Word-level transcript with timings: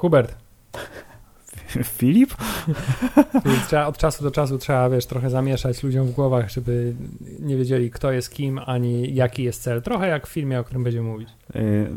Hubert, 0.00 0.36
Filip? 1.98 2.34
więc 3.44 3.66
trzeba, 3.66 3.86
od 3.86 3.98
czasu 3.98 4.24
do 4.24 4.30
czasu 4.30 4.58
trzeba, 4.58 4.90
wiesz, 4.90 5.06
trochę 5.06 5.30
zamieszać 5.30 5.82
ludziom 5.82 6.06
w 6.06 6.10
głowach, 6.10 6.50
żeby 6.50 6.94
nie 7.40 7.56
wiedzieli, 7.56 7.90
kto 7.90 8.12
jest 8.12 8.30
kim, 8.30 8.60
ani 8.66 9.14
jaki 9.14 9.42
jest 9.42 9.62
cel. 9.62 9.82
Trochę 9.82 10.08
jak 10.08 10.26
w 10.26 10.30
filmie, 10.30 10.60
o 10.60 10.64
którym 10.64 10.84
będziemy 10.84 11.08
mówić. 11.08 11.28
Y, 11.56 11.90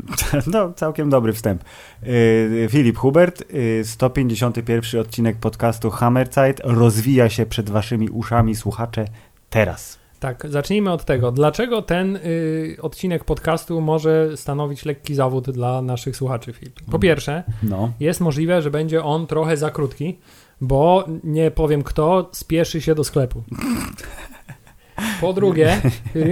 No, 0.52 0.72
całkiem 0.72 1.10
dobry 1.10 1.32
wstęp. 1.32 1.64
Y, 2.02 2.66
Filip 2.70 2.98
Hubert, 2.98 3.44
y, 3.54 3.82
151 3.84 5.00
odcinek 5.00 5.36
podcastu 5.36 5.90
Hammerzeit 5.90 6.60
rozwija 6.64 7.28
się 7.28 7.46
przed 7.46 7.70
waszymi 7.70 8.08
uszami, 8.08 8.54
słuchacze, 8.54 9.04
teraz. 9.50 10.03
Tak, 10.24 10.46
zacznijmy 10.50 10.92
od 10.92 11.04
tego. 11.04 11.32
Dlaczego 11.32 11.82
ten 11.82 12.16
y, 12.16 12.76
odcinek 12.82 13.24
podcastu 13.24 13.80
może 13.80 14.36
stanowić 14.36 14.84
lekki 14.84 15.14
zawód 15.14 15.50
dla 15.50 15.82
naszych 15.82 16.16
słuchaczy, 16.16 16.52
Filip? 16.52 16.80
Po 16.90 16.98
pierwsze, 16.98 17.42
No. 17.62 17.92
jest 18.00 18.20
możliwe, 18.20 18.62
że 18.62 18.70
będzie 18.70 19.04
on 19.04 19.26
trochę 19.26 19.56
za 19.56 19.70
krótki, 19.70 20.18
bo 20.60 21.04
nie 21.24 21.50
powiem 21.50 21.82
kto 21.82 22.28
spieszy 22.32 22.80
się 22.80 22.94
do 22.94 23.04
sklepu. 23.04 23.42
Po 25.20 25.32
drugie, 25.32 25.80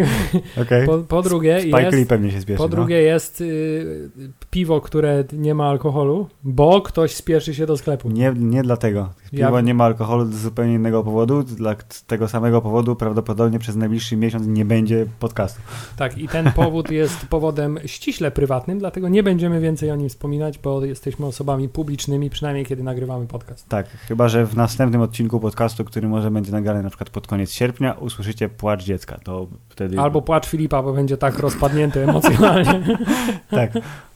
Okej. 0.62 0.86
po, 0.86 0.98
po 0.98 1.22
drugie 1.22 1.60
Spike 1.60 1.90
Lee 1.90 1.96
jest, 1.96 2.08
pewnie 2.08 2.30
się 2.30 2.40
spieszy. 2.40 2.58
po 2.58 2.64
no. 2.64 2.68
drugie 2.68 3.02
jest 3.02 3.40
y, 3.40 4.10
piwo, 4.50 4.80
które 4.80 5.24
nie 5.32 5.54
ma 5.54 5.68
alkoholu, 5.68 6.28
bo 6.44 6.80
ktoś 6.80 7.14
spieszy 7.14 7.54
się 7.54 7.66
do 7.66 7.76
sklepu. 7.76 8.10
Nie, 8.10 8.32
nie 8.36 8.62
dlatego. 8.62 9.08
Piwo 9.30 9.56
Ja- 9.56 9.60
nie 9.60 9.74
ma 9.74 9.84
alkoholu 9.84 10.24
z 10.24 10.34
zupełnie 10.34 10.74
innego 10.74 11.04
powodu. 11.04 11.42
Dla 11.42 11.76
tego 12.06 12.28
samego 12.28 12.62
powodu 12.62 12.96
prawdopodobnie 12.96 13.58
przez 13.58 13.76
najbliższy 13.76 14.16
miesiąc 14.16 14.46
nie 14.46 14.64
będzie 14.64 15.06
podcastu. 15.20 15.60
Tak, 15.96 16.18
i 16.18 16.28
ten 16.28 16.52
powód 16.52 16.90
jest 17.00 17.26
powodem 17.26 17.78
ściśle 17.86 18.30
prywatnym, 18.30 18.78
dlatego 18.78 19.08
nie 19.08 19.22
będziemy 19.22 19.60
więcej 19.60 19.90
o 19.90 19.96
nim 19.96 20.08
wspominać, 20.08 20.58
bo 20.58 20.84
jesteśmy 20.84 21.26
osobami 21.26 21.68
publicznymi, 21.68 22.30
przynajmniej 22.30 22.66
kiedy 22.66 22.82
nagrywamy 22.82 23.26
podcast. 23.26 23.68
Tak, 23.68 23.88
chyba 23.88 24.28
że 24.28 24.46
w 24.46 24.56
następnym 24.56 25.00
odcinku 25.00 25.40
podcastu, 25.40 25.84
który 25.84 26.08
może 26.08 26.30
będzie 26.30 26.52
nagrany 26.52 26.82
na 26.82 26.88
przykład 26.88 27.10
pod 27.10 27.26
koniec 27.26 27.52
sierpnia, 27.52 27.92
usłyszycie 27.92 28.48
płacz 28.48 28.71
dziecka. 28.80 29.18
To 29.24 29.46
wtedy. 29.68 30.00
Albo 30.00 30.22
płacz 30.22 30.46
Filipa, 30.46 30.82
bo 30.82 30.92
będzie 30.92 31.16
tak 31.16 31.38
rozpadnięty 31.38 32.02
emocjonalnie. 32.08 32.82
Tak, 33.50 33.70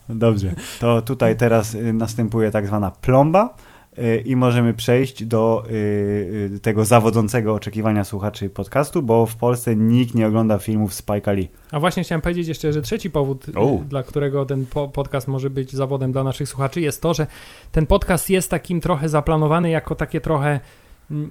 dobrze. 0.08 0.54
To 0.80 1.02
tutaj 1.02 1.36
teraz 1.36 1.74
y, 1.74 1.92
następuje 1.92 2.50
tak 2.50 2.66
zwana 2.66 2.90
plomba 2.90 3.54
y, 3.98 4.22
i 4.26 4.36
możemy 4.36 4.74
przejść 4.74 5.24
do 5.24 5.64
y, 5.70 6.60
tego 6.62 6.84
zawodzącego 6.84 7.54
oczekiwania 7.54 8.04
słuchaczy 8.04 8.50
podcastu, 8.50 9.02
bo 9.02 9.26
w 9.26 9.36
Polsce 9.36 9.76
nikt 9.76 10.14
nie 10.14 10.26
ogląda 10.26 10.58
filmów 10.58 10.92
Spike'a 10.92 11.34
Lee. 11.34 11.48
A 11.70 11.80
właśnie 11.80 12.02
chciałem 12.02 12.22
powiedzieć 12.22 12.48
jeszcze, 12.48 12.72
że 12.72 12.82
trzeci 12.82 13.10
powód, 13.10 13.46
O. 13.54 13.78
dla 13.88 14.02
którego 14.02 14.46
ten 14.46 14.66
po 14.66 14.88
podcast 14.88 15.28
może 15.28 15.50
być 15.50 15.72
zawodem 15.72 16.12
dla 16.12 16.24
naszych 16.24 16.48
słuchaczy, 16.48 16.80
jest 16.80 17.02
to, 17.02 17.14
że 17.14 17.26
ten 17.72 17.86
podcast 17.86 18.30
jest 18.30 18.50
takim 18.50 18.80
trochę 18.80 19.08
zaplanowany 19.08 19.70
jako 19.70 19.94
takie 19.94 20.20
trochę. 20.20 20.60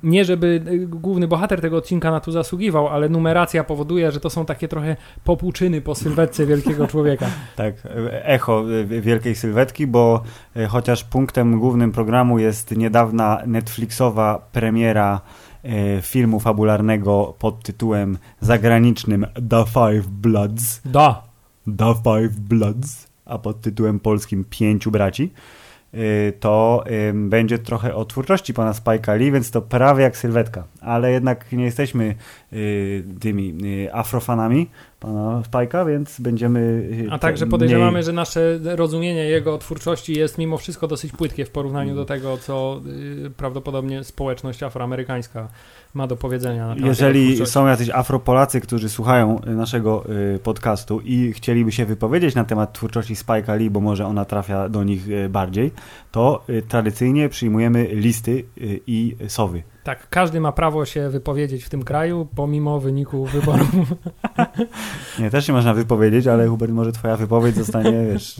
Nie, 0.04 0.26
żeby 0.26 0.62
y, 0.68 0.88
główny 0.88 1.28
bohater 1.28 1.62
tego 1.62 1.78
odcinka 1.78 2.12
na 2.12 2.20
to 2.20 2.32
zasługiwał, 2.32 2.88
ale 2.88 3.10
numeracja 3.10 3.64
powoduje, 3.64 4.12
że 4.12 4.20
to 4.20 4.30
są 4.30 4.46
takie 4.46 4.68
trochę 4.68 4.96
popłuczyny 5.24 5.82
po 5.82 5.96
sylwetce 5.96 6.46
wielkiego 6.46 6.88
człowieka. 6.94 7.28
Tak, 7.56 7.76
e, 7.86 8.26
echo 8.26 8.72
y, 8.72 9.02
wielkiej 9.02 9.36
sylwetki, 9.36 9.88
bo 9.88 10.24
chociaż 10.70 11.04
punktem 11.04 11.60
głównym 11.60 11.92
programu 11.92 12.40
jest 12.40 12.78
niedawna 12.78 13.42
Netflixowa 13.48 14.48
premiera 14.52 15.22
filmu 16.02 16.40
fabularnego 16.40 17.36
pod 17.40 17.64
tytułem 17.64 18.18
zagranicznym 18.42 19.26
The 19.50 19.66
Five 19.66 20.08
Bloods. 20.08 20.82
Da. 20.86 21.24
The 21.78 21.94
Five 22.04 22.40
Bloods, 22.40 23.08
a 23.26 23.38
pod 23.38 23.62
tytułem 23.62 24.00
polskim 24.00 24.46
Pięciu 24.50 24.92
Braci, 24.92 25.32
to 26.40 26.84
ym, 27.10 27.30
będzie 27.30 27.60
trochę 27.60 27.96
o 27.96 28.06
twórczości 28.06 28.54
pana 28.54 28.72
Spike'a 28.72 29.18
Lee, 29.18 29.32
więc 29.32 29.52
to 29.52 29.62
prawie 29.62 30.04
jak 30.04 30.18
sylwetka. 30.18 30.64
Ale 30.82 31.12
jednak 31.12 31.52
nie 31.52 31.64
jesteśmy 31.64 32.06
y, 32.06 32.16
tymi 33.20 33.54
y, 33.86 33.94
afrofanami 33.94 34.70
pana 35.00 35.42
Spike'a, 35.52 35.88
więc 35.88 36.20
będziemy... 36.20 36.60
y, 36.60 37.12
A 37.12 37.20
także 37.20 37.48
podejrzewamy, 37.48 37.92
mniej- 37.92 38.04
że 38.04 38.14
nasze 38.14 38.60
rozumienie 38.64 39.24
jego 39.26 39.58
twórczości 39.58 40.14
jest 40.14 40.38
mimo 40.38 40.58
wszystko 40.58 40.88
dosyć 40.88 41.12
płytkie 41.12 41.46
w 41.46 41.50
porównaniu 41.52 41.96
do 41.96 42.06
tego, 42.06 42.38
co 42.38 42.82
y, 43.26 43.30
prawdopodobnie 43.38 44.04
społeczność 44.04 44.64
afroamerykańska 44.64 45.48
ma 45.94 46.08
do 46.08 46.16
powiedzenia 46.16 46.76
na 46.76 46.88
Jeżeli 46.88 47.46
są 47.46 47.68
jacyś 47.68 47.90
afropolacy, 47.90 48.62
którzy 48.62 48.90
słuchają 48.90 49.42
y, 49.48 49.50
naszego 49.50 50.04
y, 50.36 50.40
podcastu 50.40 51.02
i 51.04 51.34
chcieliby 51.34 51.72
się 51.72 51.86
wypowiedzieć 51.86 52.36
na 52.36 52.44
temat 52.44 52.74
twórczości 52.74 53.16
Spike'a 53.16 53.58
Lee, 53.58 53.70
bo 53.70 53.80
może 53.80 54.06
ona 54.06 54.26
trafia 54.26 54.70
do 54.70 54.84
nich 54.84 55.10
y, 55.10 55.30
bardziej, 55.30 55.72
to 56.12 56.44
y, 56.50 56.62
tradycyjnie 56.62 57.30
przyjmujemy 57.30 57.88
listy 57.92 58.32
y, 58.32 58.80
i 58.88 59.16
sowy. 59.28 59.64
Tak, 59.86 60.10
każdy 60.10 60.40
ma 60.40 60.52
prawo 60.52 60.86
się 60.86 61.10
wypowiedzieć 61.10 61.64
w 61.64 61.70
tym 61.70 61.84
kraju, 61.84 62.28
pomimo 62.36 62.80
wyniku 62.80 63.26
wyborów. 63.26 63.70
Nie, 65.20 65.30
też 65.30 65.48
się 65.48 65.54
można 65.54 65.74
wypowiedzieć, 65.74 66.28
ale 66.28 66.48
Hubert, 66.48 66.72
może 66.72 66.92
twoja 66.92 67.18
wypowiedź 67.18 67.56
zostanie, 67.56 68.06
wiesz, 68.14 68.36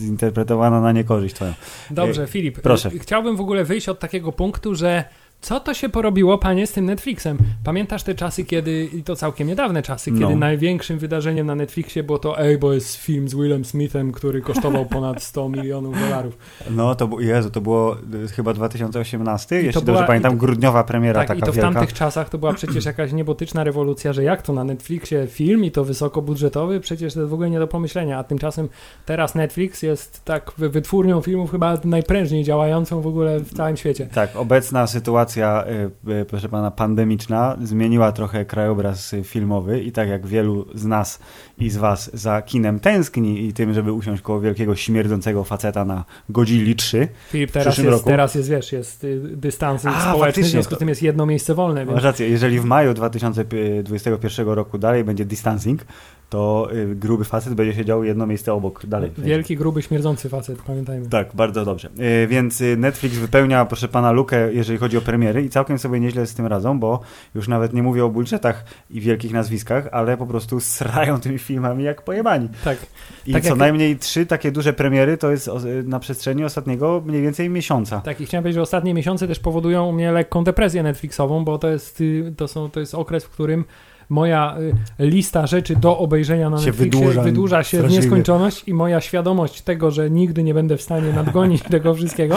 zinterpretowana 0.00 0.80
na 0.80 0.92
niekorzyść 0.92 1.34
twoją. 1.34 1.52
Dobrze, 1.90 2.26
Filip. 2.26 2.60
proszę. 2.60 2.88
y, 2.88 2.98
Chciałbym 2.98 3.36
w 3.36 3.40
ogóle 3.40 3.64
wyjść 3.64 3.88
od 3.88 3.98
takiego 3.98 4.32
punktu, 4.32 4.74
że 4.74 5.04
co 5.40 5.60
to 5.60 5.74
się 5.74 5.88
porobiło, 5.88 6.38
panie, 6.38 6.66
z 6.66 6.72
tym 6.72 6.84
Netflixem? 6.84 7.38
Pamiętasz 7.64 8.02
te 8.02 8.14
czasy, 8.14 8.44
kiedy, 8.44 8.84
i 8.92 9.02
to 9.02 9.16
całkiem 9.16 9.48
niedawne 9.48 9.82
czasy, 9.82 10.10
No. 10.12 10.18
kiedy 10.28 10.38
największym 10.40 10.98
wydarzeniem 10.98 11.46
na 11.46 11.54
Netflixie 11.54 12.02
było 12.02 12.18
to, 12.18 12.40
ej, 12.40 12.58
bo 12.58 12.72
jest 12.72 12.96
film 12.96 13.28
z 13.28 13.34
Willem 13.34 13.64
Smithem, 13.64 14.12
który 14.12 14.40
kosztował 14.40 14.86
ponad 14.96 15.22
100 15.22 15.48
milionów 15.48 16.00
dolarów. 16.00 16.36
No, 16.70 16.94
to, 16.94 17.08
Jezu, 17.20 17.50
to 17.50 17.60
było 17.60 17.96
y, 18.24 18.28
chyba 18.28 18.52
2018, 18.54 19.56
jeśli 19.56 19.72
to 19.72 19.80
dobrze 19.80 19.92
była- 19.92 20.06
pamiętam, 20.06 20.34
i 20.34 20.36
grudniowa 20.36 20.84
premiera 20.84 21.20
Tak, 21.24 21.38
i 21.38 21.40
taka 21.40 21.46
to 21.46 21.52
w 21.52 21.56
wielka. 21.56 21.72
tamtych 21.72 21.92
czasach 21.94 22.28
to 22.28 22.38
była 22.38 22.52
przecież 22.52 22.84
jakaś 22.92 23.12
niebotyczna 23.12 23.64
rewolucja, 23.64 24.12
że 24.12 24.22
jak 24.24 24.42
to 24.42 24.52
na 24.52 24.64
Netflixie 24.64 25.26
film 25.26 25.64
i 25.64 25.70
to 25.70 25.84
wysokobudżetowy, 25.84 26.80
przecież 26.80 27.14
to 27.14 27.28
w 27.28 27.34
ogóle 27.34 27.50
nie 27.50 27.58
do 27.58 27.66
pomyślenia, 27.66 28.18
a 28.18 28.24
tymczasem 28.24 28.68
teraz 29.06 29.34
Netflix 29.34 29.82
jest 29.82 30.24
tak 30.24 30.52
wy- 30.58 30.68
wytwórnią 30.70 31.20
filmów 31.20 31.50
chyba 31.50 31.78
najprężniej 31.84 32.44
działającą 32.44 33.00
w 33.00 33.06
ogóle 33.06 33.40
w 33.40 33.54
całym 33.54 33.76
świecie. 33.76 34.06
Tak, 34.14 34.36
obecna 34.36 34.86
sytuacja, 34.86 35.27
y, 35.36 36.10
y, 36.12 36.24
proszę 36.24 36.48
pana, 36.48 36.70
pandemiczna 36.70 37.56
zmieniła 37.62 38.12
trochę 38.12 38.44
krajobraz 38.44 39.14
filmowy 39.24 39.80
i 39.82 39.92
tak 39.92 40.08
jak 40.08 40.26
wielu 40.26 40.66
z 40.74 40.84
nas 40.84 41.18
i 41.58 41.70
z 41.70 41.76
was 41.76 42.10
za 42.14 42.42
kinem 42.42 42.80
tęskni 42.80 43.46
i 43.46 43.52
tym, 43.52 43.74
żeby 43.74 43.92
usiąść 43.92 44.22
koło 44.22 44.40
wielkiego 44.40 44.76
śmierdzącego 44.76 45.44
faceta 45.44 45.84
na 45.84 46.04
Godzilli 46.28 46.76
3. 46.76 47.08
Filip, 47.30 47.50
teraz 47.50 47.78
jest, 47.78 47.90
roku? 47.90 48.08
teraz 48.08 48.34
jest, 48.34 48.50
wiesz, 48.50 48.72
jest 48.72 49.04
y, 49.04 49.20
dystans 49.20 49.86
A, 49.86 50.10
społeczny, 50.10 50.42
w 50.42 50.46
związku 50.46 50.74
z 50.74 50.78
tym 50.78 50.88
jest 50.88 51.02
jedno 51.02 51.26
miejsce 51.26 51.54
wolne, 51.54 51.80
więc 51.80 51.94
Masz 51.94 52.04
rację, 52.04 52.28
jeżeli 52.28 52.60
w 52.60 52.64
maju 52.64 52.94
2021 52.94 54.48
roku 54.48 54.78
dalej 54.78 55.04
będzie 55.04 55.24
distancing, 55.24 55.84
to 56.30 56.68
y, 56.72 56.94
gruby 56.94 57.24
facet 57.24 57.54
będzie 57.54 57.74
siedział 57.74 58.04
jedno 58.04 58.26
miejsce 58.26 58.52
obok 58.54 58.86
dalej. 58.86 59.10
wielki, 59.18 59.56
gruby, 59.56 59.82
śmierdzący 59.82 60.28
facet, 60.28 60.62
pamiętajmy. 60.62 61.08
Tak, 61.08 61.28
bardzo 61.34 61.64
dobrze. 61.64 61.88
Y, 62.24 62.26
Więc 62.26 62.60
y, 62.60 62.76
Netflix 62.76 63.16
wypełnia, 63.16 63.64
proszę 63.64 63.88
pana, 63.88 64.12
lukę, 64.12 64.52
jeżeli 64.52 64.78
chodzi 64.78 64.96
o 64.96 65.00
premiery 65.00 65.42
i 65.42 65.48
całkiem 65.48 65.78
sobie 65.78 66.00
nieźle 66.00 66.26
z 66.26 66.34
tym 66.34 66.46
radzą, 66.46 66.80
bo 66.80 67.00
już 67.34 67.48
nawet 67.48 67.72
nie 67.74 67.82
mówię 67.82 68.04
o 68.04 68.08
budżetach 68.08 68.64
i 68.90 69.00
wielkich 69.00 69.32
nazwiskach, 69.32 69.88
ale 69.92 70.16
po 70.16 70.26
prostu 70.26 70.60
srają 70.60 71.20
tymi 71.20 71.38
filmami 71.38 71.84
jak 71.84 72.02
pojebani. 72.02 72.48
Tak, 72.64 72.78
I 73.26 73.32
Tak 73.32 73.42
co 73.42 73.48
jak- 73.48 73.58
najmniej 73.58 73.96
trzy 73.96 74.26
takie 74.26 74.52
duże 74.52 74.72
premiery 74.72 75.16
to 75.16 75.30
jest 75.30 75.50
na 75.84 75.98
przestrzeni 76.00 76.44
ostatniego 76.44 77.02
mniej 77.06 77.22
więcej 77.22 77.50
miesiąca. 77.50 78.00
tak. 78.00 78.20
I 78.20 78.26
chciałem 78.26 78.42
powiedzieć, 78.42 78.54
że 78.54 78.62
ostatnie 78.62 78.94
miesiące 78.94 79.28
też 79.28 79.38
powodują 79.40 79.86
u 79.88 79.92
mnie 79.92 80.12
lekką 80.12 80.44
depresję 80.44 80.82
Netflixową, 80.82 81.44
bo 81.44 81.58
to 81.58 81.68
jest, 81.68 82.02
to 82.36 82.48
są, 82.48 82.70
to 82.70 82.80
jest 82.80 82.94
okres, 82.94 83.24
w 83.24 83.28
którym 83.30 83.64
moja 84.08 84.56
y, 85.00 85.06
lista 85.06 85.46
rzeczy 85.46 85.76
do 85.76 85.98
obejrzenia 85.98 86.50
na 86.50 86.58
Się 86.58 86.66
Netflixie 86.66 87.00
wydłuża 87.00 87.22
wydłuża, 87.22 87.64
się 87.64 87.82
w 87.82 87.90
nieskończoność 87.90 88.62
i 88.66 88.74
moja 88.74 89.00
świadomość 89.00 89.62
tego, 89.62 89.90
że 89.90 90.10
nigdy 90.10 90.42
nie 90.42 90.54
będę 90.54 90.76
w 90.76 90.82
stanie 90.82 91.12
nadgonić 91.12 91.62
tego 91.70 91.94
wszystkiego, 91.94 92.36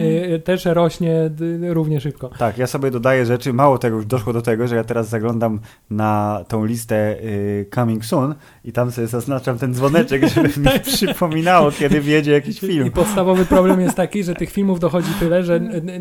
y, 0.00 0.42
też 0.44 0.64
rośnie 0.64 1.30
y, 1.40 1.74
równie 1.74 2.00
szybko. 2.00 2.28
Tak, 2.38 2.58
ja 2.58 2.66
sobie 2.66 2.90
dodaję 2.90 3.26
rzeczy, 3.26 3.52
mało 3.52 3.78
tego, 3.78 3.96
już 3.96 4.06
doszło 4.06 4.32
do 4.32 4.42
tego, 4.42 4.68
że 4.68 4.76
ja 4.76 4.84
teraz 4.84 5.08
zaglądam 5.08 5.60
na 5.90 6.44
tą 6.48 6.64
listę 6.64 7.16
y, 7.24 7.66
Coming 7.74 8.04
Soon 8.04 8.34
i 8.64 8.72
tam 8.72 8.90
sobie 8.90 9.06
zaznaczam 9.06 9.58
ten 9.58 9.74
dzwoneczek, 9.74 10.28
żeby 10.28 10.48
mi 10.48 10.80
przypominało, 10.94 11.70
kiedy 11.70 12.00
wjedzie 12.00 12.32
jakiś 12.32 12.60
film. 12.60 12.86
I 12.86 12.90
podstawowy 12.90 13.44
problem 13.44 13.80
jest 13.80 13.96
taki, 13.96 14.24
że 14.24 14.34
tych 14.34 14.50
filmów 14.50 14.80
dochodzi 14.80 15.10
tyle, 15.20 15.44
że 15.44 15.60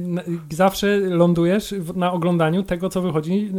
zawsze 0.49 0.97
lądujesz 0.97 1.75
na 1.95 2.11
oglądaniu 2.11 2.63
tego, 2.63 2.89
co 2.89 3.01
wychodzi 3.01 3.51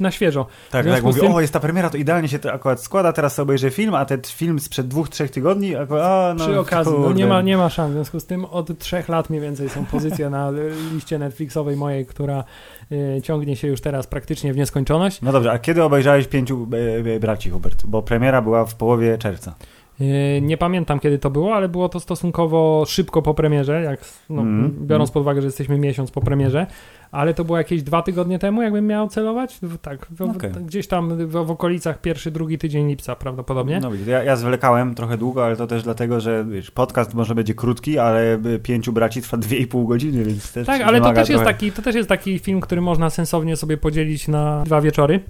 na 0.00 0.10
świeżo. 0.10 0.46
Tak, 0.70 0.86
tak 0.96 1.04
mówi, 1.04 1.20
tym... 1.20 1.34
o 1.34 1.40
jest 1.40 1.52
ta 1.52 1.60
premiera, 1.60 1.90
to 1.90 1.96
idealnie 1.96 2.28
się 2.28 2.38
to 2.38 2.52
akurat 2.52 2.82
składa, 2.82 3.12
teraz 3.12 3.34
sobie 3.34 3.42
obejrzę 3.42 3.70
film, 3.70 3.94
a 3.94 4.04
ten 4.04 4.20
film 4.26 4.60
sprzed 4.60 4.88
dwóch, 4.88 5.08
trzech 5.08 5.30
tygodni, 5.30 5.76
akurat, 5.76 6.04
a, 6.04 6.34
no, 6.38 6.44
Przy 6.44 6.60
okazji, 6.60 6.92
no 6.98 7.12
nie 7.12 7.26
ma, 7.26 7.42
nie 7.42 7.56
ma 7.56 7.70
szans, 7.70 7.90
w 7.90 7.94
związku 7.94 8.20
z 8.20 8.26
tym 8.26 8.44
od 8.44 8.78
trzech 8.78 9.08
lat 9.08 9.30
mniej 9.30 9.42
więcej 9.42 9.68
są 9.68 9.86
pozycje 9.86 10.30
na 10.30 10.50
liście 10.92 11.18
Netflixowej 11.18 11.76
mojej, 11.76 12.06
która 12.06 12.44
y, 12.92 13.20
ciągnie 13.22 13.56
się 13.56 13.68
już 13.68 13.80
teraz 13.80 14.06
praktycznie 14.06 14.52
w 14.52 14.56
nieskończoność. 14.56 15.22
No 15.22 15.32
dobrze, 15.32 15.52
a 15.52 15.58
kiedy 15.58 15.82
obejrzałeś 15.82 16.26
Pięciu 16.26 16.68
e, 16.72 17.14
e, 17.14 17.20
Braci, 17.20 17.50
Hubert? 17.50 17.86
Bo 17.86 18.02
premiera 18.02 18.42
była 18.42 18.66
w 18.66 18.74
połowie 18.74 19.18
czerwca. 19.18 19.54
Y, 20.00 20.40
nie 20.42 20.56
pamiętam 20.56 21.00
kiedy 21.00 21.18
to 21.18 21.30
było, 21.30 21.54
ale 21.54 21.68
było 21.68 21.88
to 21.88 22.00
stosunkowo 22.00 22.84
szybko 22.86 23.22
po 23.22 23.34
premierze, 23.34 23.82
jak, 23.82 24.00
no, 24.30 24.42
mm, 24.42 24.76
biorąc 24.80 25.08
mm. 25.08 25.14
pod 25.14 25.20
uwagę, 25.20 25.40
że 25.40 25.46
jesteśmy 25.46 25.78
miesiąc 25.78 26.10
po 26.10 26.20
premierze, 26.20 26.66
ale 27.12 27.34
to 27.34 27.44
było 27.44 27.58
jakieś 27.58 27.82
dwa 27.82 28.02
tygodnie 28.02 28.38
temu, 28.38 28.62
jakbym 28.62 28.86
miał 28.86 29.08
celować. 29.08 29.60
Tak, 29.82 30.06
okay. 30.36 30.50
gdzieś 30.50 30.86
tam 30.86 31.26
w, 31.26 31.32
w, 31.32 31.50
okolicach 31.50 32.00
pierwszy, 32.00 32.30
drugi 32.30 32.58
tydzień 32.58 32.88
lipca 32.88 33.16
prawdopodobnie. 33.16 33.80
No 33.80 33.90
ja, 34.06 34.22
ja 34.22 34.36
zwlekałem 34.36 34.94
trochę 34.94 35.18
długo, 35.18 35.44
ale 35.44 35.56
to 35.56 35.66
też 35.66 35.82
dlatego, 35.82 36.20
że 36.20 36.44
wiesz, 36.44 36.70
podcast 36.70 37.14
może 37.14 37.34
będzie 37.34 37.54
krótki, 37.54 37.98
ale 37.98 38.38
pięciu 38.62 38.92
braci 38.92 39.22
trwa 39.22 39.36
dwie 39.36 39.58
i 39.58 39.66
pół 39.66 39.86
godziny, 39.86 40.24
więc 40.24 40.52
też 40.52 40.66
Tak, 40.66 40.82
ale 40.82 41.00
to 41.00 41.12
też, 41.12 41.28
jest 41.28 41.44
taki, 41.44 41.72
to 41.72 41.82
też 41.82 41.94
jest 41.94 42.08
taki 42.08 42.38
film, 42.38 42.60
który 42.60 42.80
można 42.80 43.10
sensownie 43.10 43.56
sobie 43.56 43.76
podzielić 43.76 44.28
na 44.28 44.62
dwa 44.64 44.80
wieczory. 44.80 45.20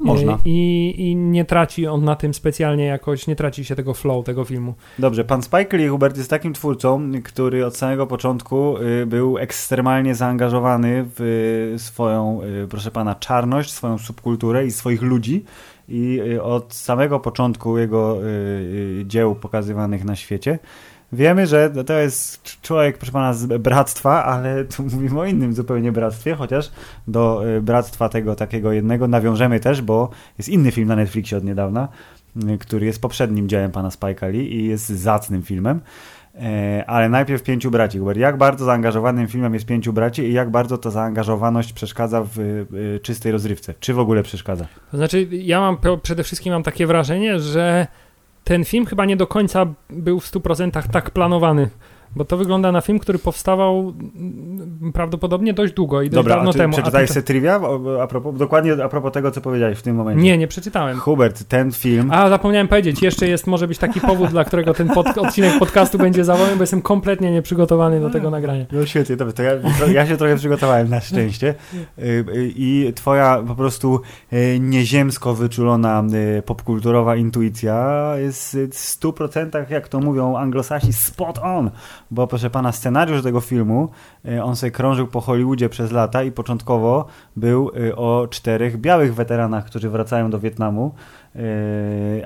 Można. 0.00 0.38
I, 0.44 0.94
I 0.98 1.16
nie 1.16 1.44
traci 1.44 1.86
on 1.86 2.04
na 2.04 2.16
tym 2.16 2.34
specjalnie 2.34 2.84
jakoś, 2.84 3.26
nie 3.26 3.36
traci 3.36 3.64
się 3.64 3.76
tego 3.76 3.94
flow 3.94 4.24
tego 4.24 4.44
filmu. 4.44 4.74
Dobrze, 4.98 5.24
pan 5.24 5.42
Spike 5.42 5.76
Lee 5.76 5.88
Hubert 5.88 6.16
jest 6.16 6.30
takim 6.30 6.52
twórcą, 6.52 7.10
który 7.24 7.66
od 7.66 7.76
samego 7.76 8.06
początku 8.06 8.76
y, 8.78 9.06
był 9.06 9.38
ekstremalnie 9.38 10.14
zaangażowany 10.14 11.06
w 11.16 11.29
swoją, 11.78 12.40
y, 12.64 12.68
proszę 12.68 12.90
pana, 12.90 13.14
czarność, 13.14 13.72
swoją 13.72 13.98
subkulturę 13.98 14.66
i 14.66 14.70
swoich 14.70 15.02
ludzi. 15.02 15.44
I 15.88 16.20
od 16.42 16.74
samego 16.74 17.20
początku 17.20 17.78
jego 17.78 18.18
dzieł 19.04 19.34
pokazywanych 19.34 20.04
na 20.04 20.16
świecie 20.16 20.58
Wiemy, 21.12 21.46
że 21.46 21.70
to 21.86 21.92
jest 21.92 22.42
człowiek, 22.62 22.98
proszę 22.98 23.12
pana, 23.12 23.32
z 23.32 23.46
bractwa, 23.46 24.24
ale 24.24 24.64
tu 24.64 24.82
mówimy 24.92 25.20
o 25.20 25.24
innym 25.24 25.54
zupełnie 25.54 25.92
bractwie, 25.92 26.34
chociaż 26.34 26.70
do 27.08 27.48
y, 27.56 27.60
bractwa 27.60 28.08
tego 28.08 28.34
takiego 28.34 28.72
jednego 28.72 29.08
nawiążemy 29.08 29.60
też, 29.60 29.82
bo 29.82 30.10
jest 30.38 30.48
inny 30.48 30.70
film 30.70 30.88
na 30.88 30.96
Netflixie 30.96 31.38
od 31.38 31.44
niedawna, 31.44 31.88
y, 32.36 32.58
który 32.58 32.86
jest 32.86 33.00
poprzednim 33.00 33.48
dziełem 33.48 33.70
pana 33.70 33.88
Spike'a 33.88 34.32
Lee 34.32 34.54
i 34.54 34.64
jest 34.64 34.88
zacnym 34.88 35.42
filmem. 35.42 35.80
E, 36.40 36.84
ale 36.86 37.08
najpierw 37.08 37.42
Pięciu 37.42 37.70
Braci. 37.70 38.00
Jak 38.16 38.36
bardzo 38.36 38.64
zaangażowanym 38.64 39.28
filmem 39.28 39.54
jest 39.54 39.66
Pięciu 39.66 39.92
Braci 39.92 40.22
i 40.22 40.32
jak 40.32 40.50
bardzo 40.50 40.78
ta 40.78 40.90
zaangażowaność 40.90 41.72
przeszkadza 41.72 42.24
w 42.24 42.38
y, 42.38 43.00
czystej 43.02 43.32
rozrywce? 43.32 43.74
Czy 43.80 43.94
w 43.94 43.98
ogóle 43.98 44.22
przeszkadza? 44.22 44.66
To 44.90 44.96
znaczy, 44.96 45.28
ja 45.30 45.60
mam 45.60 45.76
przede 46.02 46.24
wszystkim 46.24 46.52
mam 46.52 46.62
takie 46.62 46.86
wrażenie, 46.86 47.40
że 47.40 47.86
ten 48.44 48.64
film 48.64 48.86
chyba 48.86 49.04
nie 49.04 49.16
do 49.16 49.26
końca 49.26 49.66
był 49.90 50.20
w 50.20 50.24
100% 50.24 50.90
tak 50.90 51.10
planowany. 51.10 51.70
Bo 52.16 52.24
to 52.24 52.36
wygląda 52.36 52.72
na 52.72 52.80
film, 52.80 52.98
który 52.98 53.18
powstawał 53.18 53.94
prawdopodobnie 54.92 55.54
dość 55.54 55.72
długo 55.72 56.02
i 56.02 56.10
dość 56.10 56.14
Dobra, 56.14 56.34
dawno 56.34 56.50
a 56.50 56.54
temu. 56.54 56.72
Przeczytałeś 56.72 57.10
sobie 57.10 57.22
trivia? 57.22 57.60
A 58.02 58.06
propos, 58.06 58.36
dokładnie 58.36 58.84
a 58.84 58.88
propos 58.88 59.12
tego, 59.12 59.30
co 59.30 59.40
powiedziałeś 59.40 59.78
w 59.78 59.82
tym 59.82 59.96
momencie. 59.96 60.24
Nie, 60.24 60.38
nie 60.38 60.48
przeczytałem. 60.48 60.98
Hubert, 60.98 61.44
ten 61.44 61.72
film... 61.72 62.10
A, 62.12 62.28
zapomniałem 62.28 62.68
powiedzieć, 62.68 63.02
jeszcze 63.02 63.28
jest, 63.28 63.46
może 63.46 63.68
być 63.68 63.78
taki 63.78 64.00
powód, 64.00 64.30
dla 64.30 64.44
którego 64.44 64.74
ten 64.74 64.88
pod, 64.88 65.18
odcinek 65.18 65.58
podcastu 65.58 65.98
będzie 65.98 66.24
zawodem, 66.24 66.58
bo 66.58 66.62
jestem 66.62 66.82
kompletnie 66.82 67.32
nieprzygotowany 67.32 68.00
do 68.00 68.10
tego 68.10 68.30
nagrania. 68.30 68.64
No 68.72 68.86
świetnie, 68.86 69.16
dobrze, 69.16 69.32
to 69.32 69.42
ja, 69.42 69.52
to 69.78 69.86
ja 69.86 70.06
się 70.06 70.16
trochę 70.16 70.36
przygotowałem 70.36 70.88
na 70.88 71.00
szczęście 71.00 71.54
y, 71.74 72.02
y, 72.02 72.52
i 72.56 72.92
twoja 72.94 73.42
po 73.48 73.54
prostu 73.54 74.00
y, 74.32 74.58
nieziemsko 74.60 75.34
wyczulona 75.34 76.04
popkulturowa 76.46 77.16
intuicja 77.16 78.12
jest 78.18 78.56
w 78.70 79.00
100% 79.00 79.70
jak 79.70 79.88
to 79.88 80.00
mówią 80.00 80.36
anglosasi 80.36 80.92
spot 80.92 81.38
on 81.42 81.70
bo 82.10 82.26
proszę 82.26 82.50
pana, 82.50 82.72
scenariusz 82.72 83.22
tego 83.22 83.40
filmu, 83.40 83.88
e, 84.28 84.44
on 84.44 84.56
sobie 84.56 84.70
krążył 84.70 85.06
po 85.06 85.20
Hollywoodzie 85.20 85.68
przez 85.68 85.92
lata 85.92 86.22
i 86.22 86.32
początkowo 86.32 87.06
był 87.36 87.70
e, 87.88 87.96
o 87.96 88.28
czterech 88.30 88.80
białych 88.80 89.14
weteranach, 89.14 89.64
którzy 89.64 89.90
wracają 89.90 90.30
do 90.30 90.40
Wietnamu, 90.40 90.94
e, 91.36 91.40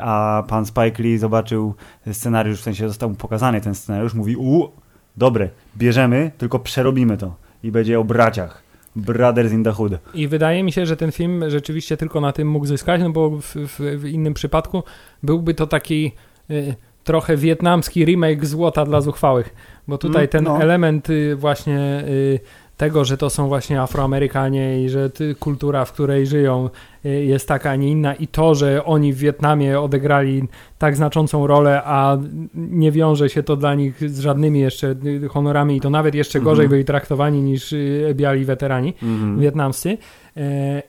a 0.00 0.44
pan 0.48 0.66
Spike 0.66 1.02
Lee 1.02 1.18
zobaczył 1.18 1.74
scenariusz, 2.12 2.60
w 2.60 2.62
sensie 2.62 2.88
został 2.88 3.08
mu 3.08 3.14
pokazany 3.14 3.60
ten 3.60 3.74
scenariusz, 3.74 4.14
mówi, 4.14 4.36
u, 4.36 4.68
dobre, 5.16 5.48
bierzemy, 5.76 6.30
tylko 6.38 6.58
przerobimy 6.58 7.16
to 7.16 7.34
i 7.62 7.72
będzie 7.72 8.00
o 8.00 8.04
braciach. 8.04 8.64
Brothers 8.96 9.52
in 9.52 9.64
the 9.64 9.72
Hood. 9.72 9.92
I 10.14 10.28
wydaje 10.28 10.62
mi 10.62 10.72
się, 10.72 10.86
że 10.86 10.96
ten 10.96 11.12
film 11.12 11.44
rzeczywiście 11.48 11.96
tylko 11.96 12.20
na 12.20 12.32
tym 12.32 12.50
mógł 12.50 12.66
zyskać, 12.66 13.00
no 13.00 13.10
bo 13.10 13.30
w, 13.30 13.54
w, 13.54 13.80
w 14.00 14.06
innym 14.06 14.34
przypadku 14.34 14.82
byłby 15.22 15.54
to 15.54 15.66
taki 15.66 16.12
trochę 17.04 17.36
wietnamski 17.36 18.04
remake 18.04 18.46
Złota 18.46 18.84
dla 18.84 19.00
zuchwałych, 19.00 19.54
bo 19.88 19.98
tutaj 19.98 20.22
mm, 20.22 20.28
ten 20.28 20.44
no. 20.44 20.62
element 20.62 21.10
y, 21.10 21.36
właśnie 21.36 22.04
y, 22.08 22.40
tego, 22.76 23.04
że 23.04 23.16
to 23.16 23.30
są 23.30 23.48
właśnie 23.48 23.80
Afroamerykanie 23.80 24.84
i 24.84 24.88
że 24.88 25.10
kultura, 25.38 25.84
w 25.84 25.92
której 25.92 26.26
żyją 26.26 26.70
y, 27.06 27.08
jest 27.08 27.48
taka, 27.48 27.70
a 27.70 27.76
nie 27.76 27.90
inna 27.90 28.14
i 28.14 28.26
to, 28.26 28.54
że 28.54 28.84
oni 28.84 29.12
w 29.12 29.18
Wietnamie 29.18 29.80
odegrali 29.80 30.48
tak 30.78 30.96
znaczącą 30.96 31.46
rolę, 31.46 31.82
a 31.84 32.18
nie 32.54 32.92
wiąże 32.92 33.30
się 33.30 33.42
to 33.42 33.56
dla 33.56 33.74
nich 33.74 34.10
z 34.10 34.20
żadnymi 34.20 34.60
jeszcze 34.60 34.94
honorami 35.30 35.76
i 35.76 35.80
to 35.80 35.90
nawet 35.90 36.14
jeszcze 36.14 36.40
gorzej 36.40 36.64
mm 36.64 36.68
-hmm. 36.68 36.70
byli 36.70 36.84
traktowani 36.84 37.42
niż 37.42 37.74
biali 38.14 38.44
weterani 38.44 38.94
mm 39.02 39.36
-hmm. 39.36 39.40
wietnamscy, 39.40 39.98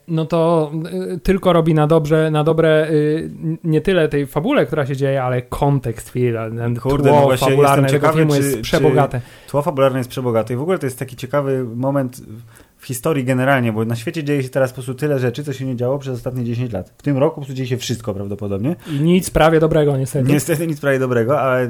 no 0.08 0.26
to 0.26 0.72
e, 1.14 1.18
tylko 1.18 1.52
robi 1.52 1.74
na 1.74 1.86
dobrze, 1.86 2.30
na 2.30 2.44
dobre 2.44 2.68
e, 2.68 2.90
nie 3.64 3.80
tyle 3.80 4.08
tej 4.08 4.26
fabule, 4.26 4.66
która 4.66 4.86
się 4.86 4.96
dzieje, 4.96 5.22
ale 5.22 5.42
kontekst 5.42 6.08
filmu, 6.08 6.80
Kurde, 6.82 7.10
tło 7.10 7.28
no 7.30 7.36
fabularne 7.36 7.88
ciekawy, 7.88 8.18
filmu 8.18 8.32
czy, 8.32 8.38
jest 8.38 8.60
przebogate. 8.60 9.20
Tło 9.48 9.62
fabularne 9.62 9.98
jest 9.98 10.10
przebogate 10.10 10.54
i 10.54 10.56
w 10.56 10.62
ogóle 10.62 10.78
to 10.78 10.86
jest 10.86 10.98
taki 10.98 11.16
ciekawy 11.16 11.64
moment 11.76 12.20
w 12.78 12.86
historii 12.86 13.24
generalnie, 13.24 13.72
bo 13.72 13.84
na 13.84 13.96
świecie 13.96 14.24
dzieje 14.24 14.42
się 14.42 14.48
teraz 14.48 14.70
po 14.70 14.74
prostu 14.74 14.94
tyle 14.94 15.18
rzeczy, 15.18 15.44
co 15.44 15.52
się 15.52 15.64
nie 15.64 15.76
działo 15.76 15.98
przez 15.98 16.16
ostatnie 16.16 16.44
10 16.44 16.72
lat. 16.72 16.94
W 16.98 17.02
tym 17.02 17.18
roku 17.18 17.34
po 17.34 17.40
prostu 17.40 17.54
dzieje 17.54 17.68
się 17.68 17.76
wszystko 17.76 18.14
prawdopodobnie. 18.14 18.76
I 18.92 19.00
nic 19.00 19.30
prawie 19.30 19.60
dobrego 19.60 19.96
niestety. 19.96 20.32
Niestety 20.32 20.66
nic 20.66 20.80
prawie 20.80 20.98
dobrego, 20.98 21.40
ale 21.40 21.60
e, 21.60 21.64
e, 21.64 21.68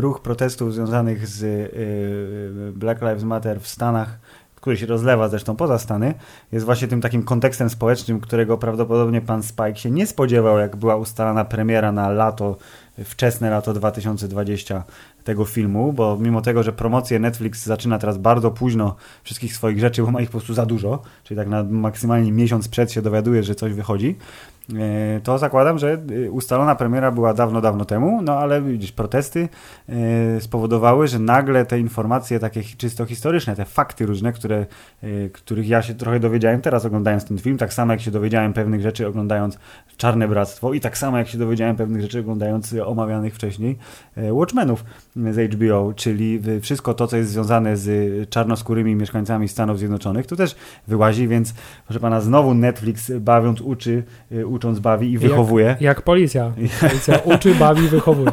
ruch 0.00 0.20
protestów 0.20 0.74
związanych 0.74 1.26
z 1.26 1.44
e, 1.44 2.72
Black 2.72 3.02
Lives 3.02 3.24
Matter 3.24 3.60
w 3.60 3.68
Stanach 3.68 4.18
który 4.68 4.78
się 4.78 4.86
rozlewa 4.86 5.28
zresztą 5.28 5.56
poza 5.56 5.78
Stany, 5.78 6.14
jest 6.52 6.66
właśnie 6.66 6.88
tym 6.88 7.00
takim 7.00 7.22
kontekstem 7.22 7.70
społecznym, 7.70 8.20
którego 8.20 8.58
prawdopodobnie 8.58 9.20
pan 9.20 9.42
Spike 9.42 9.76
się 9.76 9.90
nie 9.90 10.06
spodziewał, 10.06 10.58
jak 10.58 10.76
była 10.76 10.96
ustalana 10.96 11.44
premiera 11.44 11.92
na 11.92 12.10
lato, 12.10 12.56
wczesne 13.04 13.50
lato 13.50 13.74
2020 13.74 14.84
tego 15.24 15.44
filmu, 15.44 15.92
bo 15.92 16.16
mimo 16.20 16.40
tego, 16.40 16.62
że 16.62 16.72
promocję 16.72 17.18
Netflix 17.18 17.66
zaczyna 17.66 17.98
teraz 17.98 18.18
bardzo 18.18 18.50
późno 18.50 18.96
wszystkich 19.22 19.54
swoich 19.54 19.80
rzeczy, 19.80 20.02
bo 20.02 20.10
ma 20.10 20.20
ich 20.20 20.28
po 20.28 20.38
prostu 20.38 20.54
za 20.54 20.66
dużo, 20.66 21.02
czyli 21.24 21.38
tak 21.38 21.48
na 21.48 21.62
maksymalnie 21.62 22.32
miesiąc 22.32 22.68
przed 22.68 22.92
się 22.92 23.02
dowiaduje, 23.02 23.42
że 23.42 23.54
coś 23.54 23.72
wychodzi, 23.72 24.16
to 25.22 25.38
zakładam, 25.38 25.78
że 25.78 25.92
e, 26.26 26.30
ustalona 26.30 26.74
premiera 26.74 27.10
była 27.10 27.34
dawno, 27.34 27.60
dawno 27.60 27.84
temu, 27.84 28.22
no 28.22 28.38
ale 28.38 28.62
widzisz, 28.62 28.92
protesty 28.92 29.48
e, 29.88 30.40
spowodowały, 30.40 31.08
że 31.08 31.18
nagle 31.18 31.66
te 31.66 31.78
informacje 31.78 32.38
takie 32.38 32.62
czysto 32.62 33.06
historyczne, 33.06 33.56
te 33.56 33.64
fakty 33.64 34.06
różne, 34.06 34.32
które, 34.32 34.66
których 35.32 35.68
ja 35.68 35.82
się 35.82 35.94
trochę 35.94 36.20
dowiedziałem 36.20 36.60
teraz 36.60 36.84
oglądając 36.84 37.24
ten 37.24 37.38
film, 37.38 37.58
tak 37.58 37.72
samo 37.72 37.92
jak 37.92 38.00
się 38.00 38.10
dowiedziałem 38.10 38.52
pewnych 38.52 38.80
rzeczy 38.80 39.06
oglądając 39.06 39.58
Czarne 39.98 40.28
Bractwo 40.28 40.74
i 40.74 40.80
tak 40.80 40.98
samo 40.98 41.18
jak 41.18 41.28
się 41.28 41.38
dowiedziałem 41.38 41.76
pewnych 41.76 42.02
rzeczy 42.02 42.20
oglądając 42.20 42.74
omawianych 42.84 43.34
wcześniej 43.34 43.78
Watchmenów 44.16 44.84
z 45.16 45.54
HBO, 45.54 45.92
czyli 45.96 46.40
wszystko 46.60 46.94
to, 46.94 47.06
co 47.06 47.16
jest 47.16 47.30
związane 47.30 47.76
z 47.76 48.30
czarnoskórymi 48.30 48.94
mieszkańcami 48.94 49.48
Stanów 49.48 49.78
Zjednoczonych, 49.78 50.26
tu 50.26 50.36
też 50.36 50.56
wyłazi, 50.86 51.28
więc 51.28 51.54
proszę 51.86 52.00
pana, 52.00 52.20
znowu 52.20 52.54
Netflix 52.54 53.12
bawiąc 53.20 53.60
uczy, 53.60 54.02
uczy 54.46 54.68
ucząc 54.68 54.78
bawi 54.78 55.12
i 55.12 55.18
wychowuje. 55.18 55.66
Jak, 55.66 55.80
jak 55.80 56.02
policja. 56.02 56.52
Policja 56.80 57.18
uczy, 57.34 57.54
bawi, 57.54 57.88
wychowuje. 57.88 58.32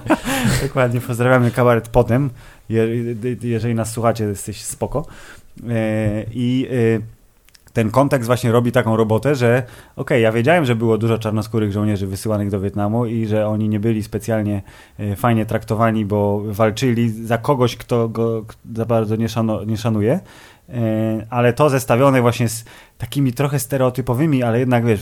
Dokładnie, 0.64 1.02
pozdrawiamy 1.02 1.52
kabaret 1.52 1.90
potem. 1.90 2.30
Je, 2.70 2.88
jeżeli 3.42 3.76
nas 3.76 3.92
słuchacie, 3.92 4.24
jesteś 4.24 4.62
spoko. 4.62 5.06
E, 5.70 6.26
I 6.32 6.68
e, 6.72 7.00
ten 7.76 7.92
kontekst 7.92 8.28
właśnie 8.28 8.52
robi 8.52 8.72
taką 8.72 8.98
robotę, 8.98 9.36
że 9.36 9.58
okej, 9.58 9.68
okay, 9.96 10.20
ja 10.20 10.32
wiedziałem, 10.32 10.66
że 10.66 10.76
było 10.76 10.98
dużo 10.98 11.18
czarnoskórych 11.18 11.72
żołnierzy 11.72 12.08
wysyłanych 12.08 12.50
do 12.50 12.60
Wietnamu 12.60 13.06
i 13.06 13.28
że 13.28 13.48
oni 13.48 13.70
nie 13.70 13.80
byli 13.80 14.04
specjalnie 14.04 14.62
e, 15.00 15.16
fajnie 15.16 15.46
traktowani, 15.46 16.06
bo 16.06 16.42
walczyli 16.46 17.10
za 17.26 17.38
kogoś, 17.38 17.76
kto 17.76 18.10
go 18.10 18.46
za 18.76 18.86
bardzo 18.86 19.16
nie, 19.16 19.30
szano, 19.30 19.64
nie 19.64 19.78
szanuje, 19.78 20.20
ale 21.30 21.54
to 21.54 21.70
zestawione 21.70 22.22
właśnie 22.22 22.50
z 22.50 22.66
takimi 22.98 23.34
trochę 23.34 23.60
stereotypowymi, 23.60 24.44
ale 24.44 24.60
jednak 24.60 24.86
wiesz, 24.86 25.02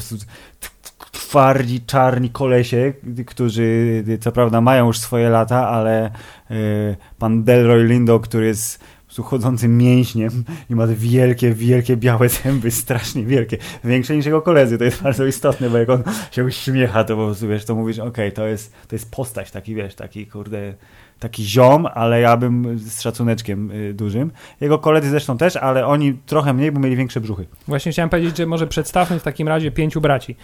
twardzi, 1.12 1.82
czarni 1.82 2.30
kolesie, 2.30 2.94
którzy 3.26 4.04
co 4.22 4.32
prawda 4.32 4.62
mają 4.62 4.88
już 4.88 5.00
swoje 5.00 5.30
lata, 5.30 5.70
ale 5.70 6.12
y, 6.52 6.96
pan 7.20 7.44
Delroy 7.44 7.84
Lindo, 7.84 8.20
który 8.20 8.46
jest 8.46 8.84
z 9.56 9.64
mięśniem 9.64 10.44
i 10.70 10.76
ma 10.76 10.88
wielkie, 10.88 11.54
wielkie 11.54 11.98
białe 11.98 12.30
zęby, 12.30 12.72
strasznie 12.72 13.24
wielkie. 13.24 13.58
Większe 13.84 14.16
niż 14.16 14.26
jego 14.26 14.42
koledzy, 14.42 14.78
to 14.78 14.84
jest 14.84 15.02
bardzo 15.02 15.26
istotne, 15.26 15.70
bo 15.70 15.78
jak 15.78 15.90
on 15.90 16.04
się 16.32 16.44
uśmiecha, 16.44 17.04
to 17.04 17.16
po 17.16 17.26
prostu, 17.26 17.48
wiesz, 17.48 17.66
to 17.66 17.76
mówisz, 17.76 18.00
okej, 18.00 18.10
okay, 18.10 18.32
to, 18.32 18.48
jest, 18.48 18.74
to 18.88 18.96
jest 18.96 19.12
postać, 19.12 19.52
taki, 19.52 19.76
wiesz, 19.76 19.96
taki, 19.96 20.28
kurde, 20.28 20.74
taki 21.24 21.44
ziom, 21.44 21.88
ale 21.94 22.22
ja 22.22 22.38
bym 22.38 22.80
z 22.80 23.02
szacuneczkiem 23.02 23.72
y, 23.72 23.94
dużym. 23.94 24.32
Jego 24.62 24.80
koledzy 24.80 25.10
zresztą 25.10 25.38
też, 25.38 25.56
ale 25.56 25.88
oni 25.88 26.14
trochę 26.26 26.54
mniej, 26.54 26.72
bo 26.72 26.80
mieli 26.80 26.96
większe 26.96 27.22
brzuchy. 27.22 27.46
Właśnie 27.68 27.92
chciałem 27.92 28.10
powiedzieć, 28.10 28.38
że 28.38 28.46
może 28.46 28.68
przedstawmy 28.68 29.20
w 29.20 29.24
takim 29.24 29.48
razie 29.48 29.72
pięciu 29.72 30.02
braci. 30.02 30.36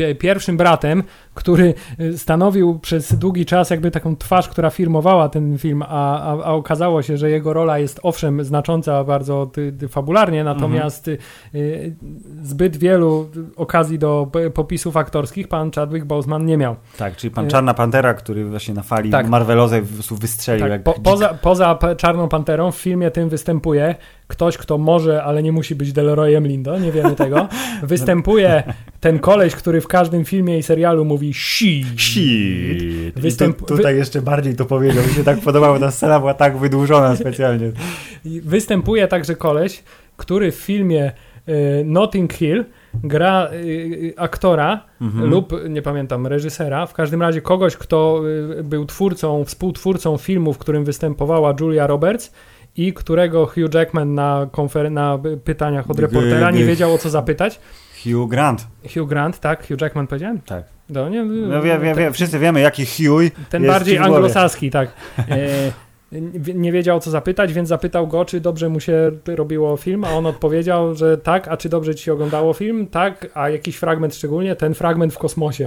Y, 0.00 0.14
pierwszym 0.14 0.56
bratem, 0.56 1.02
który 1.34 1.74
y, 2.00 2.18
stanowił 2.18 2.78
przez 2.78 3.14
długi 3.14 3.46
czas 3.46 3.70
jakby 3.70 3.90
taką 3.90 4.16
twarz, 4.16 4.48
która 4.48 4.70
firmowała 4.70 5.28
ten 5.28 5.58
film, 5.58 5.82
a, 5.82 6.20
a, 6.20 6.44
a 6.44 6.52
okazało 6.52 7.02
się, 7.02 7.16
że 7.16 7.30
jego 7.30 7.52
rola 7.52 7.78
jest 7.78 8.00
owszem 8.02 8.44
znacząca 8.44 9.04
bardzo 9.04 9.50
fabularnie, 9.88 10.44
natomiast 10.44 11.08
mhm. 11.08 11.96
zbyt 12.42 12.76
wielu 12.76 13.30
okazji 13.56 13.98
do 13.98 14.30
popisów 14.54 14.96
aktorskich 14.96 15.48
pan 15.48 15.70
Chadwick 15.70 16.06
Boseman 16.06 16.46
nie 16.46 16.56
miał. 16.56 16.76
Tak, 16.98 17.16
czyli 17.16 17.30
pan 17.30 17.48
Czarna 17.48 17.74
Pantera, 17.74 18.14
który 18.14 18.44
właśnie 18.44 18.74
na 18.74 18.82
fali 18.82 19.10
tak. 19.10 19.28
Marvelowej 19.28 19.82
prostu 19.94 20.16
wystrzelił. 20.16 20.68
Tak, 20.68 20.82
po, 20.82 20.92
poza, 20.92 21.28
poza 21.34 21.78
Czarną 21.96 22.28
Panterą 22.28 22.72
w 22.72 22.76
filmie 22.76 23.10
tym 23.10 23.28
występuje 23.28 23.94
ktoś, 24.26 24.58
kto 24.58 24.78
może, 24.78 25.24
ale 25.24 25.42
nie 25.42 25.52
musi 25.52 25.74
być 25.74 25.92
Delroyem 25.92 26.46
Lindo, 26.46 26.78
nie 26.78 26.92
wiemy 26.92 27.16
tego. 27.24 27.48
Występuje 27.82 28.62
ten 29.00 29.18
koleś, 29.18 29.54
który 29.54 29.80
w 29.80 29.88
każdym 29.88 30.24
filmie 30.24 30.58
i 30.58 30.62
serialu 30.62 31.04
mówi 31.04 31.34
shit. 31.34 32.00
Shit. 32.00 33.20
Występ... 33.20 33.58
Tu, 33.58 33.64
tutaj 33.64 33.96
jeszcze 33.96 34.22
bardziej 34.22 34.56
to 34.56 34.64
powiedział. 34.64 35.04
Mi 35.08 35.14
się 35.14 35.24
tak 35.24 35.40
podobało, 35.40 35.78
ta 35.78 35.90
scena 35.90 36.20
była 36.20 36.34
tak 36.34 36.56
wydłużona 36.56 37.16
specjalnie. 37.16 37.72
Występuje 38.24 39.08
także 39.08 39.36
koleś, 39.36 39.82
który 40.16 40.52
w 40.52 40.56
filmie 40.56 41.12
y, 41.48 41.82
Notting 41.84 42.32
Hill 42.32 42.64
gra 43.02 43.48
y, 43.52 43.56
y, 43.56 44.14
aktora 44.16 44.84
mhm. 45.00 45.30
lub, 45.30 45.52
nie 45.68 45.82
pamiętam, 45.82 46.26
reżysera, 46.26 46.86
w 46.86 46.94
każdym 46.94 47.22
razie 47.22 47.40
kogoś, 47.40 47.76
kto 47.76 48.20
y, 48.58 48.64
był 48.64 48.84
twórcą, 48.84 49.44
współtwórcą 49.44 50.16
filmu, 50.16 50.52
w 50.52 50.58
którym 50.58 50.84
występowała 50.84 51.54
Julia 51.60 51.86
Roberts 51.86 52.32
i 52.76 52.92
którego 52.92 53.46
Hugh 53.46 53.74
Jackman 53.74 54.14
na, 54.14 54.46
konfer- 54.52 54.90
na 54.90 55.18
pytaniach 55.44 55.90
od 55.90 55.98
reportera 55.98 56.50
nie 56.50 56.64
wiedział 56.64 56.94
o 56.94 56.98
co 56.98 57.10
zapytać. 57.10 57.60
Hugh 58.04 58.30
Grant. 58.30 58.66
Hugh 58.94 59.08
Grant, 59.08 59.40
tak? 59.40 59.68
Hugh 59.68 59.80
Jackman 59.80 60.06
powiedziałem? 60.06 60.40
Tak. 60.40 60.64
No, 60.90 61.08
nie, 61.08 61.24
no 61.24 61.62
wie, 61.62 61.78
wie, 61.78 61.94
wie, 61.94 62.10
wszyscy 62.10 62.38
wiemy, 62.38 62.60
jaki 62.60 62.86
Hugh 62.86 63.22
Ten 63.48 63.66
bardziej 63.66 63.98
anglosaski, 63.98 64.70
tak. 64.70 64.88
E, 65.18 65.72
nie 66.54 66.72
wiedział 66.72 67.00
co 67.00 67.10
zapytać, 67.10 67.52
więc 67.52 67.68
zapytał 67.68 68.06
go, 68.06 68.24
czy 68.24 68.40
dobrze 68.40 68.68
mu 68.68 68.80
się 68.80 69.10
robiło 69.26 69.76
film, 69.76 70.04
a 70.04 70.10
on 70.10 70.26
odpowiedział, 70.26 70.94
że 70.94 71.18
tak, 71.18 71.48
a 71.48 71.56
czy 71.56 71.68
dobrze 71.68 71.94
ci 71.94 72.04
się 72.04 72.12
oglądało 72.12 72.52
film? 72.52 72.86
Tak, 72.86 73.26
a 73.34 73.48
jakiś 73.48 73.76
fragment 73.76 74.14
szczególnie? 74.14 74.56
Ten 74.56 74.74
fragment 74.74 75.14
w 75.14 75.18
kosmosie. 75.18 75.66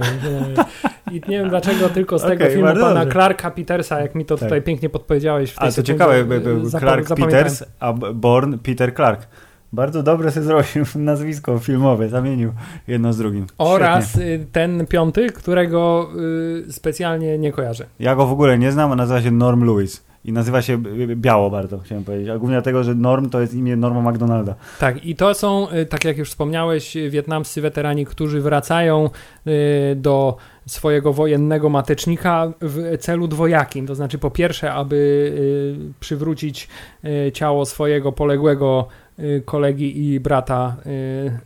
I 1.12 1.14
nie 1.14 1.38
wiem 1.38 1.48
dlaczego 1.48 1.88
tylko 1.88 2.18
z 2.18 2.22
tego 2.22 2.44
okay, 2.44 2.50
filmu 2.50 2.66
pana 2.66 2.94
dobrze. 2.94 3.12
Clarka 3.12 3.50
Petersa, 3.50 4.00
jak 4.00 4.14
mi 4.14 4.24
to 4.24 4.36
tak. 4.36 4.44
tutaj 4.44 4.62
pięknie 4.62 4.88
podpowiedziałeś. 4.88 5.50
W 5.52 5.58
tej 5.58 5.68
a 5.68 5.72
to 5.72 5.82
ciekawe, 5.82 6.24
był 6.24 6.70
Clark 6.70 7.08
Peters, 7.08 7.64
a 7.80 7.92
Born 7.92 8.58
Peter 8.58 8.94
Clark. 8.94 9.26
Bardzo 9.72 10.02
dobre 10.02 10.30
sobie 10.30 10.46
zrobił 10.46 10.84
nazwisko 11.04 11.58
filmowe, 11.58 12.08
zamienił 12.08 12.52
jedno 12.88 13.12
z 13.12 13.18
drugim. 13.18 13.46
Oraz 13.58 14.10
Świetnie. 14.10 14.46
ten 14.52 14.86
piąty, 14.86 15.26
którego 15.26 16.08
y, 16.68 16.72
specjalnie 16.72 17.38
nie 17.38 17.52
kojarzę. 17.52 17.86
Ja 18.00 18.14
go 18.14 18.26
w 18.26 18.32
ogóle 18.32 18.58
nie 18.58 18.72
znam, 18.72 18.92
a 18.92 18.96
nazywa 18.96 19.22
się 19.22 19.30
Norm 19.30 19.64
Lewis. 19.64 20.07
I 20.24 20.32
nazywa 20.32 20.62
się 20.62 20.78
biało 21.16 21.50
bardzo, 21.50 21.78
chciałem 21.78 22.04
powiedzieć. 22.04 22.28
A 22.28 22.38
głównie 22.38 22.54
dlatego, 22.54 22.84
że 22.84 22.94
Norm 22.94 23.30
to 23.30 23.40
jest 23.40 23.54
imię 23.54 23.76
Norma 23.76 24.10
McDonalda. 24.10 24.54
Tak, 24.80 25.04
i 25.04 25.16
to 25.16 25.34
są, 25.34 25.70
y, 25.72 25.86
tak 25.86 26.04
jak 26.04 26.18
już 26.18 26.30
wspomniałeś, 26.30 26.96
wietnamscy 27.10 27.60
weterani, 27.60 28.06
którzy 28.06 28.40
wracają 28.40 29.10
y, 29.46 29.96
do 29.96 30.36
swojego 30.66 31.12
wojennego 31.12 31.68
matecznika 31.68 32.52
w 32.60 32.98
celu 32.98 33.28
dwojakim. 33.28 33.86
To 33.86 33.94
znaczy, 33.94 34.18
po 34.18 34.30
pierwsze, 34.30 34.72
aby 34.72 34.96
y, 35.90 36.00
przywrócić 36.00 36.68
ciało 37.32 37.66
swojego 37.66 38.12
poległego 38.12 38.88
kolegi 39.44 40.04
i 40.04 40.20
brata 40.20 40.76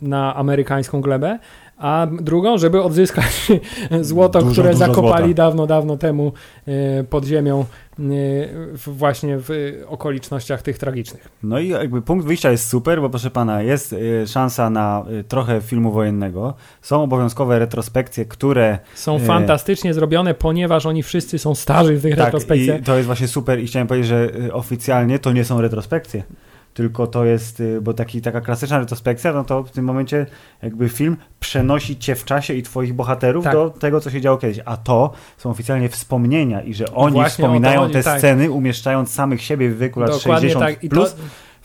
na 0.03 0.37
amerykańską 0.37 1.01
glebę, 1.01 1.39
a 1.83 2.07
drugą, 2.07 2.59
żeby 2.59 2.83
odzyskać 2.83 3.53
złoto, 4.01 4.39
dużo, 4.39 4.53
które 4.53 4.73
dużo 4.73 4.79
zakopali 4.79 5.25
złota. 5.25 5.35
dawno, 5.35 5.67
dawno 5.67 5.97
temu 5.97 6.33
e, 6.67 7.05
pod 7.05 7.25
ziemią 7.25 7.65
e, 7.99 8.03
właśnie 8.87 9.37
w 9.39 9.51
okolicznościach 9.87 10.63
tych 10.63 10.79
tragicznych. 10.79 11.29
No 11.43 11.59
i 11.59 11.69
jakby 11.69 12.03
punkt 12.03 12.27
wyjścia 12.27 12.51
jest 12.51 12.69
super, 12.69 13.01
bo 13.01 13.11
proszę 13.11 13.31
pana, 13.31 13.63
jest 13.63 13.93
e, 13.93 14.27
szansa 14.27 14.71
na 14.71 15.05
trochę 15.29 15.61
filmu 15.61 15.93
wojennego. 15.93 16.55
Są 16.83 17.03
obowiązkowe 17.03 17.59
retrospekcje, 17.59 18.25
które... 18.25 18.79
Są 18.95 19.19
fantastycznie 19.19 19.95
zrobione, 19.95 20.35
ponieważ 20.35 20.87
oni 20.87 21.03
wszyscy 21.03 21.39
są 21.39 21.55
starzy 21.55 21.97
w 21.97 22.03
tych 22.03 22.17
tak, 22.17 22.25
retrospekcjach. 22.25 22.81
i 22.81 22.83
to 22.83 22.97
jest 22.97 23.07
właśnie 23.07 23.29
super 23.29 23.61
i 23.61 23.67
chciałem 23.67 23.89
powiedzieć, 23.89 24.09
że 24.09 24.31
oficjalnie 24.53 25.19
to 25.19 25.33
nie 25.33 25.45
są 25.45 25.61
retrospekcje 25.61 26.23
tylko 26.75 27.07
to 27.07 27.25
jest, 27.25 27.61
y, 27.61 27.81
bo 27.81 27.95
taki, 27.95 28.23
taka 28.23 28.41
klasyczna 28.41 28.79
retrospekcja, 28.79 29.33
no 29.33 29.45
to 29.45 29.63
w 29.63 29.71
tym 29.71 29.85
momencie 29.85 30.27
jakby 30.63 30.89
film 30.89 31.17
przenosi 31.41 31.99
cię 31.99 32.15
w 32.15 32.25
czasie 32.25 32.55
i 32.55 32.63
twoich 32.63 32.95
bohaterów 32.95 33.45
tak. 33.45 33.53
do 33.53 33.71
tego, 33.71 34.01
co 34.01 34.11
się 34.11 34.21
działo 34.21 34.39
kiedyś. 34.39 34.61
A 34.65 34.77
to 34.77 35.13
są 35.37 35.51
oficjalnie 35.51 35.89
wspomnienia 35.89 36.63
i 36.63 36.75
że 36.75 36.95
oni 36.95 37.15
Właśnie 37.15 37.31
wspominają 37.31 37.81
chodzi, 37.81 37.93
te 37.93 38.03
tak. 38.03 38.19
sceny, 38.19 38.51
umieszczając 38.51 39.11
samych 39.11 39.43
siebie 39.43 39.71
w 39.71 39.79
wieku 39.79 40.01
lat 40.01 40.11
Dokładnie 40.11 40.51
60 40.51 40.81
tak. 40.81 40.91
plus. 40.91 41.15
To 41.15 41.21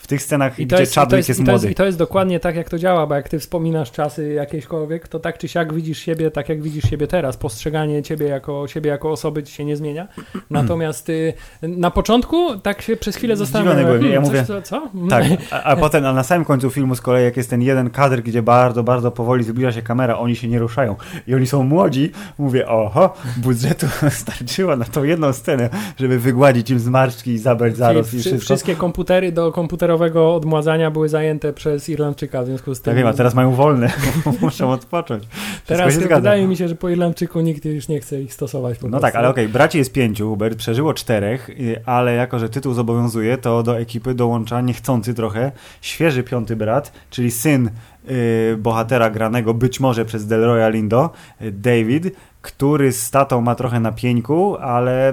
tych 0.08 0.22
scenach, 0.22 0.58
I 0.58 0.66
gdzie 0.66 0.80
jest, 0.80 0.94
Chadwick 0.94 1.16
jest, 1.16 1.28
jest, 1.28 1.40
młody. 1.40 1.52
To 1.52 1.66
jest, 1.66 1.72
I 1.72 1.74
to 1.74 1.84
jest 1.84 1.98
dokładnie 1.98 2.40
tak, 2.40 2.56
jak 2.56 2.70
to 2.70 2.78
działa, 2.78 3.06
bo 3.06 3.14
jak 3.14 3.28
ty 3.28 3.38
wspominasz 3.38 3.90
czasy 3.90 4.32
jakieśkolwiek, 4.32 5.08
to 5.08 5.18
tak 5.18 5.38
czy 5.38 5.48
siak 5.48 5.74
widzisz 5.74 5.98
siebie 5.98 6.30
tak, 6.30 6.48
jak 6.48 6.62
widzisz 6.62 6.84
siebie 6.90 7.06
teraz. 7.06 7.36
Postrzeganie 7.36 8.02
ciebie 8.02 8.26
jako, 8.26 8.68
siebie 8.68 8.90
jako 8.90 9.10
osoby 9.10 9.42
ci 9.42 9.54
się 9.54 9.64
nie 9.64 9.76
zmienia. 9.76 10.08
Natomiast 10.50 11.08
y, 11.08 11.34
na 11.62 11.90
początku 11.90 12.58
tak 12.58 12.82
się 12.82 12.96
przez 12.96 13.16
chwilę 13.16 13.36
zastanawiałem. 13.36 13.86
byłem. 13.86 14.02
Ja 14.02 14.08
hmm, 14.08 14.22
mówię, 14.22 14.44
co? 14.44 14.62
co? 14.62 14.90
Tak, 15.10 15.24
a, 15.50 15.62
a 15.62 15.76
potem 15.76 16.06
a 16.06 16.12
na 16.12 16.22
samym 16.22 16.44
końcu 16.44 16.70
filmu 16.70 16.94
z 16.94 17.00
kolei, 17.00 17.24
jak 17.24 17.36
jest 17.36 17.50
ten 17.50 17.62
jeden 17.62 17.90
kadr, 17.90 18.22
gdzie 18.22 18.42
bardzo, 18.42 18.82
bardzo 18.82 19.10
powoli 19.10 19.44
zbliża 19.44 19.72
się 19.72 19.82
kamera, 19.82 20.18
oni 20.18 20.36
się 20.36 20.48
nie 20.48 20.58
ruszają 20.58 20.96
i 21.26 21.34
oni 21.34 21.46
są 21.46 21.62
młodzi, 21.62 22.10
mówię, 22.38 22.68
oho, 22.68 23.14
budżetu 23.36 23.86
starczyło 24.10 24.76
na 24.76 24.84
tą 24.84 25.04
jedną 25.04 25.32
scenę, 25.32 25.70
żeby 25.98 26.18
wygładzić 26.18 26.70
im 26.70 26.78
zmarszczki 26.78 27.30
i 27.30 27.38
zabrać 27.38 27.76
zarost 27.76 28.14
i 28.14 28.20
wszystko. 28.20 28.40
Wszystkie 28.40 28.76
komputery 28.76 29.32
do 29.32 29.52
komputerów 29.52 29.97
rowerowego 29.98 30.34
odmładzania 30.34 30.90
były 30.90 31.08
zajęte 31.08 31.52
przez 31.52 31.88
Irlandczyka, 31.88 32.42
w 32.42 32.46
związku 32.46 32.74
z 32.74 32.80
tym... 32.80 32.90
Tak 32.90 32.96
wiem, 32.98 33.06
a 33.06 33.12
teraz 33.12 33.34
mają 33.34 33.54
wolne, 33.54 33.92
muszą 34.40 34.70
odpocząć. 34.70 35.24
teraz 35.66 35.96
wydaje 35.96 36.46
mi 36.46 36.56
się, 36.56 36.68
że 36.68 36.74
po 36.74 36.88
Irlandczyku 36.88 37.40
nikt 37.40 37.64
już 37.64 37.88
nie 37.88 38.00
chce 38.00 38.22
ich 38.22 38.34
stosować. 38.34 38.78
no 38.88 39.00
tak, 39.00 39.16
ale 39.16 39.28
okej, 39.28 39.44
okay, 39.44 39.52
braci 39.52 39.78
jest 39.78 39.92
pięciu, 39.92 40.28
Hubert, 40.30 40.58
przeżyło 40.58 40.94
czterech, 40.94 41.50
y, 41.50 41.82
ale 41.86 42.14
jako, 42.14 42.38
że 42.38 42.48
tytuł 42.48 42.74
zobowiązuje, 42.74 43.38
to 43.38 43.62
do 43.62 43.78
ekipy 43.78 44.14
dołącza 44.14 44.60
niechcący 44.60 45.14
trochę 45.14 45.52
świeży 45.80 46.22
piąty 46.22 46.56
brat, 46.56 46.92
czyli 47.10 47.30
syn 47.30 47.70
y, 48.10 48.56
bohatera 48.58 49.10
granego 49.10 49.54
być 49.54 49.80
może 49.80 50.04
przez 50.04 50.26
Delroya 50.26 50.70
Lindo, 50.70 51.10
y, 51.42 51.52
David, 51.52 52.14
który 52.42 52.92
z 52.92 53.10
tatą 53.10 53.40
ma 53.40 53.54
trochę 53.54 53.80
na 53.80 53.92
pieńku, 53.92 54.56
ale 54.56 55.12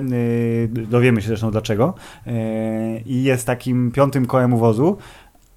yy, 0.75 0.85
dowiemy 0.87 1.21
się 1.21 1.27
zresztą 1.27 1.51
dlaczego. 1.51 1.93
Yy, 2.25 2.33
I 3.05 3.23
jest 3.23 3.47
takim 3.47 3.91
piątym 3.91 4.25
kołem 4.25 4.53
uwozu, 4.53 4.97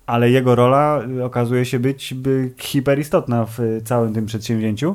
ale 0.06 0.30
jego 0.30 0.54
rola 0.54 1.00
okazuje 1.24 1.64
się 1.64 1.78
być 1.78 2.14
by 2.14 2.50
hiperistotna 2.58 3.46
w 3.46 3.80
całym 3.84 4.14
tym 4.14 4.26
przedsięwzięciu. 4.26 4.94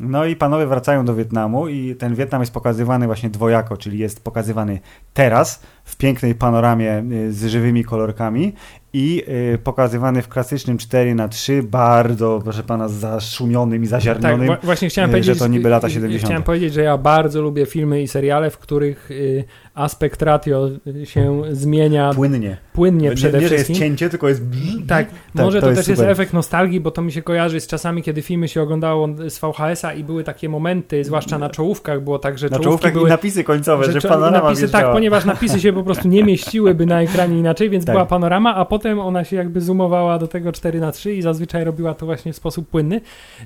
No 0.00 0.24
i 0.24 0.36
panowie 0.36 0.66
wracają 0.66 1.04
do 1.04 1.14
Wietnamu 1.14 1.68
i 1.68 1.94
ten 1.94 2.14
Wietnam 2.14 2.42
jest 2.42 2.52
pokazywany 2.52 3.06
właśnie 3.06 3.30
dwojako, 3.30 3.76
czyli 3.76 3.98
jest 3.98 4.24
pokazywany 4.24 4.80
teraz 5.14 5.62
w 5.84 5.96
pięknej 5.96 6.34
panoramie 6.34 7.04
y, 7.12 7.32
z 7.32 7.46
żywymi 7.46 7.84
kolorkami 7.84 8.52
i 8.92 9.22
y, 9.54 9.58
pokazywany 9.58 10.22
w 10.22 10.28
klasycznym 10.28 10.78
4 10.78 11.14
na 11.14 11.28
3 11.28 11.62
bardzo, 11.62 12.40
proszę 12.44 12.62
pana, 12.62 12.88
zaszumionym 12.88 13.82
i 13.82 13.86
zaziarnionym, 13.86 14.48
tak, 14.48 14.64
właśnie 14.64 14.88
chciałem 14.88 15.10
y, 15.10 15.12
powiedzieć, 15.12 15.34
że 15.34 15.38
to 15.38 15.48
niby 15.48 15.68
lata 15.68 15.90
70. 15.90 16.24
Chciałem 16.24 16.42
powiedzieć, 16.42 16.74
że 16.74 16.82
ja 16.82 16.98
bardzo 16.98 17.42
lubię 17.42 17.66
filmy 17.66 18.02
i 18.02 18.08
seriale, 18.08 18.50
w 18.50 18.58
których 18.58 19.10
y, 19.10 19.44
aspekt 19.74 20.22
ratio 20.22 20.68
się 21.04 21.42
zmienia 21.52 22.14
płynnie. 22.14 22.56
Płynnie 22.72 23.12
przede 23.14 23.38
nie, 23.38 23.42
nie, 23.42 23.48
wszystkim. 23.48 23.74
Nie, 23.74 23.80
jest 23.80 23.90
cięcie, 23.90 24.10
tylko 24.10 24.28
jest... 24.28 24.42
Tak, 24.88 25.06
tak 25.06 25.44
może 25.44 25.60
to, 25.60 25.66
to 25.66 25.70
jest 25.70 25.78
też 25.78 25.86
super. 25.86 26.08
jest 26.08 26.20
efekt 26.20 26.32
nostalgii, 26.32 26.80
bo 26.80 26.90
to 26.90 27.02
mi 27.02 27.12
się 27.12 27.22
kojarzy 27.22 27.60
z 27.60 27.66
czasami, 27.66 28.02
kiedy 28.02 28.22
filmy 28.22 28.48
się 28.48 28.62
oglądało 28.62 29.08
z 29.28 29.38
VHS-a 29.38 29.92
i 29.92 30.04
były 30.04 30.24
takie 30.24 30.48
momenty, 30.48 31.04
zwłaszcza 31.04 31.38
na 31.38 31.50
czołówkach 31.50 32.00
było 32.00 32.18
tak, 32.18 32.38
że 32.38 32.48
na 32.48 32.58
czołówkach 32.58 32.92
były... 32.92 33.08
i 33.08 33.10
napisy 33.10 33.44
końcowe, 33.44 33.84
że, 33.84 34.00
że 34.00 34.08
panorama 34.08 34.48
napisy, 34.48 34.68
Tak, 34.68 34.92
ponieważ 34.92 35.24
napisy 35.24 35.60
się 35.60 35.72
po 35.72 35.82
prostu 35.82 36.08
nie 36.08 36.24
mieściłyby 36.24 36.86
na 36.86 37.02
ekranie 37.02 37.38
inaczej, 37.38 37.70
więc 37.70 37.84
tak. 37.84 37.94
była 37.94 38.06
panorama, 38.06 38.54
a 38.54 38.64
potem 38.64 38.79
ona 39.00 39.24
się 39.24 39.36
jakby 39.36 39.60
zoomowała 39.60 40.18
do 40.18 40.28
tego 40.28 40.52
4 40.52 40.80
na 40.80 40.92
3 40.92 41.14
i 41.14 41.22
zazwyczaj 41.22 41.64
robiła 41.64 41.94
to 41.94 42.06
właśnie 42.06 42.32
w 42.32 42.36
sposób 42.36 42.68
płynny. 42.68 43.00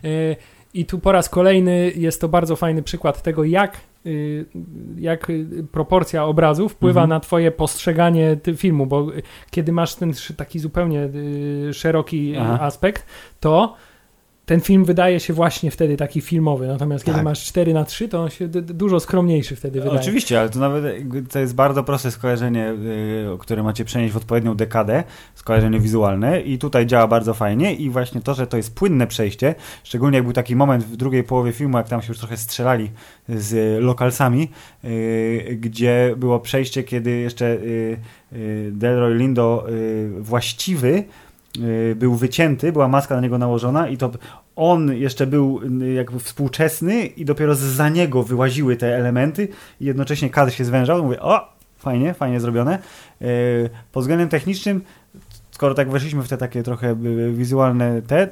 E, 0.04 0.36
I 0.74 0.84
tu 0.86 0.98
po 0.98 1.12
raz 1.12 1.28
kolejny 1.28 1.92
jest 1.96 2.20
to 2.20 2.28
bardzo 2.28 2.56
fajny 2.56 2.82
przykład 2.82 3.22
tego, 3.22 3.44
jak 3.44 3.80
y, 4.06 4.46
jak 4.98 5.32
proporcja 5.72 6.24
obrazów 6.24 6.72
wpływa 6.72 7.00
Mhm. 7.00 7.10
na 7.10 7.20
twoje 7.20 7.50
postrzeganie 7.50 8.36
filmu, 8.56 8.86
bo 8.86 9.14
y, 9.14 9.22
kiedy 9.50 9.72
masz 9.72 9.94
ten 9.94 10.12
taki 10.36 10.58
zupełnie 10.58 11.08
y, 11.68 11.74
szeroki 11.74 12.36
Aha. 12.36 12.58
aspekt, 12.60 13.06
to 13.40 13.76
ten 14.46 14.60
film 14.60 14.84
wydaje 14.84 15.20
się 15.20 15.32
właśnie 15.32 15.70
wtedy 15.70 15.96
taki 15.96 16.20
filmowy, 16.20 16.66
natomiast 16.66 17.04
kiedy 17.04 17.16
Tak. 17.16 17.24
masz 17.24 17.44
4 17.44 17.74
na 17.74 17.84
3 17.84 18.08
to 18.08 18.22
on 18.22 18.30
się 18.30 18.48
dużo 18.48 19.00
skromniejszy 19.00 19.56
wtedy 19.56 19.80
wydaje. 19.80 20.00
Oczywiście, 20.00 20.40
ale 20.40 20.50
to 20.50 20.58
nawet 20.58 20.84
to 21.32 21.38
jest 21.38 21.54
bardzo 21.54 21.84
proste 21.84 22.10
skojarzenie, 22.10 22.70
y, 23.34 23.38
które 23.38 23.62
macie 23.62 23.84
przenieść 23.84 24.14
w 24.14 24.16
odpowiednią 24.16 24.54
dekadę, 24.54 25.04
skojarzenie 25.34 25.80
wizualne 25.80 26.40
i 26.40 26.58
tutaj 26.58 26.86
działa 26.86 27.06
bardzo 27.06 27.34
fajnie 27.34 27.74
i 27.74 27.90
właśnie 27.90 28.20
to, 28.20 28.34
że 28.34 28.46
to 28.46 28.56
jest 28.56 28.74
płynne 28.74 29.06
przejście, 29.06 29.54
szczególnie 29.84 30.16
jak 30.16 30.24
był 30.24 30.32
taki 30.32 30.56
moment 30.56 30.84
w 30.84 30.96
drugiej 30.96 31.24
połowie 31.24 31.52
filmu, 31.52 31.76
jak 31.76 31.88
tam 31.88 32.02
się 32.02 32.08
już 32.08 32.18
trochę 32.18 32.36
strzelali 32.36 32.90
z 33.28 33.82
lokalsami, 33.82 34.50
y, 34.84 35.58
gdzie 35.60 36.14
było 36.16 36.40
przejście, 36.40 36.82
kiedy 36.82 37.10
jeszcze 37.10 37.46
y, 37.46 37.98
Delroy 38.72 39.14
Lindo 39.14 39.66
właściwy 40.20 41.04
był 41.96 42.14
wycięty, 42.14 42.72
była 42.72 42.88
maska 42.88 43.14
na 43.14 43.20
niego 43.20 43.38
nałożona 43.38 43.88
i 43.88 43.96
to 43.96 44.10
on 44.56 44.94
jeszcze 44.94 45.26
był 45.26 45.60
y, 45.82 45.92
jakby 45.92 46.20
współczesny 46.20 47.06
i 47.06 47.24
dopiero 47.24 47.54
za 47.54 47.88
niego 47.88 48.22
wyłaziły 48.22 48.76
te 48.76 48.96
elementy 48.96 49.48
i 49.80 49.84
jednocześnie 49.84 50.30
kadr 50.30 50.52
się 50.52 50.64
zwężał. 50.64 51.02
Mówię, 51.04 51.20
o, 51.20 51.48
fajnie, 51.78 52.14
fajnie 52.14 52.40
zrobione. 52.40 52.78
Y, 53.22 53.70
Pod 53.92 54.02
względem 54.02 54.28
technicznym, 54.28 54.82
skoro 55.50 55.74
tak 55.74 55.90
weszliśmy 55.90 56.22
w 56.22 56.28
te 56.28 56.36
takie 56.36 56.62
trochę 56.62 56.90
y, 56.90 57.32
wizualne 57.32 58.02
te, 58.02 58.22
y, 58.22 58.28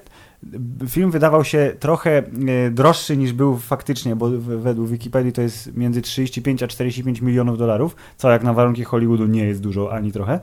film 0.89 1.11
wydawał 1.11 1.45
się 1.45 1.73
trochę 1.81 2.23
y, 2.67 2.71
droższy 2.71 3.17
niż 3.17 3.33
był 3.33 3.57
faktycznie, 3.57 4.17
bo 4.17 4.31
według 4.41 4.89
Wikipedii 4.89 5.33
to 5.33 5.43
jest 5.43 5.77
między 5.77 6.03
35 6.03 6.63
a 6.63 6.69
45 6.69 7.21
milionów 7.21 7.59
dolarów, 7.59 7.97
co 8.17 8.31
jak 8.31 8.43
na 8.43 8.53
warunki 8.53 8.85
Hollywoodu 8.85 9.27
nie 9.27 9.45
jest 9.45 9.61
dużo 9.61 9.93
ani 9.93 10.13
trochę. 10.13 10.41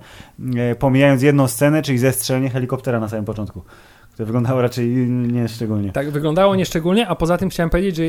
Y, 0.71 0.75
Pomijając 0.75 1.21
jedną 1.21 1.47
scenę, 1.47 1.81
czyli 1.81 1.97
zestrzelenie 1.97 2.49
helikoptera 2.49 2.99
na 2.99 3.09
samym 3.09 3.25
początku, 3.25 3.61
które 4.19 4.27
wyglądało 4.27 4.61
raczej 4.61 4.87
nie 5.09 5.47
szczególnie. 5.47 5.91
Tak, 5.91 6.09
wyglądało 6.11 6.55
nieszczególnie, 6.55 7.07
a 7.07 7.15
poza 7.15 7.37
tym 7.37 7.49
chciałem 7.49 7.69
powiedzieć, 7.69 7.95
że 7.95 8.03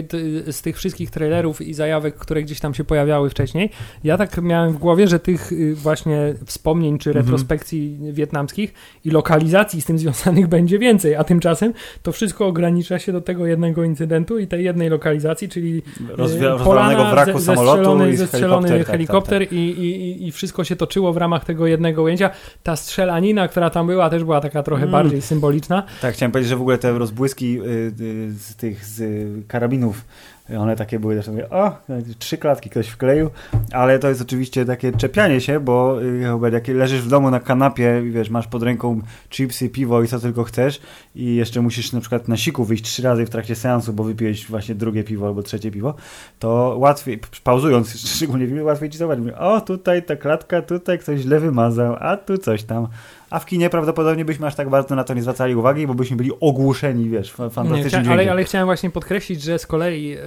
z 0.52 0.62
tych 0.62 0.76
wszystkich 0.76 1.11
trailerów 1.11 1.61
i 1.61 1.75
zajawek, 1.75 2.14
które 2.17 2.43
gdzieś 2.43 2.61
tam 2.61 2.75
się 2.75 2.85
pojawiały 2.85 3.31
wcześniej, 3.31 3.71
ja 4.05 4.19
tak 4.19 4.43
miałem 4.43 4.73
w 4.73 4.79
głowie, 4.79 5.09
że 5.09 5.19
tych 5.19 5.52
y, 5.52 5.75
właśnie 5.75 6.35
wspomnień 6.47 6.99
czy 6.99 7.11
Mhm. 7.11 7.25
retrospekcji 7.26 7.99
wietnamskich 8.12 8.75
i 9.05 9.11
lokalizacji 9.11 9.81
z 9.83 9.85
tym 9.85 9.99
związanych 9.99 10.47
będzie 10.57 10.79
więcej, 10.79 11.17
a 11.17 11.25
tymczasem 11.25 11.73
to 12.02 12.12
wszystko 12.12 12.47
ogranicza 12.47 12.99
się 12.99 13.12
do 13.12 13.21
tego 13.21 13.47
jednego 13.47 13.85
incydentu 13.85 14.38
i 14.38 14.47
tej 14.47 14.64
jednej 14.64 14.88
lokalizacji, 14.88 15.49
czyli 15.49 15.83
Rozwia- 16.17 16.45
y, 16.45 16.49
rozwalonego 16.49 16.64
polana, 16.64 17.11
wraku 17.11 17.38
ze- 17.38 17.45
samolotu 17.45 18.09
i 18.09 18.17
zestrzelony 18.17 18.69
helikopter, 18.69 18.93
helikopter, 18.93 19.38
tak, 19.43 19.49
tak, 19.49 19.59
I, 19.59 19.62
i, 19.71 20.26
i 20.29 20.33
wszystko 20.33 20.64
się 20.64 20.76
toczyło 20.76 21.12
w 21.12 21.17
ramach 21.17 21.45
tego 21.45 21.67
jednego 21.67 22.02
ujęcia. 22.02 22.31
Ta 22.62 22.76
strzelanina, 22.76 23.49
która 23.49 23.71
tam 23.71 23.87
była, 23.87 24.11
też 24.11 24.25
była 24.25 24.40
taka 24.40 24.62
trochę 24.62 24.83
Mm. 24.83 24.93
bardziej 24.93 25.21
symboliczna. 25.23 25.83
Tak, 26.00 26.14
chciałem 26.14 26.33
powiedzieć, 26.33 26.49
że 26.49 26.57
w 26.57 26.61
ogóle 26.61 26.78
te 26.78 26.99
rozbłyski 26.99 27.61
y, 27.61 27.64
y, 28.00 28.33
z 28.38 28.57
tych 28.57 28.85
z 28.85 29.00
y, 29.00 29.42
karabinów, 29.49 30.04
y, 30.50 30.59
one 30.59 30.76
takie 30.76 30.99
były, 30.99 31.14
zresztą 31.14 31.33
mówię, 31.33 31.50
o, 31.50 31.76
trzy 32.19 32.38
klatki 32.38 32.71
ktoś 32.71 32.88
wkleił, 32.88 33.30
ale 33.73 33.99
to 33.99 34.09
jest 34.09 34.21
oczywiście 34.21 34.64
takie 34.64 34.92
czepianie 34.92 35.40
się, 35.40 35.61
bo 35.61 36.02
y, 36.02 36.28
Hubert, 36.33 36.54
jak 36.54 36.69
leżysz 36.69 37.02
w 37.02 37.09
domu 37.09 37.30
na 37.30 37.40
kanapie 37.40 38.02
wiesz, 38.11 38.30
masz 38.30 38.47
pod 38.47 38.62
ręką 38.62 39.00
chipsy, 39.30 39.69
piwo 39.69 40.02
i 40.02 40.09
co 40.09 40.19
tylko 40.21 40.45
chcesz 40.45 40.80
i 41.14 41.35
jeszcze 41.35 41.61
musisz 41.61 41.92
na 41.92 42.00
przykład 42.00 42.28
na 42.28 42.37
siku 42.37 42.64
wyjść 42.64 42.85
trzy 42.85 43.02
razy 43.02 43.26
w 43.26 43.30
trakcie 43.30 43.54
seansu, 43.54 43.92
bo 43.92 44.04
wypiłeś 44.04 44.47
właśnie 44.47 44.75
drugie 44.75 45.04
piwo 45.04 45.26
albo 45.26 45.42
trzecie 45.42 45.71
piwo, 45.71 45.95
to 46.38 46.76
łatwiej, 46.78 47.21
pauzując 47.45 47.95
szczególnie 48.16 48.64
łatwiej 48.64 48.90
ci 48.90 48.99
zobaczyć, 48.99 49.25
mówię, 49.25 49.38
o, 49.38 49.61
tutaj 49.61 50.02
ta 50.02 50.16
klatka, 50.16 50.62
tutaj 50.62 50.99
ktoś 50.99 51.21
źle 51.21 51.40
wymazał, 51.40 51.97
a 52.00 52.16
tu 52.16 52.38
coś 52.38 52.62
tam. 52.62 52.88
A 53.30 53.38
w 53.38 53.46
kinie 53.46 53.70
prawdopodobnie 53.70 54.25
byśmy 54.25 54.46
aż 54.46 54.54
tak 54.54 54.70
bardzo 54.70 54.94
na 54.94 55.04
to 55.04 55.14
nie 55.14 55.22
zwracali 55.22 55.54
uwagi, 55.54 55.87
bo 55.87 55.94
byśmy 55.94 56.16
byli 56.16 56.30
ogłuszeni, 56.40 57.08
wiesz, 57.08 57.38
Nie, 57.38 57.50
fantastycznym 57.50 58.12
ale, 58.12 58.30
ale 58.30 58.44
chciałem 58.44 58.66
właśnie 58.66 58.90
podkreślić, 58.90 59.42
że 59.42 59.58
z 59.58 59.66
kolei 59.66 60.12
e, 60.12 60.18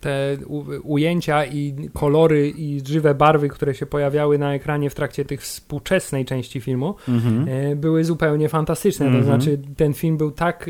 te 0.00 0.36
ujęcia 0.82 1.44
i 1.44 1.74
kolory 1.92 2.48
i 2.48 2.80
żywe 2.86 3.14
barwy, 3.14 3.48
które 3.48 3.74
się 3.74 3.86
pojawiały 3.86 4.38
na 4.38 4.54
ekranie 4.54 4.90
w 4.90 4.94
trakcie 4.94 5.24
tych 5.24 5.42
współczesnej 5.42 6.24
części 6.24 6.60
filmu, 6.60 6.94
Mhm. 7.08 7.46
e, 7.48 7.76
były 7.76 8.04
zupełnie 8.04 8.48
fantastyczne. 8.48 9.06
Mhm. 9.06 9.24
To 9.24 9.30
znaczy, 9.30 9.58
ten 9.76 9.94
film 9.94 10.16
był 10.16 10.30
tak, 10.30 10.66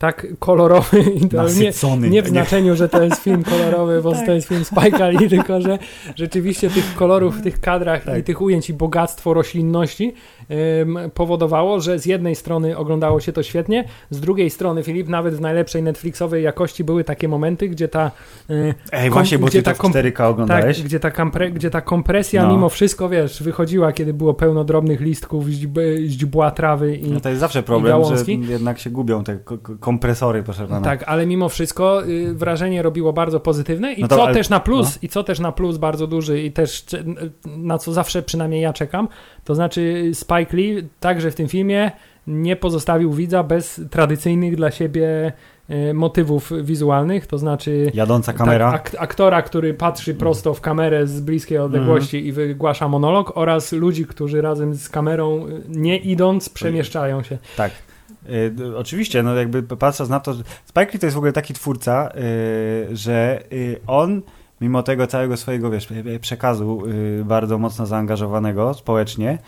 tak 0.00 0.26
kolorowy 0.38 1.00
i 1.00 1.28
to 1.28 1.44
nie, 1.48 2.10
nie 2.10 2.22
w 2.22 2.28
znaczeniu, 2.28 2.76
że 2.76 2.88
to 2.88 3.02
jest 3.02 3.22
film 3.22 3.42
kolorowy, 3.42 4.02
bo 4.02 4.12
Tak. 4.20 4.26
to 4.26 4.32
jest 4.32 4.48
film 4.48 4.64
Spike 4.64 5.10
Lee, 5.10 5.28
tylko 5.28 5.60
że 5.60 5.78
rzeczywiście 6.16 6.70
tych 6.70 6.94
kolorów 6.94 7.36
w 7.38 7.42
tych 7.42 7.60
kadrach 7.60 8.04
Tak. 8.04 8.18
i 8.18 8.22
tych 8.22 8.40
ujęć 8.42 8.70
i 8.70 8.74
bogactwo 8.74 9.34
roślinności 9.34 10.14
em, 10.48 10.98
powodowało, 11.14 11.80
że 11.80 11.98
z 11.98 12.06
jednej 12.06 12.34
strony 12.36 12.76
oglądało 12.76 13.20
się 13.20 13.32
to 13.32 13.42
świetnie, 13.42 13.84
z 14.10 14.20
drugiej 14.20 14.50
strony 14.50 14.82
Filip, 14.82 15.08
nawet 15.08 15.34
w 15.34 15.40
najlepszej 15.40 15.82
Netflixowej 15.82 16.44
jakości 16.44 16.84
były 16.84 17.04
takie 17.04 17.28
momenty, 17.28 17.68
gdzie 17.68 17.88
ta 17.88 18.10
e, 18.50 18.74
Ej, 18.92 19.10
właśnie, 19.10 19.38
bo 19.38 19.46
gdzie 19.46 19.58
ty 19.58 19.62
to 19.62 19.70
ta 19.70 19.74
w 19.74 19.78
kom- 19.78 19.92
4K 19.92 20.12
tak, 20.12 20.30
oglądałeś. 20.30 20.82
gdzie 20.82 21.00
ta, 21.00 21.10
gdzie 21.52 21.70
ta 21.70 21.80
kompresja 21.80 22.42
No. 22.46 22.52
mimo 22.52 22.68
wszystko, 22.68 23.08
wiesz, 23.08 23.42
wychodziła, 23.42 23.92
kiedy 23.92 24.14
było 24.14 24.34
pełno 24.34 24.64
drobnych 24.64 25.00
listków, 25.00 25.46
źdźb- 25.46 25.96
źdźbła 26.06 26.50
trawy 26.50 26.96
i, 26.96 27.10
No 27.10 27.20
to 27.20 27.28
jest 27.28 27.40
zawsze 27.40 27.62
problem, 27.62 27.92
że 27.94 28.00
gałązki. 28.02 28.40
jednak 28.48 28.78
się 28.78 28.90
gubią 28.90 29.24
te 29.24 29.38
kompresory, 29.90 30.42
proszę 30.42 30.66
pana. 30.66 30.84
Tak, 30.84 31.02
ale 31.06 31.26
mimo 31.26 31.48
wszystko 31.48 32.06
y, 32.06 32.34
wrażenie 32.34 32.82
robiło 32.82 33.12
bardzo 33.12 33.40
pozytywne 33.40 33.92
i 33.92 34.02
No 34.02 34.08
to- 34.08 34.16
co 34.16 34.24
ale- 34.24 34.34
też 34.34 34.48
na 34.48 34.60
plus, 34.60 34.98
i 35.02 35.08
co 35.08 35.24
też 35.24 35.40
na 35.40 35.52
plus 35.52 35.76
bardzo 35.78 36.06
duży 36.06 36.42
i 36.42 36.52
też 36.52 36.84
na 37.56 37.78
co 37.78 37.92
zawsze 37.92 38.22
przynajmniej 38.22 38.62
ja 38.62 38.72
czekam, 38.72 39.08
to 39.44 39.54
znaczy 39.54 40.10
Spike 40.14 40.56
Lee 40.56 40.88
także 41.00 41.30
w 41.30 41.34
tym 41.34 41.48
filmie 41.48 41.90
nie 42.26 42.56
pozostawił 42.56 43.12
widza 43.12 43.42
bez 43.42 43.80
tradycyjnych 43.90 44.56
dla 44.56 44.70
siebie 44.70 45.32
y, 45.70 45.94
motywów 45.94 46.52
wizualnych, 46.62 47.26
to 47.26 47.38
znaczy 47.38 47.90
Jadąca 47.94 48.32
kamera. 48.32 48.72
tak, 48.72 48.86
ak- 48.94 49.02
aktora, 49.02 49.42
który 49.42 49.74
patrzy 49.74 50.14
prosto 50.14 50.54
w 50.54 50.60
kamerę 50.60 51.06
z 51.06 51.20
bliskiej 51.20 51.58
odległości 51.58 52.26
i 52.26 52.32
wygłasza 52.32 52.88
monolog 52.88 53.32
oraz 53.36 53.72
ludzi, 53.72 54.06
którzy 54.06 54.42
razem 54.42 54.74
z 54.74 54.88
kamerą 54.88 55.46
y, 55.48 55.62
nie 55.68 55.96
idąc 55.98 56.48
przemieszczają 56.48 57.22
się. 57.22 57.38
Tak. 57.56 57.70
Y, 58.28 58.76
oczywiście, 58.76 59.22
no 59.22 59.34
jakby 59.34 59.62
patrząc 59.62 60.10
na 60.10 60.20
to, 60.20 60.34
Spike 60.64 60.92
Lee 60.92 60.98
to 60.98 61.06
jest 61.06 61.14
w 61.14 61.18
ogóle 61.18 61.32
taki 61.32 61.54
twórca, 61.54 62.08
y, 62.90 62.96
że 62.96 63.42
y, 63.52 63.80
on 63.86 64.22
mimo 64.60 64.82
tego 64.82 65.06
całego 65.06 65.36
swojego 65.36 65.70
wiesz, 65.70 65.90
y, 65.90 66.20
przekazu 66.20 66.82
y, 67.20 67.24
bardzo 67.24 67.58
mocno 67.58 67.86
zaangażowanego 67.86 68.74
społecznie, 68.74 69.38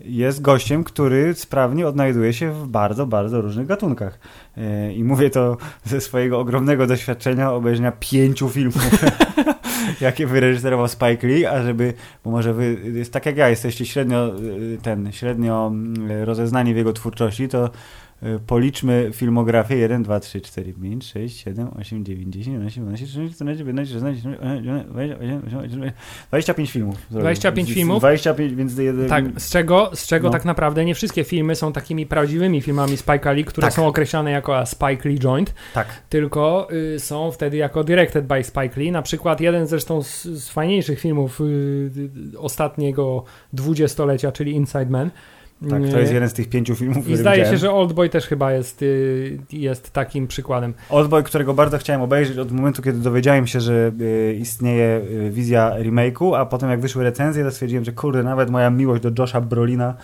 jest 0.00 0.42
gościem, 0.42 0.84
który 0.84 1.34
sprawnie 1.34 1.88
odnajduje 1.88 2.32
się 2.32 2.52
w 2.52 2.66
bardzo, 2.66 3.06
bardzo 3.06 3.40
różnych 3.40 3.66
gatunkach. 3.66 4.18
Y, 4.58 4.92
I 4.92 5.04
mówię 5.04 5.30
to 5.30 5.56
ze 5.84 6.00
swojego 6.00 6.38
ogromnego 6.38 6.86
doświadczenia 6.86 7.52
obejrzenia 7.52 7.92
pięciu 7.92 8.48
filmów, 8.48 8.90
jakie 10.00 10.26
wyreżyserował 10.26 10.88
Spike 10.88 11.26
Lee, 11.26 11.46
a 11.46 11.62
żeby, 11.62 11.94
bo 12.24 12.30
może 12.30 12.54
wy, 12.54 12.76
jest 12.94 13.12
tak 13.12 13.26
jak 13.26 13.36
ja, 13.36 13.48
jesteście 13.48 13.86
średnio 13.86 14.36
y, 14.38 14.78
ten, 14.82 15.12
średnio 15.12 15.66
mm, 15.66 16.22
rozeznani 16.22 16.74
w 16.74 16.76
jego 16.76 16.92
twórczości, 16.92 17.48
to 17.48 17.70
policzmy 18.46 19.10
filmografię 19.12 19.76
1, 19.76 20.02
2, 20.02 20.20
3, 20.20 20.40
4, 20.40 20.72
5, 20.82 21.06
6, 21.06 21.36
7, 21.44 21.68
8, 21.80 22.04
9, 22.04 22.34
10, 22.34 22.46
11, 22.54 22.80
12, 22.80 23.06
13, 23.06 23.34
14, 23.34 23.64
15, 23.64 23.94
16, 23.94 24.22
17, 24.22 25.92
25 26.30 26.70
filmów. 26.70 26.96
zrobił. 27.10 27.20
25 27.20 27.68
Z- 27.68 27.70
z- 27.70 27.74
filmów? 27.74 27.98
25, 27.98 28.54
więc... 28.54 28.78
jeden- 28.78 29.08
Tak, 29.08 29.24
z 29.40 29.50
czego, 29.50 29.90
z 29.94 30.06
czego 30.06 30.26
No. 30.28 30.32
tak 30.32 30.44
naprawdę 30.44 30.84
nie 30.84 30.94
wszystkie 30.94 31.24
filmy 31.24 31.54
są 31.54 31.72
takimi 31.72 32.06
prawdziwymi 32.06 32.60
filmami 32.62 32.96
Spike'a 32.96 33.34
Lee, 33.34 33.44
które 33.44 33.66
Tak. 33.66 33.74
są 33.74 33.86
określane 33.86 34.30
jako 34.30 34.66
Spike 34.66 35.08
Lee 35.08 35.18
Joint, 35.18 35.54
Tak. 35.74 35.86
tylko 36.08 36.68
y, 36.94 37.00
są 37.00 37.30
wtedy 37.30 37.56
jako 37.56 37.84
directed 37.84 38.26
by 38.26 38.44
Spike 38.44 38.80
Lee. 38.80 38.92
Na 38.92 39.02
przykład 39.02 39.40
jeden 39.40 39.66
zresztą 39.66 40.02
z, 40.02 40.22
z 40.24 40.48
fajniejszych 40.48 41.00
filmów 41.00 41.40
y, 41.40 41.44
y, 42.34 42.38
ostatniego 42.38 43.24
dwudziestolecia, 43.52 44.32
czyli 44.32 44.52
Inside 44.52 44.86
Man. 44.86 45.10
Tak, 45.70 45.82
to 45.92 45.98
jest 45.98 46.12
jeden 46.12 46.28
z 46.28 46.32
tych 46.32 46.48
pięciu 46.48 46.74
filmów, 46.74 47.08
I 47.08 47.16
zdaje 47.16 47.46
się, 47.46 47.56
że 47.56 47.72
Oldboy 47.72 48.08
też 48.08 48.26
chyba 48.26 48.52
jest, 48.52 48.82
y, 48.82 49.38
jest 49.52 49.90
takim 49.90 50.26
przykładem. 50.26 50.74
Oldboy, 50.90 51.22
którego 51.22 51.54
bardzo 51.54 51.78
chciałem 51.78 52.02
obejrzeć 52.02 52.38
od 52.38 52.52
momentu, 52.52 52.82
kiedy 52.82 52.98
dowiedziałem 52.98 53.46
się, 53.46 53.60
że 53.60 53.92
y, 54.00 54.36
istnieje 54.40 55.00
y, 55.10 55.30
wizja 55.30 55.72
remake'u, 55.78 56.36
a 56.36 56.46
potem 56.46 56.70
jak 56.70 56.80
wyszły 56.80 57.04
recenzje, 57.04 57.44
to 57.44 57.50
stwierdziłem, 57.50 57.84
że 57.84 57.92
kurde, 57.92 58.22
nawet 58.22 58.50
moja 58.50 58.70
miłość 58.70 59.02
do 59.02 59.10
Josha 59.18 59.40
Brolina 59.40 59.94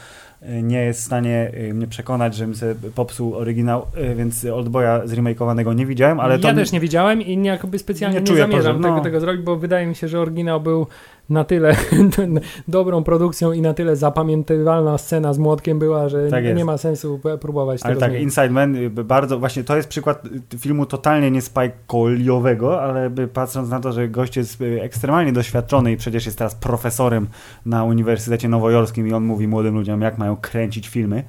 nie 0.62 0.84
jest 0.84 1.00
w 1.00 1.04
stanie 1.04 1.52
mnie 1.74 1.86
przekonać, 1.86 2.34
żebym 2.34 2.54
sobie 2.54 2.74
popsuł 2.94 3.34
oryginał, 3.34 3.86
więc 4.16 4.44
Oldboya 4.44 5.00
zremakeowanego 5.04 5.72
nie 5.72 5.86
widziałem, 5.86 6.20
ale 6.20 6.38
to... 6.38 6.48
ja 6.48 6.54
też 6.54 6.72
nie 6.72 6.80
widziałem 6.80 7.22
i 7.22 7.44
jakby 7.44 7.78
specjalnie 7.78 8.20
nie 8.20 8.32
nie, 8.32 8.38
zamierzam 8.38 8.50
potrzeby, 8.50 8.82
tego, 8.82 8.96
no. 8.96 9.02
tego 9.02 9.20
zrobić, 9.20 9.42
bo 9.42 9.56
wydaje 9.56 9.86
mi 9.86 9.94
się, 9.94 10.08
że 10.08 10.20
oryginał 10.20 10.60
był 10.60 10.86
na 11.28 11.44
tyle 11.44 11.76
dobrą 12.68 13.04
produkcją 13.04 13.52
i 13.52 13.60
na 13.60 13.74
tyle 13.74 13.96
zapamiętywalna 13.96 14.98
scena 14.98 15.34
z 15.34 15.38
młotkiem 15.38 15.78
była, 15.78 16.08
że 16.08 16.28
Tak 16.28 16.56
nie, 16.56 16.64
ma 16.64 16.78
sensu 16.78 17.20
próbować 17.40 17.80
Ale 17.82 17.94
tego 17.94 18.00
tak, 18.00 18.10
zmienić. 18.10 18.24
Inside 18.24 18.50
Man 18.50 18.76
y, 18.76 18.90
bardzo, 18.90 19.38
właśnie 19.38 19.64
to 19.64 19.76
jest 19.76 19.88
przykład 19.88 20.26
y, 20.54 20.58
filmu 20.58 20.86
totalnie 20.86 21.30
nie 21.30 21.42
spajkoliowego, 21.42 22.82
ale 22.82 23.10
patrząc 23.32 23.70
na 23.70 23.80
to, 23.80 23.92
że 23.92 24.08
gość 24.08 24.36
jest 24.36 24.60
y, 24.60 24.82
ekstremalnie 24.82 25.32
doświadczony 25.32 25.92
i 25.92 25.96
przecież 25.96 26.26
jest 26.26 26.38
teraz 26.38 26.54
profesorem 26.54 27.26
na 27.66 27.84
Uniwersytecie 27.84 28.48
Nowojorskim 28.48 29.08
i 29.08 29.12
on 29.12 29.24
mówi 29.24 29.48
młodym 29.48 29.74
ludziom, 29.74 30.00
jak 30.00 30.18
mają 30.18 30.36
kręcić 30.36 30.88
filmy, 30.88 31.24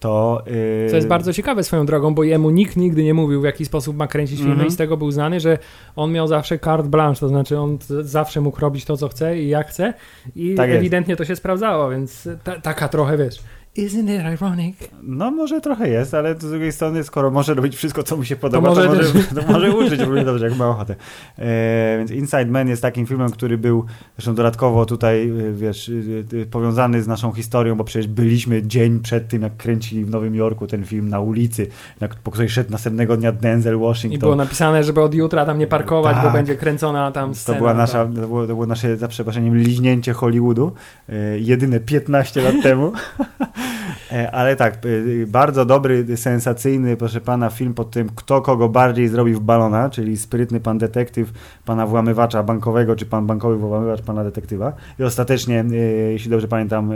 to... 0.00 0.42
y, 0.86 0.90
Co 0.90 0.96
jest 0.96 1.08
bardzo 1.08 1.32
ciekawe 1.32 1.64
swoją 1.64 1.86
drogą, 1.86 2.14
bo 2.14 2.24
jemu 2.24 2.50
nikt 2.50 2.76
nigdy 2.76 3.04
nie 3.04 3.14
mówił, 3.14 3.40
w 3.40 3.44
jaki 3.44 3.64
sposób 3.64 3.96
ma 3.96 4.06
kręcić 4.06 4.36
filmy 4.38 4.52
Mhm. 4.52 4.68
i 4.68 4.70
z 4.72 4.76
tego 4.76 4.96
był 4.96 5.10
znany, 5.10 5.40
że 5.40 5.58
on 5.96 6.12
miał 6.12 6.26
zawsze 6.26 6.58
carte 6.58 6.88
blanche, 6.88 7.20
to 7.20 7.28
znaczy 7.28 7.58
on 7.58 7.78
zawsze 8.00 8.40
mógł 8.40 8.60
robić 8.60 8.84
to, 8.84 8.96
co 8.96 9.08
chce 9.08 9.38
i 9.38 9.48
jak 9.48 9.68
chce 9.68 9.94
i 10.36 10.54
Tak 10.54 10.70
ewidentnie 10.70 11.16
to 11.16 11.24
się 11.24 11.36
sprawdzało, 11.36 11.90
więc 11.90 12.28
ta, 12.44 12.60
taka 12.60 12.88
trochę, 12.88 13.16
wiesz, 13.18 13.38
isn't 13.78 14.10
it 14.10 14.40
ironic? 14.40 14.76
No 15.02 15.30
może 15.30 15.60
trochę 15.60 15.88
jest, 15.88 16.14
ale 16.14 16.34
z 16.34 16.38
drugiej 16.50 16.72
strony, 16.72 17.04
skoro 17.04 17.30
może 17.30 17.54
robić 17.54 17.76
wszystko, 17.76 18.02
co 18.02 18.16
mu 18.16 18.24
się 18.24 18.36
podoba, 18.36 18.68
to 18.68 18.74
może 18.74 18.88
może, 18.88 19.12
też- 19.12 19.26
to 19.46 19.52
może 19.52 19.76
uczyć 19.76 20.00
równie 20.00 20.24
dobrze, 20.24 20.48
jak 20.48 20.56
ma 20.58 20.68
ochotę. 20.68 20.94
E, 21.38 21.96
więc 21.98 22.10
Inside 22.10 22.46
Man 22.46 22.68
jest 22.68 22.82
takim 22.82 23.06
filmem, 23.06 23.30
który 23.30 23.58
był 23.58 23.84
zresztą 24.16 24.34
dodatkowo 24.34 24.86
tutaj, 24.86 25.30
e, 25.30 25.52
wiesz, 25.52 25.88
e, 26.34 26.42
e, 26.42 26.46
powiązany 26.46 27.02
z 27.02 27.06
naszą 27.06 27.32
historią, 27.32 27.74
bo 27.76 27.84
przecież 27.84 28.06
byliśmy 28.06 28.62
dzień 28.62 29.00
przed 29.00 29.28
tym, 29.28 29.42
jak 29.42 29.56
kręcili 29.56 30.04
w 30.04 30.10
Nowym 30.10 30.34
Jorku 30.34 30.66
ten 30.66 30.84
film 30.84 31.08
na 31.08 31.20
ulicy, 31.20 31.66
jak, 32.00 32.14
po 32.14 32.30
której 32.30 32.48
szedł 32.48 32.70
następnego 32.70 33.16
dnia 33.16 33.32
Denzel 33.32 33.76
I 33.76 33.80
Washington. 33.80 34.20
było 34.20 34.36
napisane, 34.36 34.84
żeby 34.84 35.00
od 35.00 35.14
jutra 35.14 35.46
tam 35.46 35.58
nie 35.58 35.66
parkować, 35.66 36.16
bo 36.16 36.22
Tak. 36.22 36.32
będzie 36.32 36.56
kręcona 36.56 37.12
tam 37.12 37.28
To 37.30 37.34
scena. 37.36 37.58
była 37.58 37.74
nasza, 37.74 38.04
tak. 38.04 38.14
to 38.14 38.20
było, 38.20 38.40
to 38.46 38.54
było 38.54 38.66
nasze, 38.66 38.96
za 38.96 39.08
przeproszeniem, 39.08 39.56
liźnięcie 39.58 40.12
Hollywoodu. 40.12 40.72
E, 41.08 41.38
jedyne 41.38 41.80
15 41.80 42.40
lat 42.42 42.54
temu. 42.62 42.92
E, 44.12 44.30
ale 44.30 44.56
tak, 44.56 44.74
e, 44.74 45.26
bardzo 45.26 45.64
dobry, 45.64 46.16
sensacyjny, 46.16 46.96
proszę 46.96 47.20
pana, 47.20 47.50
film 47.50 47.74
pod 47.74 47.90
tym, 47.90 48.08
kto 48.14 48.42
kogo 48.42 48.68
bardziej 48.68 49.08
zrobi 49.08 49.34
w 49.34 49.40
balona, 49.40 49.90
czyli 49.90 50.16
sprytny 50.16 50.60
pan 50.60 50.78
detektyw 50.78 51.32
pana 51.64 51.86
włamywacza 51.86 52.42
bankowego, 52.42 52.96
czy 52.96 53.06
pan 53.06 53.26
bankowy 53.26 53.56
włamywacz 53.56 54.02
pana 54.02 54.24
detektywa. 54.24 54.72
I 54.98 55.02
ostatecznie, 55.02 55.60
e, 55.60 55.74
jeśli 56.12 56.30
dobrze 56.30 56.48
pamiętam, 56.48 56.92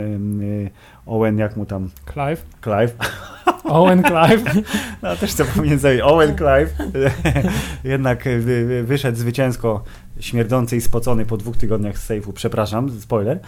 Owen, 1.05 1.37
jak 1.37 1.57
mu 1.57 1.65
tam, 1.65 1.89
Clive? 2.13 2.45
Clive, 2.63 2.95
Owen 3.63 4.03
Clive? 4.03 4.43
no 5.03 5.15
też 5.15 5.31
chcę 5.31 5.45
pamiętać, 5.45 5.99
Owen 6.03 6.35
Clive 6.37 6.75
jednak 7.83 8.23
wy, 8.23 8.65
wy, 8.65 8.83
wyszedł 8.83 9.17
zwycięsko 9.17 9.83
śmierdzący 10.19 10.77
i 10.77 10.81
spocony 10.81 11.25
po 11.25 11.37
dwóch 11.37 11.57
tygodniach 11.57 11.97
z 11.97 12.03
sejfu, 12.03 12.33
przepraszam, 12.33 12.89
spoiler, 12.91 13.39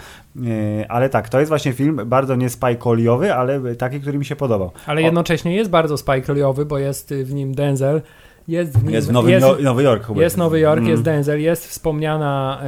E, 0.47 0.91
ale 0.91 1.09
tak, 1.09 1.29
to 1.29 1.39
jest 1.39 1.49
właśnie 1.49 1.73
film 1.73 2.01
bardzo 2.05 2.35
nie 2.35 2.49
spajkoliowy, 2.49 3.33
ale 3.33 3.75
taki, 3.75 4.01
który 4.01 4.17
mi 4.17 4.25
się 4.25 4.35
podobał. 4.35 4.71
Ale 4.85 5.01
O. 5.01 5.03
jednocześnie 5.05 5.55
jest 5.55 5.69
bardzo 5.69 5.97
Spike 5.97 6.33
Lee'owy, 6.33 6.65
bo 6.65 6.77
jest 6.77 7.13
w 7.13 7.33
nim 7.33 7.55
Denzel, 7.55 8.01
jest 8.47 8.77
w 8.79 8.83
nim... 8.83 8.93
Jest 8.93 9.07
w 9.07 9.11
Nowy, 9.11 9.31
jest, 9.31 9.45
no, 9.47 9.55
Nowy 9.63 9.83
Jork. 9.83 10.05
chyba. 10.07 10.21
jest 10.21 10.37
Nowy 10.37 10.59
Jork, 10.59 10.77
Mm. 10.79 10.89
jest 10.91 11.03
Denzel, 11.03 11.41
jest 11.41 11.67
wspomniana 11.67 12.61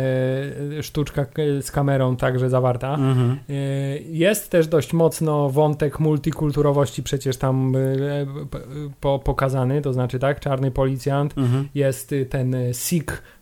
y, 0.79 0.83
sztuczka 0.83 1.25
z 1.61 1.71
kamerą 1.71 2.15
także 2.15 2.49
zawarta. 2.49 2.93
Mhm. 2.93 3.37
Y, 3.49 4.03
Jest 4.09 4.49
też 4.51 4.67
dość 4.67 4.93
mocno 4.93 5.49
wątek 5.49 5.99
multikulturowości 5.99 7.03
przecież 7.03 7.37
tam 7.37 7.75
y, 7.75 8.27
po, 9.01 9.19
pokazany, 9.19 9.81
to 9.81 9.93
znaczy 9.93 10.19
tak, 10.19 10.39
czarny 10.39 10.71
policjant, 10.71 11.37
Mhm. 11.37 11.67
jest 11.75 12.11
y, 12.11 12.25
ten 12.25 12.53
y, 12.55 12.73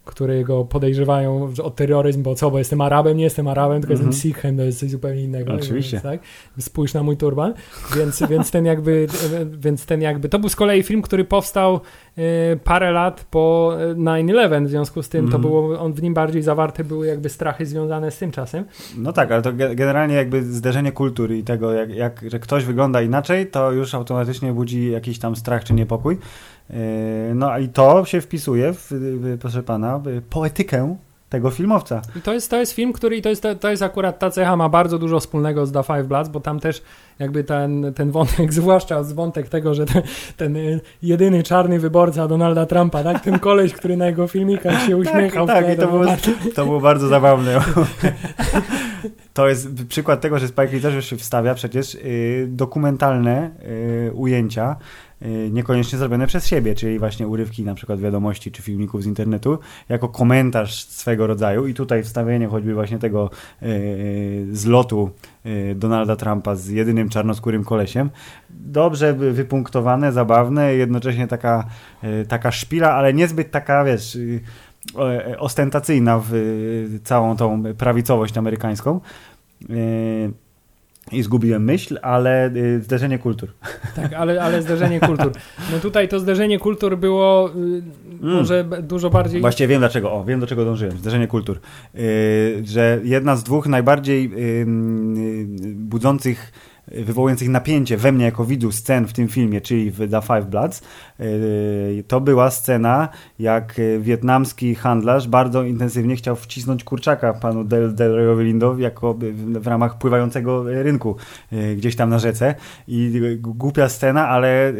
Którego 0.06 0.65
podejrzewają 0.65 1.50
o 1.63 1.70
terroryzm, 1.70 2.24
bo 2.24 2.36
co, 2.36 2.52
bo 2.52 2.58
jestem 2.58 2.82
Arabem, 2.82 3.18
nie 3.18 3.24
jestem 3.24 3.48
Arabem, 3.48 3.82
tylko 3.82 3.94
Mhm. 3.94 4.10
jestem 4.12 4.22
Sikhem, 4.22 4.58
to 4.58 4.63
jest 4.63 4.80
coś 4.80 4.89
zupełnie 4.89 5.22
innego. 5.24 5.54
Oczywiście. 5.54 5.91
Więc, 5.91 6.04
tak? 6.04 6.20
Spójrz 6.60 6.94
na 6.94 7.04
mój 7.04 7.18
turban. 7.18 7.54
Więc, 7.98 8.24
więc 8.30 8.52
ten 8.52 8.65
jakby, 8.65 9.08
więc 9.58 9.86
ten 9.86 10.02
jakby, 10.02 10.30
to 10.30 10.39
był 10.39 10.50
z 10.50 10.56
kolei 10.56 10.84
film, 10.84 11.02
który 11.02 11.24
powstał 11.26 11.80
y, 12.18 12.22
parę 12.63 12.91
lat 12.91 13.26
po 13.32 13.74
y, 13.91 13.96
9-11, 13.96 14.65
w 14.65 14.70
związku 14.70 15.04
z 15.04 15.10
tym 15.10 15.22
to 15.26 15.36
Mhm. 15.38 15.41
było, 15.41 15.80
on 15.80 15.94
w 15.94 16.02
nim 16.02 16.13
bardziej 16.13 16.41
zawarte 16.41 16.84
były 16.84 17.08
jakby 17.08 17.30
strachy 17.30 17.65
związane 17.65 18.12
z 18.12 18.18
tym 18.18 18.32
czasem. 18.32 18.65
No 18.98 19.13
tak, 19.13 19.32
ale 19.32 19.41
to 19.41 19.54
ge- 19.54 19.76
generalnie 19.76 20.15
jakby 20.15 20.44
zderzenie 20.44 20.91
kultury 20.91 21.38
i 21.38 21.44
tego, 21.44 21.74
jak, 21.74 21.89
jak, 21.96 22.26
że 22.32 22.39
ktoś 22.39 22.65
wygląda 22.65 23.02
inaczej, 23.02 23.48
to 23.48 23.72
już 23.72 23.96
automatycznie 23.96 24.54
budzi 24.54 24.91
jakiś 24.91 25.20
tam 25.20 25.36
strach 25.36 25.63
czy 25.63 25.74
niepokój. 25.74 26.18
Yy, 26.69 26.75
No 27.36 27.58
i 27.58 27.69
to 27.69 28.06
się 28.06 28.21
wpisuje, 28.21 28.73
w, 28.73 28.91
proszę 29.41 29.63
pana, 29.63 29.99
w 30.06 30.21
poetykę 30.30 30.95
tego 31.30 31.49
filmowca. 31.51 32.01
I 32.15 32.21
to 32.21 32.34
jest, 32.34 32.49
to 32.49 32.58
jest 32.60 32.71
film, 32.71 32.93
który, 32.93 33.17
i 33.17 33.21
to 33.21 33.30
jest, 33.30 33.47
to 33.60 33.69
jest 33.69 33.84
akurat 33.84 34.19
ta 34.19 34.30
cecha, 34.32 34.56
ma 34.56 34.69
bardzo 34.69 34.99
dużo 34.99 35.19
wspólnego 35.19 35.65
z 35.65 35.71
The 35.71 35.84
Five 35.84 36.04
Bloods, 36.08 36.30
bo 36.30 36.39
tam 36.39 36.60
też 36.60 36.82
jakby 37.19 37.43
ten, 37.43 37.93
ten 37.95 38.12
wątek, 38.12 38.54
zwłaszcza 38.62 39.04
z 39.04 39.13
wątek 39.13 39.49
tego, 39.49 39.73
że 39.73 39.86
ten, 39.86 40.01
ten 40.38 40.56
y, 40.58 40.80
jedyny 41.01 41.43
czarny 41.43 41.80
wyborca 41.80 42.28
Donalda 42.28 42.65
Trumpa, 42.65 43.04
tak, 43.04 43.19
ten 43.23 43.39
koleś, 43.39 43.73
który 43.73 43.97
na 43.97 44.06
jego 44.06 44.28
filmikach 44.28 44.82
się 44.86 44.97
uśmiechał. 44.97 45.47
tak, 45.47 45.65
wtedy, 45.65 45.73
i 45.73 45.86
to 45.86 45.91
było- 45.91 46.06
bardzo- 46.06 46.32
To 46.56 46.65
było 46.65 46.80
bardzo 46.82 47.08
zabawne. 47.08 47.60
To 49.34 49.50
jest 49.50 49.86
przykład 49.86 50.22
tego, 50.22 50.39
że 50.39 50.48
Spike 50.48 50.72
Lee 50.72 50.82
też 50.82 51.06
się 51.06 51.18
wstawia 51.18 51.56
przecież 51.56 51.94
yy, 51.94 52.48
dokumentalne 52.48 53.52
yy, 54.06 54.13
ujęcia, 54.13 54.76
yy, 55.22 55.50
niekoniecznie 55.52 56.00
zrobione 56.00 56.28
przez 56.28 56.48
siebie, 56.48 56.76
czyli 56.76 57.00
właśnie 57.00 57.28
urywki 57.28 57.63
na 57.63 57.76
przykład 57.76 58.00
wiadomości 58.00 58.52
czy 58.52 58.62
filmików 58.62 59.04
z 59.04 59.06
internetu, 59.06 59.60
jako 59.89 60.10
komentarz 60.10 60.86
swego 60.86 61.28
rodzaju 61.28 61.68
i 61.68 61.74
tutaj 61.74 62.04
wstawienie 62.04 62.48
choćby 62.48 62.74
właśnie 62.74 63.00
tego 63.00 63.30
zlotu 64.52 65.12
Donalda 65.76 66.15
Trumpa 66.15 66.56
z 66.56 66.70
jedynym 66.70 67.10
czarnoskórym 67.10 67.63
kolesiem. 67.63 68.10
Dobrze 68.50 69.13
wypunktowane, 69.13 70.12
zabawne, 70.12 70.74
jednocześnie 70.74 71.28
taka, 71.28 71.65
taka 72.28 72.52
szpila, 72.52 72.91
ale 72.91 73.13
niezbyt 73.13 73.52
taka, 73.52 73.84
wiesz... 73.84 74.18
O- 74.95 75.13
e, 75.13 75.39
ostentacyjna 75.39 76.19
w 76.19 76.34
y, 76.34 77.00
całą 77.04 77.38
tą 77.38 77.63
prawicowość 77.78 78.38
amerykańską. 78.38 79.00
I 81.12 81.24
zgubiłem 81.24 81.63
myśl, 81.63 82.00
ale 82.02 82.52
zderzenie 82.82 83.19
kultur. 83.19 83.50
Tak, 83.95 84.13
ale, 84.13 84.43
ale 84.43 84.62
zderzenie 84.62 85.00
kultur. 85.00 85.32
No 85.71 85.80
tutaj 85.80 86.08
to 86.08 86.19
zderzenie 86.19 86.60
kultur 86.60 86.98
było 86.98 87.50
y, 87.50 87.82
może 88.26 88.63
b- 88.63 88.82
dużo 88.82 89.10
bardziej... 89.10 89.41
Właściwie 89.41 89.67
wiem 89.67 89.80
dlaczego, 89.80 90.13
o, 90.13 90.24
wiem 90.26 90.39
do 90.39 90.48
czego 90.48 90.65
dążyłem, 90.65 90.98
zderzenie 90.98 91.28
kultur. 91.28 91.60
Że 92.63 93.00
jedna 93.04 93.36
z 93.36 93.43
dwóch 93.43 93.67
najbardziej 93.67 94.32
budzących, 95.76 96.52
wywołujących 96.88 97.50
napięcie 97.50 97.98
we 97.98 98.12
mnie 98.12 98.26
jako 98.26 98.45
widzu 98.45 98.71
scen 98.71 99.08
w 99.08 99.13
tym 99.13 99.28
filmie, 99.28 99.62
czyli 99.62 99.91
w 99.91 100.10
The 100.12 100.21
Five 100.21 100.45
Bloods, 100.45 100.82
y, 101.19 102.04
to 102.08 102.21
była 102.21 102.52
scena, 102.52 103.10
jak 103.39 103.82
wietnamski 104.00 104.76
handlarz 104.76 105.28
bardzo 105.28 105.63
intensywnie 105.63 106.15
chciał 106.15 106.36
wcisnąć 106.36 106.84
kurczaka 106.84 107.34
panu 107.34 107.63
Del, 107.63 107.95
Delroyowi 107.95 108.45
Lindo 108.45 108.78
jako 108.78 109.15
w, 109.60 109.67
ramach 109.67 109.98
pływającego 109.98 110.63
rynku 110.84 111.15
y, 111.54 111.76
gdzieś 111.76 111.95
tam 111.95 112.10
na 112.10 112.19
rzece. 112.19 112.56
I 112.88 113.12
y, 113.15 113.38
głupia 113.38 113.89
scena, 113.89 114.28
ale 114.28 114.74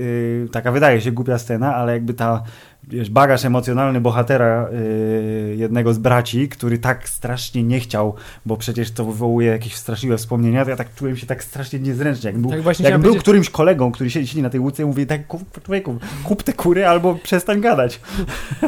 taka 0.51 0.71
wydaje 0.71 1.01
się 1.01 1.11
głupia 1.11 1.37
scena, 1.37 1.75
ale 1.75 1.93
jakby 1.93 2.13
ta 2.13 2.43
wiesz, 2.87 3.09
bagaż 3.09 3.45
emocjonalny 3.45 4.01
bohatera 4.01 4.69
y, 4.69 5.55
jednego 5.57 5.93
z 5.93 5.97
braci, 5.97 6.49
który 6.49 6.77
tak 6.77 7.09
strasznie 7.09 7.63
nie 7.63 7.79
chciał, 7.79 8.13
bo 8.45 8.57
przecież 8.57 8.91
to 8.91 9.05
wywołuje 9.05 9.47
jakieś 9.51 9.75
straszliwe 9.75 10.17
wspomnienia, 10.17 10.63
to 10.63 10.69
ja 10.69 10.75
tak 10.75 10.95
czułem 10.95 11.17
się 11.17 11.27
tak 11.27 11.43
strasznie 11.43 11.79
niezręcznie. 11.79 12.27
Jak 12.31 12.39
był, 12.39 12.51
Tak 12.51 12.79
jak 12.79 12.93
był 12.93 13.01
powiedzieć- 13.01 13.21
którymś 13.21 13.49
kolegą, 13.49 13.91
który 13.91 14.09
siedzi 14.09 14.41
na 14.41 14.49
tej 14.49 14.59
łódce 14.59 14.83
i 14.83 14.85
mówi 14.85 15.05
tak, 15.05 15.21
człowieku, 15.63 15.95
kup 16.23 16.43
te 16.43 16.53
kury 16.53 16.87
albo 16.87 17.15
przestań 17.15 17.61
gadać. 17.61 17.99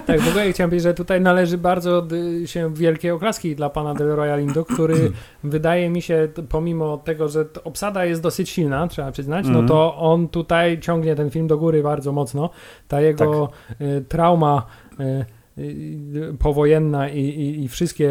Tak, 0.05 0.21
w 0.21 0.27
ogóle 0.29 0.51
chciałem 0.51 0.69
powiedzieć, 0.69 0.83
że 0.83 0.93
tutaj 0.93 1.21
należy 1.21 1.57
bardzo 1.57 2.07
się 2.45 2.73
wielkie 2.73 3.13
oklaski 3.15 3.55
dla 3.55 3.69
pana 3.69 3.93
Del 3.93 4.07
Royalindo, 4.07 4.65
który 4.65 5.11
wydaje 5.43 5.89
mi 5.89 6.01
się, 6.01 6.27
pomimo 6.49 6.97
tego, 6.97 7.29
że 7.29 7.45
obsada 7.63 8.05
jest 8.05 8.21
dosyć 8.21 8.49
silna, 8.49 8.87
trzeba 8.87 9.11
przyznać, 9.11 9.45
no 9.45 9.49
Mhm. 9.49 9.67
to 9.67 9.97
on 9.97 10.27
tutaj 10.27 10.79
ciągnie 10.79 11.15
ten 11.15 11.29
film 11.29 11.47
do 11.47 11.57
góry 11.57 11.83
bardzo 11.83 12.11
mocno. 12.11 12.49
Ta 12.87 13.01
jego 13.01 13.49
y, 13.81 14.05
trauma 14.07 14.65
y, 14.99 15.25
y, 15.57 16.35
powojenna 16.39 17.09
i, 17.09 17.19
i, 17.19 17.63
i 17.63 17.67
wszystkie 17.67 18.09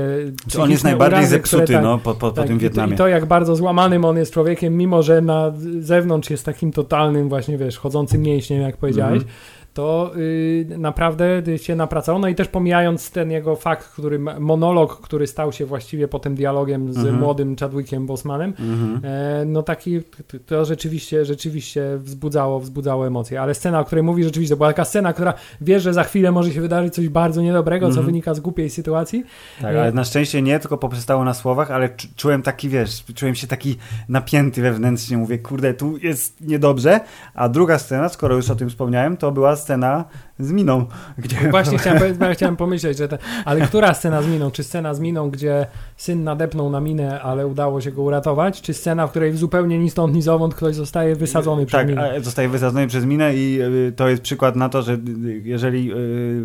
On 0.58 0.70
jest 0.70 0.84
najbardziej 0.84 1.18
urazy, 1.18 1.30
zepsuty 1.30 1.72
tak, 1.72 1.82
no, 1.82 1.98
po, 1.98 2.14
po, 2.14 2.20
po 2.20 2.30
tak, 2.30 2.46
tym 2.46 2.58
Wietnamie. 2.58 2.94
I 2.94 2.96
to, 2.96 3.08
jak 3.08 3.26
bardzo 3.26 3.56
złamanym 3.56 4.04
on 4.04 4.16
jest 4.16 4.32
człowiekiem, 4.32 4.76
mimo 4.76 5.02
że 5.02 5.20
na 5.20 5.52
zewnątrz 5.80 6.30
jest 6.30 6.44
takim 6.44 6.72
totalnym 6.72 7.28
właśnie, 7.28 7.58
wiesz, 7.58 7.78
chodzącym 7.78 8.22
mięśniem, 8.22 8.62
jak 8.62 8.76
powiedziałeś, 8.76 9.22
Mhm. 9.22 9.32
To 9.76 10.12
y, 10.16 10.66
naprawdę 10.78 11.58
się 11.58 11.76
napracował. 11.76 12.20
No 12.20 12.28
i 12.28 12.34
też 12.34 12.48
pomijając 12.48 13.10
ten 13.10 13.30
jego 13.30 13.56
fakt, 13.56 13.88
który 13.88 14.18
monolog, 14.18 15.00
który 15.00 15.26
stał 15.26 15.52
się 15.52 15.66
właściwie 15.66 16.08
potem 16.08 16.34
dialogiem 16.34 16.92
z 16.92 16.96
mhm. 16.96 17.18
młodym 17.18 17.56
Chadwickiem 17.56 18.06
Bosmanem, 18.06 18.52
mhm. 18.58 19.00
e, 19.04 19.44
no 19.44 19.62
taki 19.62 20.00
to 20.46 20.64
rzeczywiście, 20.64 21.24
rzeczywiście 21.24 21.98
wzbudzało, 21.98 22.60
wzbudzało 22.60 23.06
emocje. 23.06 23.40
Ale 23.40 23.54
scena, 23.54 23.80
o 23.80 23.84
której 23.84 24.02
mówi, 24.02 24.24
rzeczywiście 24.24 24.54
to 24.54 24.56
była 24.56 24.68
taka 24.68 24.84
scena, 24.84 25.12
która 25.12 25.34
wie, 25.60 25.80
że 25.80 25.94
za 25.94 26.04
chwilę 26.04 26.32
może 26.32 26.52
się 26.52 26.60
wydarzyć 26.60 26.94
coś 26.94 27.08
bardzo 27.08 27.42
niedobrego, 27.42 27.86
mhm. 27.86 28.02
co 28.02 28.06
wynika 28.06 28.34
z 28.34 28.40
głupiej 28.40 28.70
sytuacji. 28.70 29.24
Tak, 29.60 29.74
e, 29.74 29.80
ale 29.80 29.92
na 29.92 30.04
szczęście 30.04 30.42
nie, 30.42 30.58
tylko 30.60 30.78
poprzestało 30.78 31.24
na 31.24 31.34
słowach, 31.34 31.70
ale 31.70 31.88
czułem 32.16 32.42
taki, 32.42 32.68
wiesz, 32.68 33.04
czułem 33.14 33.34
się 33.34 33.46
taki 33.46 33.76
napięty 34.08 34.62
wewnętrznie. 34.62 35.16
Mówię, 35.16 35.38
kurde, 35.38 35.74
tu 35.74 35.96
jest 35.96 36.40
niedobrze. 36.40 37.00
A 37.34 37.48
druga 37.48 37.78
scena, 37.78 38.08
skoro 38.08 38.36
już 38.36 38.50
o 38.50 38.54
tym 38.54 38.68
wspomniałem, 38.68 39.16
to 39.16 39.32
była 39.32 39.56
scena 39.66 40.04
z 40.38 40.52
miną. 40.52 40.86
Gdzie... 41.18 41.36
Właśnie 41.50 41.78
chciałem, 41.78 42.02
chciałem 42.32 42.56
pomyśleć, 42.56 42.98
że 42.98 43.08
te, 43.08 43.18
ale 43.44 43.60
która 43.60 43.94
scena 43.94 44.22
z 44.22 44.26
miną? 44.26 44.50
Czy 44.50 44.64
scena 44.64 44.94
z 44.94 45.00
miną, 45.00 45.30
gdzie 45.30 45.66
syn 45.96 46.24
nadepnął 46.24 46.70
na 46.70 46.80
minę, 46.80 47.22
ale 47.22 47.46
udało 47.46 47.80
się 47.80 47.92
go 47.92 48.02
uratować? 48.02 48.62
Czy 48.62 48.74
scena, 48.74 49.06
w 49.06 49.10
której 49.10 49.36
zupełnie 49.36 49.78
ni 49.78 49.90
stąd, 49.90 50.14
ni 50.14 50.22
zowąd 50.22 50.54
ktoś 50.54 50.74
zostaje 50.74 51.16
wysadzony 51.16 51.66
przez 51.66 51.80
tak, 51.80 51.88
minę? 51.88 52.10
Tak, 52.14 52.24
zostaje 52.24 52.48
wysadzony 52.48 52.86
przez 52.86 53.04
minę 53.04 53.34
i 53.34 53.58
y, 53.88 53.92
to 53.92 54.08
jest 54.08 54.22
przykład 54.22 54.56
na 54.56 54.68
to, 54.68 54.82
że 54.82 54.92
y, 54.92 55.42
jeżeli 55.44 55.92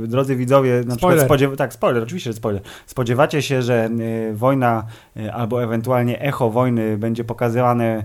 y, 0.04 0.08
drodzy 0.08 0.36
widzowie, 0.36 0.84
na 0.86 0.96
spoiler. 0.96 1.28
przykład 1.28 1.58
tak, 1.58 1.74
spoiler, 1.74 2.04
oczywiście, 2.04 2.30
że 2.30 2.38
spoiler, 2.38 2.62
spodziewacie 2.86 3.42
się, 3.42 3.62
że 3.62 3.90
wojna 4.34 4.84
albo 5.34 5.64
ewentualnie 5.64 6.22
echo 6.22 6.50
wojny 6.50 6.98
będzie 6.98 7.24
pokazywane 7.24 8.04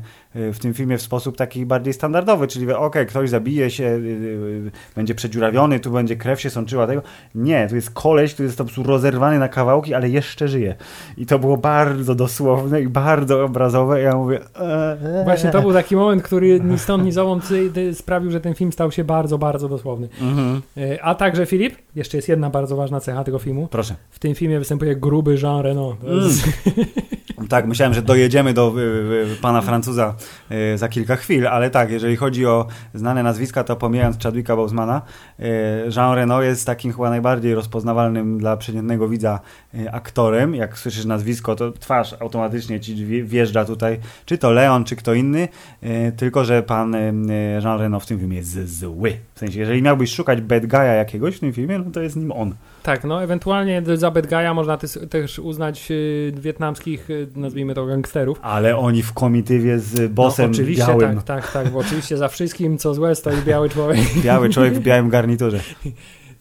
w 0.53 0.59
tym 0.59 0.75
filmie 0.75 0.99
w 0.99 1.03
sposób 1.03 1.37
taki 1.37 1.67
bardziej 1.67 1.93
standardowy, 1.93 2.47
czyli 2.47 2.67
okej, 2.67 2.87
okay, 2.87 3.07
ktoś 3.07 3.31
zabije 3.31 3.71
się, 3.71 3.85
yy, 3.85 4.71
będzie 4.97 5.15
przedziurawiony, 5.15 5.81
tu 5.81 5.91
będzie 5.91 6.17
krew 6.17 6.41
się 6.41 6.51
sączyła 6.51 6.87
tego. 6.87 7.03
Nie, 7.35 7.69
tu 7.69 7.75
jest 7.75 7.91
koleś, 7.91 8.35
który 8.35 8.47
jest 8.47 8.59
po 8.59 8.65
prostu 8.65 8.83
rozerwany 8.83 9.39
na 9.39 9.49
kawałki, 9.49 9.95
ale 9.95 10.09
jeszcze 10.09 10.49
żyje. 10.49 10.75
I 11.17 11.27
to 11.27 11.39
było 11.39 11.57
bardzo 11.57 12.15
dosłowne 12.15 12.83
i 12.83 12.89
bardzo 12.89 13.45
obrazowe. 13.45 14.01
Ja 14.01 14.17
mówię... 14.17 14.41
Eee. 14.61 15.25
Właśnie 15.25 15.51
to 15.51 15.63
był 15.63 15.73
taki 15.73 15.97
moment, 15.97 16.23
który 16.23 16.61
ni 16.61 16.79
stąd, 16.79 17.05
ni 17.05 17.13
zowąd 17.13 17.49
sprawił, 17.93 18.31
że 18.31 18.41
ten 18.41 18.55
film 18.55 18.73
stał 18.73 18.93
się 18.93 19.05
bardzo, 19.05 19.39
bardzo 19.39 19.69
dosłowny. 19.69 20.09
Mhm. 20.21 20.63
Y, 20.77 21.03
a 21.03 21.15
także 21.15 21.47
Filip, 21.47 21.75
jeszcze 21.97 22.19
jest 22.19 22.29
jedna 22.29 22.51
bardzo 22.51 22.77
ważna 22.77 23.01
cecha 23.01 23.25
tego 23.25 23.39
filmu. 23.39 23.69
Proszę. 23.71 23.95
W 24.11 24.19
tym 24.19 24.35
filmie 24.35 24.59
występuje 24.59 24.97
gruby 24.97 25.37
Jean 25.43 25.61
Reno. 25.61 25.97
Mm. 26.05 26.31
Tak, 27.49 27.67
myślałem, 27.67 27.95
że 27.95 28.03
dojedziemy 28.03 28.53
do 28.53 28.75
y, 28.79 28.83
y, 29.33 29.37
pana 29.43 29.61
Francuza 29.63 30.15
y, 30.75 30.79
za 30.79 30.89
kilka 30.89 31.17
chwil, 31.17 31.47
ale 31.47 31.71
tak, 31.71 31.91
jeżeli 31.91 32.17
chodzi 32.17 32.47
o 32.47 32.67
znane 32.95 33.23
nazwiska, 33.23 33.65
to 33.65 33.77
pomijając 33.77 34.23
Chadwicka 34.23 34.57
Bosemana, 34.57 35.03
Jean 35.97 36.15
Reno 36.15 36.43
jest 36.43 36.67
takim 36.67 36.93
chyba 36.93 37.11
najbardziej 37.11 37.55
rozpoznawalnym 37.55 38.39
dla 38.39 38.57
przeciętnego 38.57 39.09
widza 39.09 39.41
aktorem. 39.93 40.55
Jak 40.55 40.79
słyszysz 40.79 41.05
nazwisko, 41.05 41.57
to 41.57 41.73
twarz 41.73 42.17
automatycznie 42.21 42.81
ci 42.81 43.07
wjeżdża 43.25 43.65
tutaj, 43.65 43.99
czy 44.25 44.39
to 44.39 44.51
Leon, 44.51 44.85
czy 44.85 44.97
kto 44.97 45.15
inny, 45.15 45.49
tylko 46.17 46.45
że 46.45 46.63
pan 46.63 46.97
Jean 47.63 47.81
Reno 47.81 48.01
w 48.01 48.07
tym 48.07 48.19
filmie 48.19 48.37
jest 48.37 48.79
zły. 48.79 49.17
W 49.35 49.39
sensie, 49.39 49.59
jeżeli 49.61 49.83
miałbyś 49.83 50.15
szukać 50.15 50.41
bad 50.41 50.65
guy'a 50.65 50.97
jakiegoś 50.97 51.37
w 51.37 51.41
tym 51.41 51.53
filmie, 51.53 51.79
no 51.79 51.91
to 51.91 52.03
jest 52.03 52.17
nim 52.17 52.33
on. 52.33 52.55
Tak, 52.83 53.05
no 53.05 53.23
ewentualnie 53.23 53.83
za 53.95 54.11
bad 54.11 54.27
guy'a 54.27 54.55
można 54.55 54.79
też 55.11 55.39
uznać 55.39 55.89
wietnamskich 56.33 57.09
nazwijmy 57.35 57.75
to 57.75 57.87
gangsterów. 57.87 58.39
Ale 58.43 58.77
oni 58.77 59.03
w 59.03 59.13
komitywie 59.13 59.79
z 59.79 60.13
bossem 60.13 60.47
no, 60.47 60.53
oczywiście, 60.53 60.87
białym. 60.87 61.17
tak, 61.17 61.25
tak, 61.25 61.53
tak, 61.53 61.71
bo 61.73 61.79
oczywiście 61.79 62.17
za 62.17 62.29
wszystkim, 62.29 62.79
co 62.79 62.95
złe, 62.95 63.15
stoi 63.15 63.43
biały 63.43 63.69
człowiek. 63.69 64.05
Biały 64.25 64.51
człowiek 64.51 64.75
w 64.75 64.81
białym 64.81 65.09
garniturze. 65.09 65.61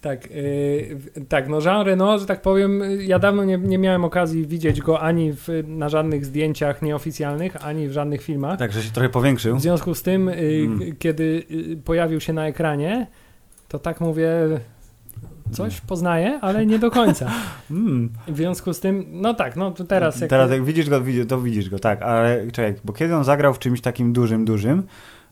Tak, 0.02 0.32
yy, 0.32 1.26
tak, 1.30 1.50
no 1.50 1.62
Jean 1.62 1.86
Reno, 1.86 2.19
że 2.19 2.26
tak 2.26 2.41
powiem, 2.41 2.82
ja 3.00 3.19
dawno 3.19 3.43
nie, 3.43 3.58
nie 3.58 3.78
miałem 3.78 4.06
okazji 4.06 4.48
widzieć 4.48 4.82
go 4.82 5.00
ani 5.00 5.34
w, 5.34 5.48
na 5.67 5.89
żadnych 5.89 6.26
zdjęciach 6.26 6.82
nieoficjalnych, 6.82 7.65
ani 7.65 7.88
w 7.88 7.91
żadnych 7.91 8.21
filmach. 8.21 8.60
Także 8.60 8.84
się 8.84 8.91
trochę 8.91 9.10
powiększył. 9.10 9.58
W 9.58 9.62
związku 9.62 9.95
z 9.95 10.04
tym, 10.04 10.28
yy, 10.28 10.34
mm. 10.65 10.95
kiedy 11.00 11.43
yy, 11.50 11.78
pojawił 11.78 12.19
się 12.19 12.34
na 12.34 12.48
ekranie, 12.48 13.08
to 13.67 13.80
tak 13.80 14.02
mówię, 14.02 14.30
coś 15.52 15.82
poznaję, 15.82 16.40
ale 16.42 16.66
nie 16.66 16.80
do 16.80 16.92
końca. 16.92 17.32
Mm. 17.72 18.10
W 18.28 18.38
związku 18.38 18.74
z 18.74 18.80
tym, 18.80 19.06
no 19.12 19.34
tak, 19.34 19.56
no 19.56 19.72
to 19.72 19.84
teraz... 19.84 20.22
Jak... 20.22 20.30
Teraz 20.30 20.52
jak 20.52 20.64
widzisz 20.64 20.90
go, 20.90 21.02
to 21.28 21.42
widzisz 21.42 21.70
go, 21.70 21.80
tak, 21.80 22.02
ale 22.02 22.48
czekaj, 22.52 22.76
bo 22.84 22.94
kiedy 22.94 23.16
on 23.16 23.24
zagrał 23.24 23.54
w 23.54 23.60
czymś 23.60 23.82
takim 23.82 24.14
dużym, 24.14 24.46
dużym, 24.46 24.84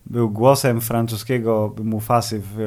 był 0.06 0.30
głosem 0.30 0.82
francuskiego 0.82 1.76
Mufasy 1.84 2.42
w 2.44 2.58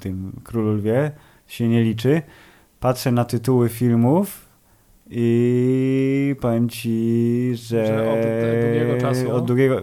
tym 0.00 0.32
Królu 0.44 0.72
Lwie, 0.72 1.10
się 1.46 1.68
nie 1.68 1.82
liczy. 1.82 2.22
Patrzę 2.80 3.12
na 3.12 3.24
tytuły 3.24 3.68
filmów 3.68 4.48
i 5.10 6.36
powiem 6.40 6.68
ci, 6.68 7.50
że, 7.54 7.86
że 7.86 8.10
od 8.10 8.20
długiego 8.64 9.00
czasu. 9.00 9.32
Od 9.32 9.44
długiego, 9.44 9.80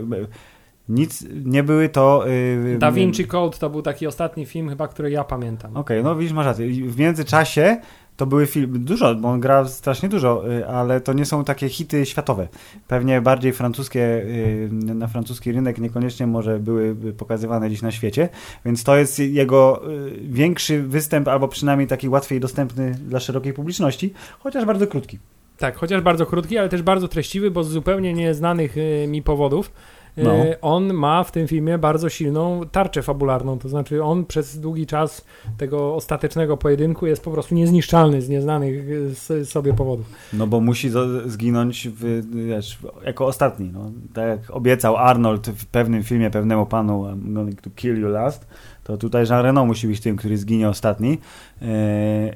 nic, 0.90 1.26
nie 1.46 1.64
były 1.64 1.90
to... 1.90 2.26
Yy, 2.64 2.78
da 2.78 2.92
Vinci 2.92 3.28
Code 3.28 3.58
to 3.58 3.70
był 3.70 3.82
taki 3.82 4.08
ostatni 4.08 4.46
film 4.46 4.70
chyba, 4.70 4.88
który 4.88 5.12
ja 5.12 5.24
pamiętam. 5.24 5.78
Okej, 5.78 6.00
okay, 6.00 6.12
no 6.12 6.16
widzisz, 6.16 6.34
masz 6.34 6.46
rację. 6.46 6.68
W 6.68 6.98
międzyczasie 7.00 7.78
to 8.18 8.26
były 8.26 8.48
filmy, 8.48 8.80
dużo, 8.80 9.16
bo 9.16 9.30
on 9.30 9.40
gra 9.40 9.66
strasznie 9.66 10.10
dużo, 10.10 10.44
yy, 10.48 10.68
ale 10.68 11.02
to 11.02 11.14
nie 11.14 11.26
są 11.26 11.44
takie 11.44 11.70
hity 11.70 12.06
światowe. 12.06 12.48
Pewnie 12.88 13.22
bardziej 13.22 13.54
francuskie, 13.54 14.00
yy, 14.00 14.94
na 14.96 15.08
francuski 15.08 15.52
rynek 15.52 15.78
niekoniecznie 15.78 16.28
może 16.28 16.60
były 16.60 16.96
pokazywane 17.18 17.70
dziś 17.70 17.82
na 17.82 17.92
świecie, 17.92 18.30
więc 18.66 18.84
to 18.84 18.96
jest 18.96 19.20
jego 19.20 19.92
y, 19.92 20.20
większy 20.22 20.84
występ, 20.84 21.28
albo 21.28 21.48
przynajmniej 21.48 21.88
taki 21.88 22.10
łatwiej 22.10 22.40
dostępny 22.40 22.92
dla 22.92 23.20
szerokiej 23.20 23.54
publiczności, 23.54 24.14
chociaż 24.40 24.66
bardzo 24.66 24.88
krótki. 24.88 25.20
Tak, 25.58 25.76
chociaż 25.76 26.02
bardzo 26.02 26.26
krótki, 26.26 26.58
ale 26.58 26.70
też 26.70 26.82
bardzo 26.82 27.08
treściwy, 27.08 27.52
bo 27.52 27.64
z 27.64 27.70
zupełnie 27.70 28.14
nieznanych 28.14 28.78
y, 28.78 29.06
mi 29.08 29.22
powodów 29.22 29.72
no. 30.18 30.32
E, 30.32 30.62
on 30.62 30.94
ma 30.94 31.24
w 31.24 31.32
tym 31.32 31.48
filmie 31.48 31.78
bardzo 31.78 32.10
silną 32.10 32.62
tarczę 32.72 33.02
fabularną, 33.02 33.60
to 33.60 33.70
znaczy 33.70 34.04
on 34.04 34.26
przez 34.26 34.60
długi 34.60 34.88
czas 34.88 35.26
tego 35.58 35.96
ostatecznego 35.96 36.58
pojedynku 36.58 37.08
jest 37.08 37.24
po 37.24 37.32
prostu 37.32 37.56
niezniszczalny 37.56 38.22
z 38.22 38.30
nieznanych 38.30 38.86
e, 39.30 39.46
sobie 39.46 39.74
powodów. 39.74 40.06
No 40.34 40.48
bo 40.48 40.62
musi 40.62 40.90
zginąć 41.26 41.90
w, 41.90 42.22
wiesz, 42.48 42.80
jako 43.06 43.26
ostatni. 43.26 43.70
No. 43.74 43.92
Tak 44.14 44.28
jak 44.28 44.52
obiecał 44.52 44.98
Arnold 44.98 45.48
w 45.48 45.66
pewnym 45.66 46.04
filmie 46.04 46.30
pewnemu 46.30 46.66
panu 46.66 47.04
I'm 47.04 47.34
going 47.34 47.62
to 47.62 47.70
kill 47.76 48.02
you 48.02 48.08
last, 48.08 48.48
to 48.84 48.98
tutaj 48.98 49.26
Jean 49.30 49.44
Reno 49.44 49.66
musi 49.66 49.88
być 49.88 50.00
tym, 50.00 50.16
który 50.16 50.38
zginie 50.38 50.70
ostatni. 50.70 51.18
E, 51.62 51.66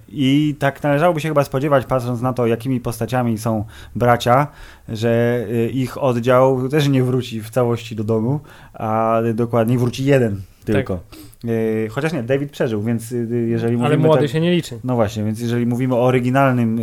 I 0.10 0.56
tak 0.60 0.84
należałoby 0.84 1.20
się 1.20 1.28
chyba 1.28 1.44
spodziewać, 1.44 1.86
patrząc 1.86 2.22
na 2.22 2.34
to, 2.34 2.48
jakimi 2.48 2.80
postaciami 2.80 3.38
są 3.38 3.66
bracia, 3.96 4.48
że 4.90 5.46
e, 5.50 5.70
ich 5.70 6.04
oddział 6.04 6.70
też 6.70 6.88
nie 6.88 7.04
wróci 7.04 7.42
w 7.42 7.50
całości 7.50 7.96
do 7.96 8.04
domu, 8.04 8.40
a 8.74 9.20
dokładniej 9.34 9.78
wróci 9.78 10.06
jeden 10.06 10.42
tylko. 10.66 11.00
Tak. 11.10 11.20
E, 11.86 11.90
chociaż 11.90 12.14
nie, 12.14 12.24
David 12.24 12.52
przeżył, 12.52 12.82
więc 12.82 13.14
jeżeli 13.48 13.82
Ale 13.82 13.98
młody 13.98 14.22
tak, 14.22 14.32
się 14.32 14.42
nie 14.42 14.52
liczy. 14.52 14.80
No 14.84 14.96
właśnie, 14.96 15.24
więc 15.24 15.40
jeżeli 15.40 15.66
mówimy 15.66 15.96
o 15.96 16.04
oryginalnym, 16.04 16.82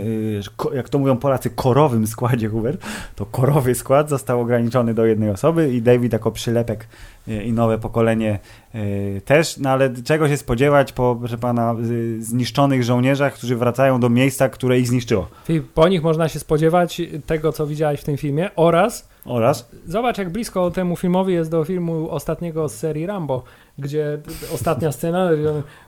jak 0.75 0.88
to 0.88 0.98
mówią 0.98 1.16
Polacy, 1.16 1.51
korowym 1.51 2.07
składzie 2.07 2.48
Hubert, 2.48 2.85
to 3.16 3.27
korowy 3.27 3.75
skład 3.75 4.09
został 4.09 4.40
ograniczony 4.40 4.94
do 4.94 5.07
jednej 5.07 5.31
osoby 5.31 5.72
i 5.75 5.83
David 5.83 6.12
jako 6.12 6.31
przylepek 6.31 6.87
i 7.26 7.52
nowe 7.52 7.78
pokolenie 7.78 8.38
e, 8.74 9.20
też, 9.20 9.58
no 9.58 9.70
ale 9.70 9.90
czego 10.04 10.28
się 10.28 10.37
spodziewać 10.37 10.92
po, 10.92 11.16
proszę 11.20 11.38
pana, 11.38 11.76
zniszczonych 12.18 12.82
żołnierzach, 12.82 13.35
którzy 13.35 13.56
wracają 13.56 14.00
do 14.00 14.08
miejsca, 14.08 14.48
które 14.48 14.78
ich 14.78 14.88
zniszczyło? 14.88 15.28
Po 15.74 15.88
nich 15.88 16.02
można 16.02 16.28
się 16.28 16.38
spodziewać 16.38 17.02
tego, 17.26 17.52
co 17.52 17.66
widziałeś 17.66 18.00
w 18.00 18.04
tym 18.04 18.16
filmie 18.16 18.50
oraz 18.56 19.12
oraz? 19.24 19.70
Zobacz, 19.87 20.18
jak 20.18 20.30
blisko 20.30 20.70
temu 20.70 20.96
filmowi 20.96 21.35
jest 21.35 21.50
do 21.50 21.64
filmu 21.64 22.11
ostatniego 22.11 22.68
z 22.68 22.74
serii 22.74 23.06
Rambo, 23.06 23.42
gdzie 23.78 24.18
ostatnia 24.54 24.92
scena, 24.92 25.30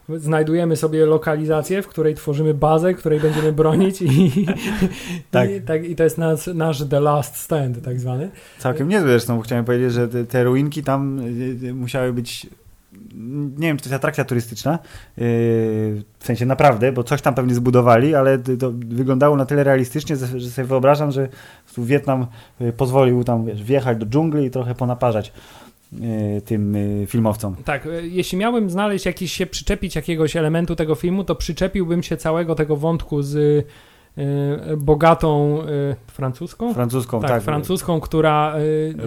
znajdujemy 0.09 0.75
sobie 0.75 1.05
lokalizację, 1.05 1.81
w 1.81 1.87
której 1.87 2.15
tworzymy 2.15 2.53
bazę, 2.53 2.93
której 2.93 3.19
będziemy 3.19 3.53
bronić 3.53 4.01
i, 4.01 4.45
tak. 5.31 5.51
i, 5.51 5.61
tak, 5.61 5.85
i 5.85 5.95
to 5.95 6.03
jest 6.03 6.17
nasz, 6.17 6.47
nasz 6.47 6.83
The 6.89 6.99
Last 6.99 7.35
Stand 7.35 7.83
tak 7.83 7.99
zwany. 7.99 8.29
Całkiem 8.59 8.87
niezłe 8.87 9.09
zresztą, 9.09 9.37
bo 9.37 9.41
chciałem 9.41 9.65
powiedzieć, 9.65 9.91
że 9.91 10.07
te, 10.07 10.25
te 10.25 10.43
ruinki 10.43 10.83
tam 10.83 11.19
y, 11.19 11.67
y, 11.67 11.73
musiały 11.73 12.13
być 12.13 12.47
nie 13.57 13.67
wiem, 13.67 13.77
czy 13.77 13.83
to 13.83 13.89
jest 13.89 13.95
atrakcja 13.95 14.25
turystyczna, 14.25 14.71
yy, 14.71 15.23
w 16.19 16.25
sensie 16.25 16.45
naprawdę, 16.45 16.91
bo 16.91 17.03
coś 17.03 17.21
tam 17.21 17.35
pewnie 17.35 17.55
zbudowali, 17.55 18.15
ale 18.15 18.37
to 18.37 18.71
wyglądało 18.71 19.35
na 19.35 19.45
tyle 19.45 19.63
realistycznie, 19.63 20.15
że 20.15 20.49
sobie 20.49 20.67
wyobrażam, 20.67 21.11
że 21.11 21.27
Wietnam 21.77 22.27
y, 22.61 22.73
pozwolił 22.73 23.23
tam 23.23 23.45
wiesz, 23.45 23.63
wjechać 23.63 23.97
do 23.97 24.05
dżungli 24.05 24.45
i 24.45 24.51
trochę 24.51 24.75
ponaparzać 24.75 25.33
tym 26.45 26.73
yy, 26.75 27.07
filmowcom. 27.07 27.55
Tak, 27.65 27.87
jeśli 28.01 28.37
miałbym 28.37 28.69
znaleźć 28.69 29.05
jakiś, 29.05 29.31
się 29.33 29.45
przyczepić 29.45 29.95
jakiegoś 29.95 30.35
elementu 30.35 30.75
tego 30.75 30.95
filmu, 30.95 31.23
to 31.23 31.35
przyczepiłbym 31.35 32.03
się 32.03 32.17
całego 32.17 32.55
tego 32.55 32.75
wątku 32.75 33.21
z 33.21 33.65
bogatą 34.77 35.59
francuską? 36.07 36.73
Francuską, 36.73 37.21
tak, 37.21 37.29
tak. 37.29 37.43
francuską, 37.43 37.99
która 37.99 38.55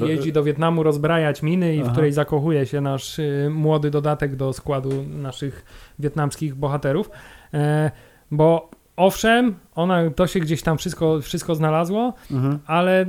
jeździ 0.06 0.32
do 0.32 0.44
Wietnamu 0.44 0.82
rozbrajać 0.82 1.42
miny 1.42 1.74
i 1.74 1.78
w 1.78 1.82
Aha. 1.82 1.92
której 1.92 2.12
zakochuje 2.12 2.66
się 2.66 2.80
nasz 2.80 3.20
młody 3.50 3.90
dodatek 3.90 4.36
do 4.36 4.52
składu 4.52 5.04
naszych 5.08 5.64
wietnamskich 5.98 6.54
bohaterów. 6.54 7.10
E, 7.54 7.90
bo 8.30 8.70
owszem, 8.96 9.54
ona 9.74 10.10
to 10.10 10.26
się 10.26 10.40
gdzieś 10.40 10.62
tam 10.62 10.78
wszystko, 10.78 11.20
wszystko 11.20 11.54
znalazło, 11.54 12.14
Mhm. 12.30 12.58
ale 12.66 13.06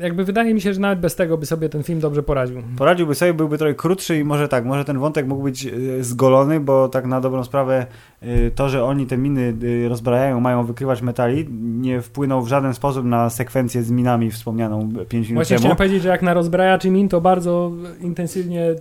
jakby 0.00 0.24
wydaje 0.24 0.54
mi 0.54 0.60
się, 0.60 0.74
że 0.74 0.80
nawet 0.80 1.00
bez 1.00 1.14
tego 1.14 1.38
by 1.38 1.46
sobie 1.46 1.68
ten 1.68 1.82
film 1.82 2.00
dobrze 2.00 2.22
poradził. 2.22 2.62
Poradziłby 2.78 3.14
sobie, 3.14 3.34
byłby 3.34 3.58
trochę 3.58 3.74
krótszy 3.74 4.18
i 4.18 4.24
może 4.24 4.48
tak, 4.48 4.64
może 4.64 4.84
ten 4.84 4.98
wątek 4.98 5.26
mógł 5.26 5.42
być 5.42 5.66
e, 5.66 5.70
zgolony, 6.04 6.60
bo 6.60 6.88
tak 6.88 7.06
na 7.06 7.20
dobrą 7.20 7.44
sprawę 7.44 7.86
e, 8.20 8.50
to, 8.50 8.68
że 8.68 8.84
oni 8.84 9.06
te 9.06 9.16
miny 9.16 9.54
e, 9.84 9.88
rozbrajają, 9.88 10.40
mają 10.40 10.64
wykrywać 10.64 11.02
metali, 11.02 11.46
nie 11.60 12.00
wpłynął 12.00 12.42
w 12.42 12.48
żaden 12.48 12.74
sposób 12.74 13.04
na 13.04 13.30
sekwencję 13.30 13.82
z 13.82 13.90
minami 13.90 14.30
wspomnianą 14.30 14.92
5 15.08 15.12
minut 15.12 15.34
Właśnie 15.34 15.56
temu. 15.56 15.60
chciałem 15.60 15.76
powiedzieć, 15.76 16.02
że 16.02 16.08
jak 16.08 16.22
na 16.22 16.34
rozbrajaczy 16.34 16.90
min, 16.90 17.08
to 17.08 17.20
bardzo 17.20 17.72
intensywnie 18.00 18.74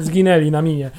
zginęli 0.00 0.50
na 0.50 0.62
minie. 0.62 0.90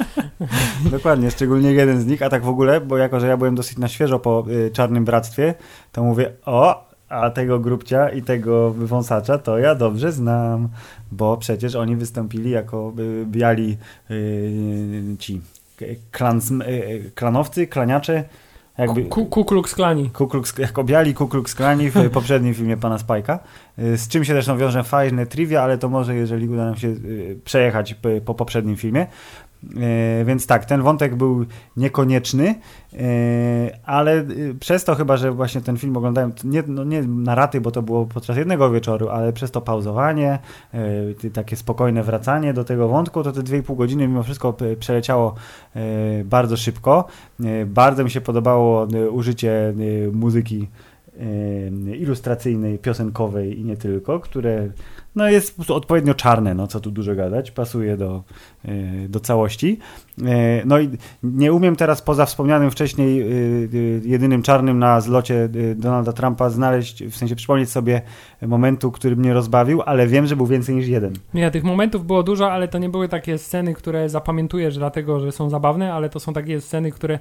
Dokładnie, 0.91 1.31
szczególnie 1.31 1.71
jeden 1.71 2.01
z 2.01 2.05
nich, 2.05 2.21
a 2.21 2.29
tak 2.29 2.43
w 2.43 2.49
ogóle, 2.49 2.81
bo 2.81 2.97
jako, 2.97 3.19
że 3.19 3.27
ja 3.27 3.37
byłem 3.37 3.55
dosyć 3.55 3.77
na 3.77 3.87
świeżo 3.87 4.19
po 4.19 4.45
y, 4.49 4.71
Czarnym 4.71 5.05
Bractwie, 5.05 5.53
to 5.91 6.03
mówię, 6.03 6.31
o, 6.45 6.94
a 7.15 7.29
tego 7.29 7.59
grubcia 7.59 8.09
i 8.09 8.21
tego 8.21 8.71
wąsacza 8.71 9.37
to 9.37 9.57
ja 9.57 9.75
dobrze 9.75 10.11
znam, 10.11 10.69
bo 11.11 11.37
przecież 11.37 11.75
oni 11.75 11.95
wystąpili 11.95 12.51
jako 12.51 12.93
y, 12.99 13.25
biali 13.25 13.77
y, 14.11 15.15
ci 15.19 15.41
klans, 16.11 16.51
y, 16.51 16.53
y, 16.63 17.11
klanowcy, 17.15 17.67
klaniacze, 17.67 18.23
jakby... 18.77 19.03
Ku, 19.03 19.25
Ku 19.25 19.45
Klux 19.45 19.75
Klani. 19.75 20.09
Ku 20.09 20.27
Klux, 20.27 20.57
jako 20.57 20.83
biali 20.83 21.13
Ku 21.13 21.27
Klux 21.27 21.55
Klani 21.55 21.89
w 21.89 22.09
poprzednim 22.13 22.53
filmie 22.53 22.77
pana 22.77 22.97
Spajka. 22.97 23.39
Y, 23.79 23.97
Z 23.97 24.07
czym 24.07 24.25
się 24.25 24.33
zresztą 24.33 24.57
wiąże 24.57 24.83
fajne 24.83 25.25
trivia, 25.25 25.61
ale 25.61 25.77
to 25.77 25.89
może 25.89 26.15
jeżeli 26.15 26.49
uda 26.49 26.65
nam 26.65 26.75
się 26.75 26.95
przejechać 27.43 27.95
po 28.25 28.33
poprzednim 28.33 28.75
filmie. 28.75 29.07
Y, 29.63 30.25
Więc 30.25 30.47
tak, 30.47 30.65
ten 30.65 30.81
wątek 30.81 31.15
był 31.15 31.45
niekonieczny, 31.77 32.55
y, 32.93 32.97
ale 33.85 34.17
y, 34.17 34.55
przez 34.59 34.83
to 34.83 34.95
chyba, 34.95 35.17
że 35.17 35.31
właśnie 35.31 35.61
ten 35.61 35.77
film 35.77 35.97
oglądałem, 35.97 36.31
nie, 36.43 36.63
no 36.67 36.83
nie 36.83 37.01
na 37.01 37.35
raty, 37.35 37.61
bo 37.61 37.71
to 37.71 37.81
było 37.81 38.05
podczas 38.05 38.37
jednego 38.37 38.71
wieczoru, 38.71 39.09
ale 39.09 39.33
przez 39.33 39.51
to 39.51 39.61
pauzowanie, 39.61 40.39
takie 41.33 41.55
spokojne 41.55 42.03
wracanie 42.03 42.53
do 42.53 42.63
tego 42.63 42.87
wątku, 42.87 43.23
to 43.23 43.31
te 43.31 43.41
2,5 43.41 43.75
godziny 43.75 44.07
mimo 44.07 44.23
wszystko 44.23 44.55
przeleciało 44.79 45.35
bardzo 46.25 46.57
szybko. 46.57 47.05
Bardzo 47.65 48.03
mi 48.03 48.11
się 48.11 48.21
podobało 48.21 48.87
użycie 49.11 49.73
muzyki 50.13 50.67
ilustracyjnej, 51.99 52.79
piosenkowej 52.79 53.59
i 53.59 53.65
nie 53.65 53.77
tylko, 53.77 54.19
które 54.19 54.69
no 55.15 55.29
jest 55.29 55.51
po 55.51 55.55
prostu 55.55 55.75
odpowiednio 55.75 56.13
czarne, 56.13 56.53
no 56.53 56.67
co 56.67 56.79
tu 56.79 56.91
dużo 56.91 57.15
gadać, 57.15 57.51
pasuje 57.51 57.97
do, 57.97 58.23
y, 58.65 59.09
do 59.09 59.19
całości. 59.19 59.79
Y, 60.19 60.23
No 60.65 60.79
i 60.79 60.89
nie 61.23 61.53
umiem 61.53 61.75
teraz 61.75 62.01
poza 62.01 62.25
wspomnianym 62.25 62.71
wcześniej 62.71 63.21
y, 63.21 64.01
jedynym 64.05 64.41
czarnym 64.41 64.79
na 64.79 65.01
zlocie 65.01 65.49
Donalda 65.75 66.13
Trumpa 66.13 66.49
znaleźć, 66.49 67.03
w 67.03 67.15
sensie 67.15 67.35
przypomnieć 67.35 67.69
sobie 67.69 68.01
momentu, 68.41 68.91
który 68.91 69.15
mnie 69.15 69.33
rozbawił, 69.33 69.81
ale 69.85 70.07
wiem, 70.07 70.27
że 70.27 70.35
był 70.35 70.45
więcej 70.45 70.75
niż 70.75 70.87
jeden. 70.87 71.13
Nie, 71.33 71.51
tych 71.51 71.63
momentów 71.63 72.05
było 72.05 72.23
dużo, 72.23 72.51
ale 72.51 72.67
to 72.67 72.77
nie 72.77 72.89
były 72.89 73.09
takie 73.09 73.37
sceny, 73.37 73.73
które 73.73 74.09
zapamiętujesz 74.09 74.77
dlatego, 74.77 75.19
że 75.19 75.31
są 75.31 75.49
zabawne, 75.49 75.93
ale 75.93 76.09
to 76.09 76.19
są 76.19 76.33
takie 76.33 76.61
sceny, 76.61 76.91
które 76.91 77.19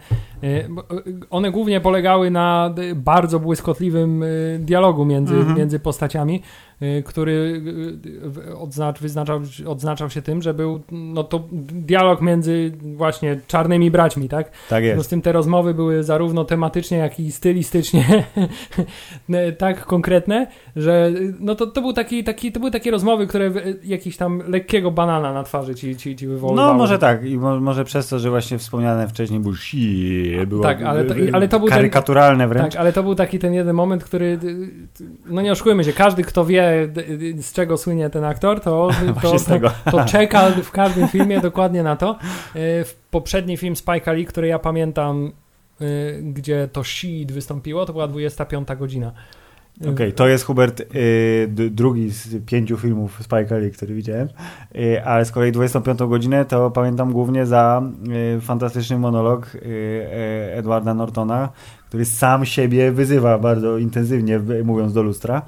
one 1.31 1.51
głównie 1.51 1.81
polegały 1.81 2.31
na 2.31 2.75
bardzo 2.97 3.41
błyskotliwym 3.41 4.25
dialogu 4.59 5.05
między, 5.05 5.35
Mhm. 5.35 5.59
między 5.59 5.81
postaciami, 5.81 6.43
który 7.05 7.63
e, 8.25 8.29
w- 8.29 8.55
odznacz, 8.59 9.01
wyznaczał, 9.01 9.41
odznaczał 9.67 10.11
się 10.11 10.23
tym, 10.23 10.43
że 10.43 10.55
był 10.55 10.81
no 10.93 11.25
to 11.25 11.45
dialog 11.53 12.21
między 12.23 12.73
właśnie 12.97 13.41
czarnymi 13.47 13.91
braćmi, 13.91 14.29
tak? 14.29 14.51
Tak 14.69 14.83
No 14.85 14.89
jest. 14.89 15.05
z 15.05 15.09
tym 15.09 15.23
te 15.23 15.33
rozmowy 15.33 15.75
były 15.75 16.03
zarówno 16.03 16.45
tematycznie, 16.45 16.99
jak 16.99 17.21
i 17.21 17.33
stylistycznie 17.33 18.25
tak 19.59 19.85
konkretne, 19.87 20.47
że 20.77 21.11
no 21.41 21.55
to, 21.55 21.67
to, 21.67 21.81
był 21.81 21.93
taki, 21.93 22.25
taki, 22.25 22.53
to 22.53 22.61
były 22.61 22.71
takie 22.73 22.91
rozmowy, 22.91 23.27
które 23.27 23.51
jakiś 23.85 24.17
tam 24.17 24.43
lekkiego 24.49 24.91
banana 24.91 25.33
na 25.33 25.43
twarzy 25.43 25.75
ci, 25.75 25.97
ci, 25.97 26.17
ci 26.17 26.27
wywoływały. 26.27 26.69
No 26.69 26.75
może 26.79 26.99
tak 26.99 27.25
i 27.25 27.39
mo, 27.39 27.61
może 27.61 27.85
przez 27.85 28.09
to, 28.09 28.19
że 28.19 28.31
właśnie 28.31 28.59
wspomniane 28.59 29.09
wcześniej 29.09 29.41
był 29.41 29.53
było 30.47 30.63
Tak, 30.63 30.83
ale 30.83 31.05
to- 31.05 31.17
y, 31.17 31.21
y, 31.29 31.31
ale 31.33 31.49
to 31.49 31.59
był 31.59 31.69
ten- 31.69 31.77
karykaturalne 31.77 32.49
wręcz. 32.49 32.73
Tak, 32.73 32.81
ale 32.81 32.93
to 32.93 33.03
był 33.03 33.15
taki 33.15 33.39
ten 33.39 33.55
jeden 33.55 33.77
moment, 33.77 34.05
który, 34.05 34.27
y, 34.45 34.47
y, 35.01 35.07
no 35.27 35.43
nie 35.43 35.53
oszukujmy 35.53 35.85
się, 35.85 35.93
każdy 35.93 36.23
kto 36.23 36.45
wie 36.45 36.64
z 37.41 37.53
czego 37.53 37.77
słynie 37.77 38.11
ten 38.11 38.25
aktor, 38.25 38.61
to, 38.61 38.91
to, 39.23 39.37
to, 39.39 39.91
to 39.91 40.05
czeka 40.13 40.51
w 40.51 40.71
każdym 40.71 41.09
filmie 41.09 41.41
dokładnie 41.41 41.83
na 41.83 41.97
to. 41.97 42.19
W 42.55 42.95
poprzedni 43.11 43.57
film 43.57 43.77
Spike 43.77 44.15
Lee, 44.15 44.27
który 44.27 44.47
ja 44.47 44.59
pamiętam, 44.59 45.33
y, 45.81 46.23
gdzie 46.23 46.69
to 46.73 46.85
Sheed 46.85 47.33
wystąpiło, 47.33 47.87
to 47.87 47.93
była 47.93 48.09
25 48.09 48.69
godzina. 48.79 49.13
Y, 49.87 49.91
Okej, 49.91 50.13
to 50.13 50.29
jest 50.29 50.45
Hubert 50.45 50.81
y, 50.81 51.49
drugi 51.71 52.11
z 52.11 52.47
pięciu 52.47 52.77
filmów 52.77 53.19
Spike 53.23 53.59
Lee, 53.59 53.71
który 53.71 53.95
widziałem, 53.95 54.29
y, 54.77 55.05
ale 55.05 55.25
z 55.25 55.33
kolei 55.33 55.53
25 55.53 55.99
godzinę 55.99 56.45
to 56.45 56.71
pamiętam 56.71 57.13
głównie 57.13 57.47
za 57.47 57.83
y, 58.37 58.41
fantastyczny 58.41 58.99
monolog 58.99 59.57
Edwarda 60.53 60.95
Nortona, 60.95 61.49
który 61.89 62.05
sam 62.05 62.45
siebie 62.45 62.93
wyzywa 62.93 63.39
bardzo 63.39 63.79
intensywnie, 63.79 64.41
mówiąc 64.65 64.93
do 64.93 65.03
lustra. 65.03 65.43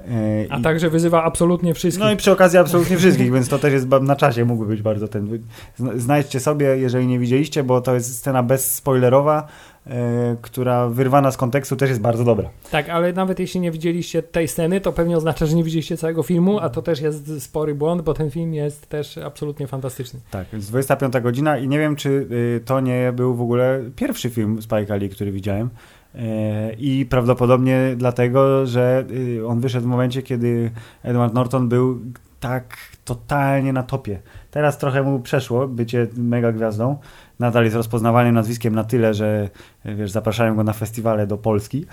Y, 0.00 0.46
A 0.50 0.58
i- 0.58 0.62
także 0.62 0.90
wyzywa 0.90 1.24
absolutnie 1.24 1.74
wszystkich. 1.74 2.04
No 2.04 2.12
i 2.12 2.16
przy 2.16 2.32
okazji 2.32 2.58
absolutnie 2.58 2.96
wszystkich, 2.96 3.32
więc 3.32 3.48
to 3.48 3.58
też 3.58 3.72
jest 3.72 3.86
na 4.02 4.16
czasie, 4.16 4.44
mógłby 4.44 4.66
być 4.66 4.82
bardzo 4.82 5.08
ten. 5.08 5.38
zna- 5.76 5.92
Znajdźcie 5.98 6.40
sobie, 6.40 6.66
jeżeli 6.66 7.06
nie 7.06 7.18
widzieliście, 7.18 7.64
bo 7.64 7.80
to 7.80 7.94
jest 7.94 8.16
scena 8.18 8.42
bezspoilerowa, 8.42 9.46
e, 9.86 10.36
która 10.42 10.88
wyrwana 10.88 11.30
z 11.30 11.36
kontekstu 11.36 11.76
też 11.76 11.88
jest 11.88 12.00
bardzo 12.00 12.24
dobra. 12.24 12.48
Tak, 12.70 12.88
ale 12.88 13.12
nawet 13.12 13.40
jeśli 13.40 13.60
nie 13.60 13.70
widzieliście 13.70 14.22
tej 14.22 14.48
sceny, 14.48 14.80
to 14.80 14.92
pewnie 14.92 15.16
oznacza, 15.16 15.46
że 15.46 15.56
nie 15.56 15.64
widzieliście 15.64 15.96
całego 15.96 16.22
filmu, 16.22 16.58
a 16.58 16.68
to 16.68 16.82
też 16.82 17.00
jest 17.00 17.42
spory 17.42 17.74
błąd, 17.74 18.02
bo 18.02 18.14
ten 18.14 18.30
film 18.30 18.54
jest 18.54 18.88
też 18.88 19.18
absolutnie 19.18 19.66
fantastyczny. 19.66 20.20
Tak, 20.30 20.46
więc 20.52 20.66
25 20.66 21.20
godzina 21.22 21.58
i 21.58 21.68
nie 21.68 21.78
wiem, 21.78 21.96
czy 21.96 22.08
y, 22.08 22.60
to 22.64 22.80
nie 22.80 23.12
był 23.16 23.34
w 23.34 23.40
ogóle 23.42 23.80
pierwszy 23.96 24.30
film 24.30 24.58
Spike'a 24.60 25.00
Lee, 25.00 25.08
który 25.08 25.32
widziałem. 25.32 25.70
E, 26.18 26.72
I 26.72 27.06
prawdopodobnie 27.06 27.94
dlatego, 27.96 28.66
że 28.66 29.04
y, 29.10 29.46
on 29.46 29.60
wyszedł 29.60 29.86
w 29.86 29.90
momencie, 29.90 30.22
kiedy 30.22 30.70
Edward 31.02 31.34
Norton 31.34 31.68
był 31.68 32.00
tak 32.40 32.76
totalnie 33.04 33.72
na 33.72 33.82
topie. 33.82 34.22
Teraz 34.50 34.78
trochę 34.78 35.02
mu 35.02 35.20
przeszło 35.20 35.68
bycie 35.68 36.06
mega 36.16 36.52
gwiazdą. 36.52 36.96
Nadal 37.38 37.64
jest 37.64 37.76
rozpoznawalnym 37.76 38.34
nazwiskiem 38.34 38.74
na 38.74 38.84
tyle, 38.84 39.14
że 39.14 39.48
wiesz, 39.96 40.10
zapraszają 40.10 40.56
go 40.56 40.64
na 40.64 40.72
festiwale 40.72 41.26
do 41.26 41.38
Polski 41.38 41.86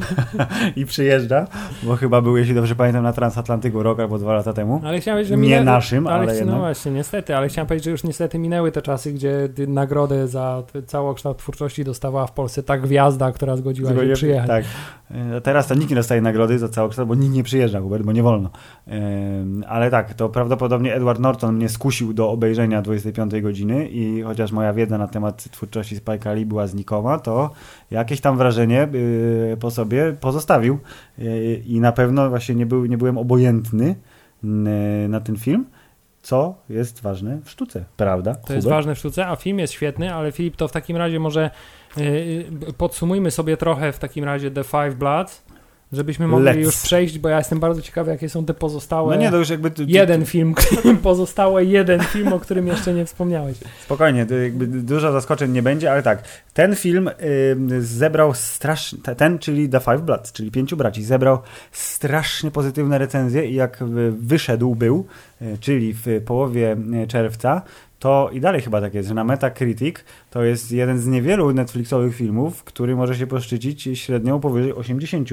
i 0.76 0.86
przyjeżdża, 0.86 1.46
bo 1.82 1.96
chyba 1.96 2.20
był, 2.20 2.36
jeśli 2.36 2.54
dobrze 2.54 2.74
pamiętam, 2.74 3.02
na 3.04 3.12
Transatlantyku 3.12 3.82
rok 3.82 4.00
albo 4.00 4.18
dwa 4.18 4.34
lata 4.34 4.52
temu. 4.52 4.80
Ale 4.84 5.00
chciałem 5.00 5.16
powiedzieć, 5.16 5.28
że 5.28 5.36
Nie 5.36 5.42
minęły- 5.56 5.64
naszym, 5.64 6.06
ale 6.06 6.34
jednak. 6.36 6.54
No 6.54 6.60
właśnie, 6.60 6.92
niestety, 6.92 7.36
ale 7.36 7.48
chciałem 7.48 7.66
powiedzieć, 7.68 7.84
że 7.84 7.90
już 7.90 8.04
niestety 8.04 8.38
minęły 8.38 8.72
te 8.72 8.82
czasy, 8.82 9.12
gdzie 9.12 9.48
nagrodę 9.68 10.28
za 10.28 10.62
całokształt 10.86 11.38
twórczości 11.38 11.84
dostawała 11.84 12.26
w 12.26 12.32
Polsce 12.32 12.62
ta 12.62 12.78
gwiazda, 12.78 13.32
która 13.32 13.56
zgodziła 13.56 13.90
się 13.90 13.94
Zgodziłem- 13.96 14.14
przyjechać. 14.16 14.46
Tak. 14.48 14.64
E, 15.36 15.40
Teraz 15.40 15.66
to 15.66 15.74
nikt 15.74 15.90
nie 15.90 15.96
dostaje 15.96 16.20
nagrody 16.20 16.58
za 16.58 16.68
całokształt, 16.68 17.08
bo 17.08 17.14
nikt 17.14 17.34
nie 17.34 17.42
przyjeżdża, 17.42 17.80
Hubert, 17.80 18.02
bo 18.02 18.12
nie 18.12 18.22
wolno. 18.22 18.50
Em, 18.86 19.64
Ale 19.68 19.90
tak, 19.90 20.14
to 20.14 20.28
prawdopodobnie 20.28 20.94
Edward 20.94 21.20
Norton 21.20 21.54
mnie 21.54 21.68
skusił 21.68 22.12
do 22.12 22.30
obejrzenia 22.30 22.82
25 22.82 23.40
godziny 23.42 23.88
i 23.88 24.22
chociaż 24.22 24.52
moja 24.52 24.72
wiedza 24.72 24.98
na 24.98 25.08
temat 25.08 25.50
twórczości 25.50 25.96
Spike'a 25.96 26.34
Lee 26.34 26.46
była 26.46 26.66
znikoma, 26.66 27.15
to 27.18 27.50
jakieś 27.90 28.20
tam 28.20 28.36
wrażenie 28.38 28.88
y, 28.94 29.56
po 29.60 29.70
sobie 29.70 30.16
pozostawił 30.20 30.78
Y, 31.18 31.62
i 31.66 31.80
na 31.80 31.92
pewno 31.92 32.28
właśnie 32.30 32.54
nie, 32.54 32.66
był, 32.66 32.86
nie 32.86 32.98
byłem 32.98 33.18
obojętny 33.18 33.94
n- 34.44 35.10
na 35.10 35.20
ten 35.20 35.36
film, 35.36 35.66
co 36.22 36.54
jest 36.68 37.02
ważne 37.02 37.38
w 37.44 37.50
sztuce, 37.50 37.84
prawda? 37.96 38.34
To 38.34 38.52
jest 38.54 38.68
ważne 38.68 38.94
w 38.94 38.98
sztuce, 38.98 39.26
a 39.26 39.36
film 39.36 39.58
jest 39.58 39.72
świetny, 39.72 40.14
ale 40.14 40.32
Filip, 40.32 40.56
to 40.56 40.68
w 40.68 40.72
takim 40.72 40.96
razie 40.96 41.20
może 41.20 41.50
yy, 41.96 42.44
podsumujmy 42.78 43.30
sobie 43.30 43.56
trochę 43.56 43.92
w 43.92 43.98
takim 43.98 44.24
razie 44.24 44.50
The 44.50 44.64
Five 44.64 44.94
Bloods, 44.94 45.42
żebyśmy 45.92 46.28
mogli 46.28 46.48
Let's. 46.48 46.58
już 46.58 46.76
przejść, 46.76 47.18
bo 47.18 47.28
ja 47.28 47.38
jestem 47.38 47.60
bardzo 47.60 47.82
ciekawy, 47.82 48.10
jakie 48.10 48.28
są 48.28 48.44
te 48.44 48.54
pozostałe... 48.54 49.14
No 49.16 49.22
nie, 49.22 49.30
to 49.30 49.36
już 49.36 49.50
jakby... 49.50 49.70
ty- 49.70 49.86
ty- 49.86 49.92
Jeden 49.92 50.24
film, 50.24 50.54
pozostałe 51.02 51.64
jeden 51.64 52.00
film, 52.00 52.32
o 52.32 52.40
którym 52.40 52.66
jeszcze 52.66 52.94
nie 52.94 53.04
wspomniałeś. 53.04 53.56
Spokojnie, 53.84 54.26
to 54.26 54.34
jakby 54.34 54.66
dużo 54.66 55.12
zaskoczeń 55.12 55.52
nie 55.52 55.62
będzie, 55.62 55.92
ale 55.92 56.02
tak, 56.02 56.22
ten 56.54 56.76
film 56.76 57.08
y, 57.08 57.82
zebrał 57.82 58.34
strasznie, 58.34 58.98
ten, 59.16 59.38
czyli 59.38 59.68
The 59.68 59.80
Five 59.80 60.00
Bloods, 60.00 60.32
czyli 60.32 60.50
Pięciu 60.50 60.76
Braci, 60.76 61.04
zebrał 61.04 61.38
strasznie 61.72 62.50
pozytywne 62.50 62.98
recenzje 62.98 63.46
i 63.46 63.54
jak 63.54 63.78
wyszedł 64.10 64.74
był, 64.74 65.06
y, 65.42 65.58
czyli 65.60 65.94
w 65.94 66.06
połowie 66.24 66.76
y, 67.04 67.06
czerwca, 67.06 67.62
to 67.98 68.30
i 68.32 68.40
dalej 68.40 68.60
chyba 68.60 68.80
tak 68.80 68.94
jest, 68.94 69.08
że 69.08 69.14
na 69.14 69.24
Metacritic 69.24 69.96
to 70.30 70.42
jest 70.42 70.72
jeden 70.72 70.98
z 70.98 71.06
niewielu 71.06 71.52
Netflixowych 71.52 72.16
filmów, 72.16 72.64
który 72.64 72.96
może 72.96 73.16
się 73.16 73.26
poszczycić 73.26 73.88
średnią 73.94 74.40
powyżej 74.40 74.72
80. 74.72 75.28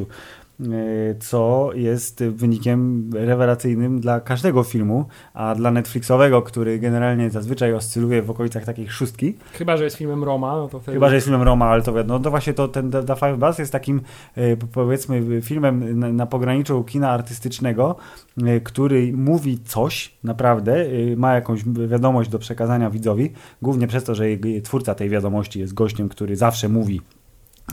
E, 0.60 1.16
co 1.20 1.70
jest 1.74 2.24
wynikiem 2.24 3.10
rewelacyjnym 3.14 4.00
dla 4.00 4.20
każdego 4.20 4.64
filmu, 4.64 5.06
a 5.34 5.56
dla 5.56 5.72
Netflixowego, 5.72 6.42
który 6.42 6.80
generalnie 6.80 7.30
zazwyczaj 7.30 7.74
oscyluje 7.74 8.22
w 8.22 8.30
okolicach 8.30 8.66
takiej 8.66 8.88
szóstki. 8.88 9.36
Chyba, 9.54 9.78
że 9.78 9.84
jest 9.84 9.96
filmem 9.96 10.24
Roma, 10.24 10.56
no 10.58 10.68
to 10.68 10.80
wtedy... 10.80 10.96
Chyba, 10.96 11.10
że 11.10 11.16
jest 11.16 11.28
filmem 11.28 11.44
Roma, 11.44 11.66
ale 11.66 11.82
to 11.82 11.94
wiadomo, 11.94 12.20
no 12.20 12.24
to 12.24 12.30
właśnie 12.30 12.54
to 12.54 12.68
ten 12.68 12.92
The 12.92 13.16
Five 13.16 13.38
Bus 13.38 13.60
jest 13.60 13.72
takim 13.72 14.02
e, 14.36 14.58
powiedzmy 14.58 15.42
filmem 15.42 16.00
na, 16.00 16.14
na 16.14 16.26
pograniczu 16.26 16.84
kina 16.84 17.10
artystycznego, 17.10 17.96
e, 18.44 18.60
który 18.60 19.14
mówi 19.14 19.60
coś 19.60 20.14
naprawdę, 20.24 20.86
ma 21.18 21.36
jakąś 21.36 21.64
wiadomość 21.64 22.30
do 22.30 22.40
przekazania 22.40 22.90
widzowi, 22.90 23.32
głównie 23.62 23.88
przez 23.88 24.04
to, 24.04 24.16
że 24.16 24.26
twórca 24.64 24.96
tej 24.96 25.10
wiadomości 25.10 25.60
jest 25.60 25.74
gościem, 25.74 26.10
który 26.10 26.36
zawsze 26.36 26.70
mówi 26.70 27.02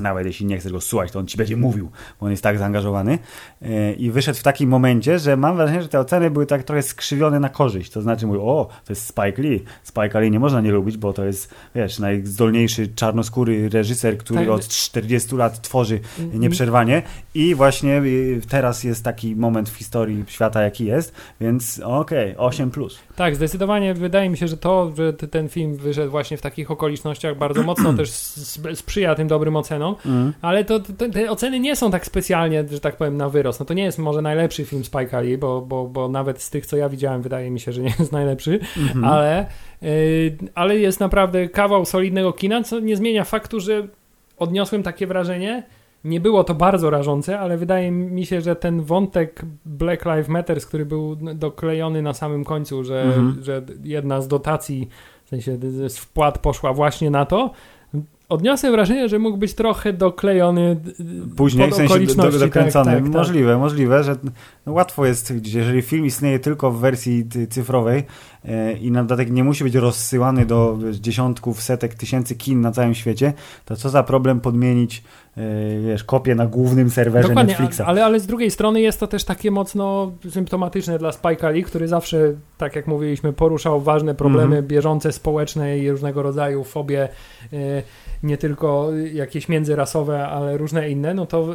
nawet 0.01 0.27
jeśli 0.27 0.47
nie 0.47 0.59
chcesz 0.59 0.73
go 0.73 0.81
słuchać, 0.81 1.13
to 1.13 1.19
on 1.19 1.27
ci 1.27 1.39
będzie 1.39 1.57
mówił, 1.57 1.91
bo 2.21 2.27
on 2.27 2.31
jest 2.31 2.43
tak 2.43 2.59
zaangażowany. 2.59 3.19
E, 3.63 3.93
I 3.93 4.11
wyszedł 4.11 4.39
w 4.39 4.43
takim 4.43 4.71
momencie, 4.71 5.19
że 5.19 5.37
mam 5.37 5.57
wrażenie, 5.57 5.83
że 5.83 5.89
te 5.89 6.01
oceny 6.01 6.31
były 6.31 6.47
tak 6.47 6.63
trochę 6.63 6.83
skrzywione 6.83 7.41
na 7.41 7.49
korzyść. 7.49 7.91
To 7.91 8.03
znaczy 8.03 8.27
mówił, 8.27 8.51
o, 8.51 8.69
to 8.85 8.93
jest 8.93 9.07
Spike 9.07 9.43
Lee. 9.43 9.65
Spike 9.83 10.21
Lee 10.21 10.31
nie 10.31 10.41
można 10.41 10.61
nie 10.61 10.73
lubić, 10.73 10.97
bo 10.97 11.13
to 11.13 11.25
jest, 11.25 11.55
wiesz, 11.75 11.99
najzdolniejszy 11.99 12.89
czarnoskóry 12.89 13.69
reżyser, 13.69 14.19
który 14.19 14.41
tak. 14.41 14.49
od 14.49 14.69
40 14.69 15.37
lat 15.37 15.63
tworzy 15.63 16.01
mhm. 16.21 16.41
nieprzerwanie. 16.41 17.03
I 17.35 17.55
właśnie 17.55 17.99
y, 17.99 18.41
teraz 18.49 18.85
jest 18.85 19.05
taki 19.05 19.37
moment 19.37 19.71
w 19.71 19.77
historii 19.77 20.25
świata, 20.27 20.63
jaki 20.63 20.85
jest, 20.85 21.15
więc 21.41 21.81
okej, 21.85 22.37
okay, 22.37 22.67
8+. 22.67 22.71
Plus. 22.71 22.99
Tak, 23.17 23.37
zdecydowanie 23.37 23.95
wydaje 23.95 24.31
mi 24.31 24.37
się, 24.37 24.49
że 24.49 24.57
to, 24.57 24.93
że 24.97 25.13
ten 25.13 25.49
film 25.49 25.77
wyszedł 25.77 26.11
właśnie 26.11 26.37
w 26.37 26.41
takich 26.41 26.71
okolicznościach 26.71 27.39
bardzo 27.39 27.63
mocno 27.63 27.93
też 28.01 28.11
sprzyja 28.75 29.15
tym 29.15 29.29
dobrym 29.29 29.57
ocenom, 29.57 29.80
mm. 30.07 30.33
ale 30.43 30.65
to, 30.65 30.81
to, 30.81 31.09
te 31.13 31.31
oceny 31.31 31.61
nie 31.61 31.77
są 31.77 31.91
tak 31.91 32.07
specjalnie, 32.07 32.65
że 32.69 32.81
tak 32.81 32.97
powiem, 32.97 33.17
na 33.17 33.29
wyrost. 33.29 33.61
No 33.61 33.67
to 33.67 33.75
nie 33.75 33.85
jest 33.85 33.99
może 33.99 34.23
najlepszy 34.23 34.65
film 34.65 34.85
Spike 34.85 35.23
Lee, 35.23 35.39
bo, 35.39 35.61
bo, 35.61 35.87
bo 35.87 36.09
nawet 36.09 36.43
z 36.43 36.51
tych, 36.51 36.67
co 36.67 36.77
ja 36.77 36.89
widziałem, 36.89 37.23
wydaje 37.23 37.51
mi 37.51 37.61
się, 37.61 37.73
że 37.73 37.83
nie 37.83 37.93
jest 37.99 38.13
najlepszy, 38.13 38.61
mm 38.77 38.89
-hmm. 38.89 39.09
ale, 39.09 39.47
yy, 39.83 40.37
ale 40.55 40.79
jest 40.79 41.01
naprawdę 41.01 41.49
kawał 41.49 41.85
solidnego 41.85 42.33
kina, 42.33 42.63
co 42.63 42.81
nie 42.81 42.97
zmienia 42.97 43.25
faktu, 43.25 43.61
że 43.61 43.89
odniosłem 44.39 44.83
takie 44.83 45.07
wrażenie, 45.07 45.63
nie 46.05 46.21
było 46.21 46.45
to 46.45 46.55
bardzo 46.55 46.91
rażące, 46.91 47.41
ale 47.41 47.57
wydaje 47.57 47.91
mi 47.91 48.27
się, 48.27 48.41
że 48.41 48.57
ten 48.57 48.83
wątek 48.83 49.43
Black 49.65 50.05
Lives 50.05 50.29
Matter, 50.29 50.61
który 50.61 50.87
był 50.87 51.17
doklejony 51.17 52.03
na 52.03 52.15
samym 52.15 52.45
końcu, 52.45 52.85
że, 52.85 53.03
mhm. 53.03 53.37
że 53.43 53.63
jedna 53.85 54.21
z 54.21 54.29
dotacji, 54.29 54.89
w 55.25 55.29
sensie 55.29 55.59
z 55.87 55.99
wpłat 55.99 56.39
poszła 56.39 56.73
właśnie 56.73 57.11
na 57.11 57.27
to, 57.27 57.51
odniosę 58.31 58.71
wrażenie, 58.71 59.09
że 59.09 59.19
mógł 59.19 59.37
być 59.37 59.55
trochę 59.55 59.93
doklejony 59.93 60.77
później, 61.37 61.71
w 61.71 61.75
sensie 61.75 62.07
do, 62.07 62.31
do, 62.31 62.39
dokręcony. 62.39 62.93
Tak, 62.93 63.03
tak, 63.03 63.13
możliwe, 63.13 63.51
tak. 63.51 63.61
możliwe, 63.61 64.05
że 64.05 64.17
no 64.67 64.73
łatwo 64.73 65.07
jest, 65.07 65.33
jeżeli 65.45 65.83
film 65.83 66.07
istnieje 66.07 66.39
tylko 66.39 66.71
w 66.71 66.81
wersji 66.81 67.29
cyfrowej 67.51 68.03
i 68.81 68.91
na 68.91 69.03
dodatek 69.03 69.31
nie 69.31 69.45
musi 69.45 69.65
być 69.65 69.75
rozsyłany 69.75 70.47
do 70.47 70.79
dziesiątków, 70.93 71.63
setek 71.63 71.95
tysięcy 71.95 72.35
kin 72.35 72.61
na 72.61 72.73
całym 72.73 72.95
świecie, 72.95 73.33
to 73.65 73.77
co 73.77 73.89
za 73.89 74.03
problem 74.03 74.41
podmienić 74.41 75.03
E, 75.37 75.81
wiesz, 75.81 76.05
kopię 76.05 76.35
na 76.35 76.47
głównym 76.47 76.91
serwerze 76.91 77.29
Dokładnie, 77.29 77.53
Netflixa. 77.53 77.81
Ale, 77.81 78.05
ale 78.05 78.21
z 78.21 78.27
drugiej 78.27 78.51
strony 78.51 78.81
jest 78.81 79.01
to 79.01 79.07
też 79.07 79.25
takie 79.25 79.51
mocno 79.51 80.13
symptomatyczne 80.31 80.99
dla 80.99 81.11
Spike'a 81.11 81.53
Lee, 81.53 81.65
który 81.65 81.89
zawsze, 81.89 82.33
tak 82.59 82.77
jak 82.77 82.87
mówiliśmy, 82.87 83.33
poruszał 83.33 83.81
ważne 83.81 84.15
problemy 84.15 84.57
mm 84.57 84.65
-hmm. 84.65 84.69
bieżące, 84.69 85.13
społeczne 85.13 85.79
i 85.79 85.91
różnego 85.91 86.23
rodzaju 86.23 86.65
fobie, 86.65 87.09
e, 87.53 87.83
nie 88.23 88.39
tylko 88.39 88.89
jakieś 89.13 89.49
międzyrasowe, 89.49 90.29
ale 90.29 90.57
różne 90.57 90.91
inne, 90.91 91.15
no 91.15 91.27
to, 91.27 91.55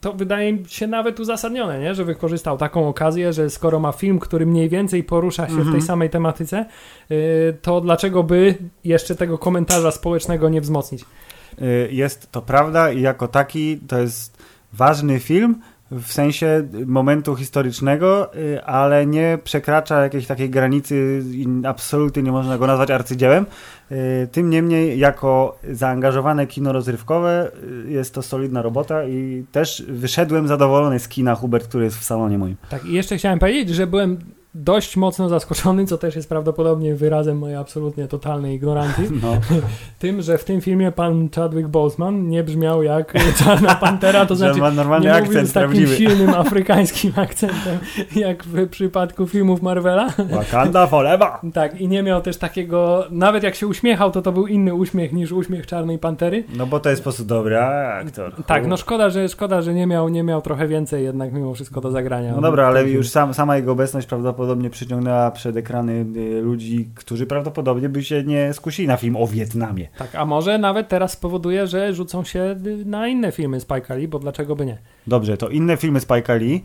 to 0.00 0.12
wydaje 0.12 0.52
mi 0.52 0.68
się 0.68 0.86
nawet 0.86 1.20
uzasadnione, 1.20 1.80
nie? 1.80 1.94
że 1.94 2.04
wykorzystał 2.04 2.58
taką 2.58 2.88
okazję, 2.88 3.32
że 3.32 3.50
skoro 3.50 3.80
ma 3.80 3.92
film, 3.92 4.18
który 4.18 4.46
mniej 4.46 4.68
więcej 4.68 5.04
porusza 5.04 5.46
się 5.46 5.52
mm 5.52 5.64
-hmm. 5.64 5.68
w 5.68 5.72
tej 5.72 5.80
mhm. 5.80 5.86
Samej 5.92 6.10
tematyce, 6.10 6.56
e, 7.10 7.14
to 7.52 7.80
dlaczego 7.80 8.22
by 8.22 8.54
jeszcze 8.84 9.14
tego 9.14 9.38
komentarza 9.38 9.90
społecznego 9.90 10.48
nie 10.48 10.60
wzmocnić? 10.60 11.04
Y, 11.62 11.88
jest 11.92 12.32
to 12.32 12.42
prawda 12.42 12.92
i 12.92 13.00
jako 13.00 13.28
taki 13.28 13.78
to 13.78 13.98
jest 13.98 14.42
ważny 14.72 15.20
film 15.20 15.60
w 15.90 16.12
sensie 16.12 16.68
momentu 16.86 17.36
historycznego, 17.36 18.34
y, 18.34 18.64
ale 18.64 19.06
nie 19.06 19.38
przekracza 19.44 20.02
jakiejś 20.02 20.26
takiej 20.26 20.50
granicy 20.50 21.22
i 21.32 21.46
absolutnie 21.66 22.22
nie 22.22 22.32
można 22.32 22.58
go 22.58 22.66
nazwać 22.66 22.90
arcydziełem. 22.90 23.46
Y, 23.92 24.28
tym 24.32 24.50
niemniej, 24.50 24.98
jako 24.98 25.58
zaangażowane 25.70 26.46
kino 26.46 26.72
rozrywkowe, 26.72 27.50
jest 27.88 28.14
to 28.14 28.22
solidna 28.22 28.62
robota 28.62 29.04
i 29.04 29.44
też 29.52 29.84
wyszedłem 29.88 30.48
zadowolony 30.48 30.98
z 30.98 31.08
kina 31.08 31.34
Hubert, 31.34 31.68
który 31.68 31.84
jest 31.84 31.98
w 31.98 32.04
salonie 32.04 32.38
moim. 32.38 32.56
Tak, 32.70 32.84
i 32.84 32.92
jeszcze 32.92 33.16
chciałem 33.16 33.38
powiedzieć, 33.38 33.68
że 33.68 33.86
byłem 33.86 34.18
dość 34.54 34.96
mocno 34.96 35.28
zaskoczony, 35.28 35.86
co 35.86 35.98
też 35.98 36.16
jest 36.16 36.28
prawdopodobnie 36.28 36.94
wyrazem 36.94 37.38
mojej 37.38 37.56
absolutnie 37.56 38.08
totalnej 38.08 38.56
ignorancji, 38.56 39.08
no. 39.22 39.36
tym, 39.98 40.22
że 40.22 40.38
w 40.38 40.44
tym 40.44 40.60
filmie 40.60 40.92
pan 40.92 41.28
Chadwick 41.34 41.68
Boseman 41.68 42.28
nie 42.28 42.44
brzmiał 42.44 42.82
jak 42.82 43.14
Czarna 43.44 43.74
Pantera, 43.74 44.26
to 44.26 44.36
znaczy 44.36 44.60
ma 44.60 44.70
normalny 44.70 45.06
nie 45.06 45.14
akcent 45.14 45.48
z 45.48 45.52
takim 45.52 45.70
prawdziwy. 45.70 45.96
silnym 45.96 46.30
afrykańskim 46.30 47.12
akcentem, 47.26 47.78
jak 48.16 48.44
w 48.44 48.68
przypadku 48.68 49.26
filmów 49.26 49.62
Marvela. 49.62 50.08
Wakanda 50.30 50.86
forever! 50.86 51.28
Tak, 51.54 51.80
i 51.80 51.88
nie 51.88 52.02
miał 52.02 52.20
też 52.20 52.36
takiego, 52.36 53.04
nawet 53.10 53.42
jak 53.42 53.54
się 53.54 53.66
uśmiechał, 53.66 54.10
to 54.10 54.22
to 54.22 54.32
był 54.32 54.46
inny 54.46 54.74
uśmiech 54.74 55.12
niż 55.12 55.32
uśmiech 55.32 55.66
Czarnej 55.66 55.98
Pantery. 55.98 56.44
No 56.56 56.66
bo 56.66 56.80
to 56.80 56.90
jest 56.90 57.02
po 57.02 57.04
prostu 57.04 57.24
dobry 57.24 57.58
aktor. 57.58 58.32
Tak, 58.46 58.66
no 58.66 58.76
szkoda, 58.76 59.10
że 59.10 59.28
szkoda, 59.28 59.62
że 59.62 59.74
nie 59.74 59.86
miał, 59.86 60.08
nie 60.08 60.22
miał 60.22 60.42
trochę 60.42 60.68
więcej 60.68 61.04
jednak 61.04 61.32
mimo 61.32 61.54
wszystko 61.54 61.80
do 61.80 61.90
zagrania. 61.90 62.32
No 62.34 62.40
dobra, 62.40 62.66
ale 62.66 62.88
już 62.88 63.08
sam, 63.08 63.34
sama 63.34 63.56
jego 63.56 63.72
obecność 63.72 64.06
prawdopodobnie 64.06 64.41
prawdopodobnie 64.42 64.70
przyciągnęła 64.70 65.30
przed 65.30 65.56
ekrany 65.56 66.06
y, 66.16 66.40
ludzi, 66.42 66.88
którzy 66.94 67.26
prawdopodobnie 67.26 67.88
by 67.88 68.04
się 68.04 68.24
nie 68.24 68.52
skusili 68.52 68.88
na 68.88 68.96
film 68.96 69.16
o 69.16 69.26
Wietnamie. 69.26 69.88
Tak, 69.98 70.14
a 70.14 70.24
może 70.24 70.58
nawet 70.58 70.88
teraz 70.88 71.12
spowoduje, 71.12 71.66
że 71.66 71.94
rzucą 71.94 72.24
się 72.24 72.56
y, 72.66 72.84
na 72.84 73.08
inne 73.08 73.32
filmy 73.32 73.60
Spike 73.60 73.96
Lee, 73.96 74.08
bo 74.08 74.18
dlaczego 74.18 74.56
by 74.56 74.66
nie? 74.66 74.78
Dobrze, 75.06 75.36
to 75.36 75.48
inne 75.48 75.76
filmy 75.76 76.00
Spike 76.00 76.38
Lee 76.38 76.62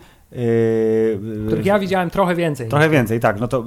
Których 1.48 1.66
ja 1.66 1.80
widziałem 1.80 2.10
trochę 2.10 2.36
więcej. 2.36 2.70
Trochę 2.70 2.90
więcej, 2.90 3.20
tak. 3.20 3.40
No 3.40 3.48
to 3.48 3.66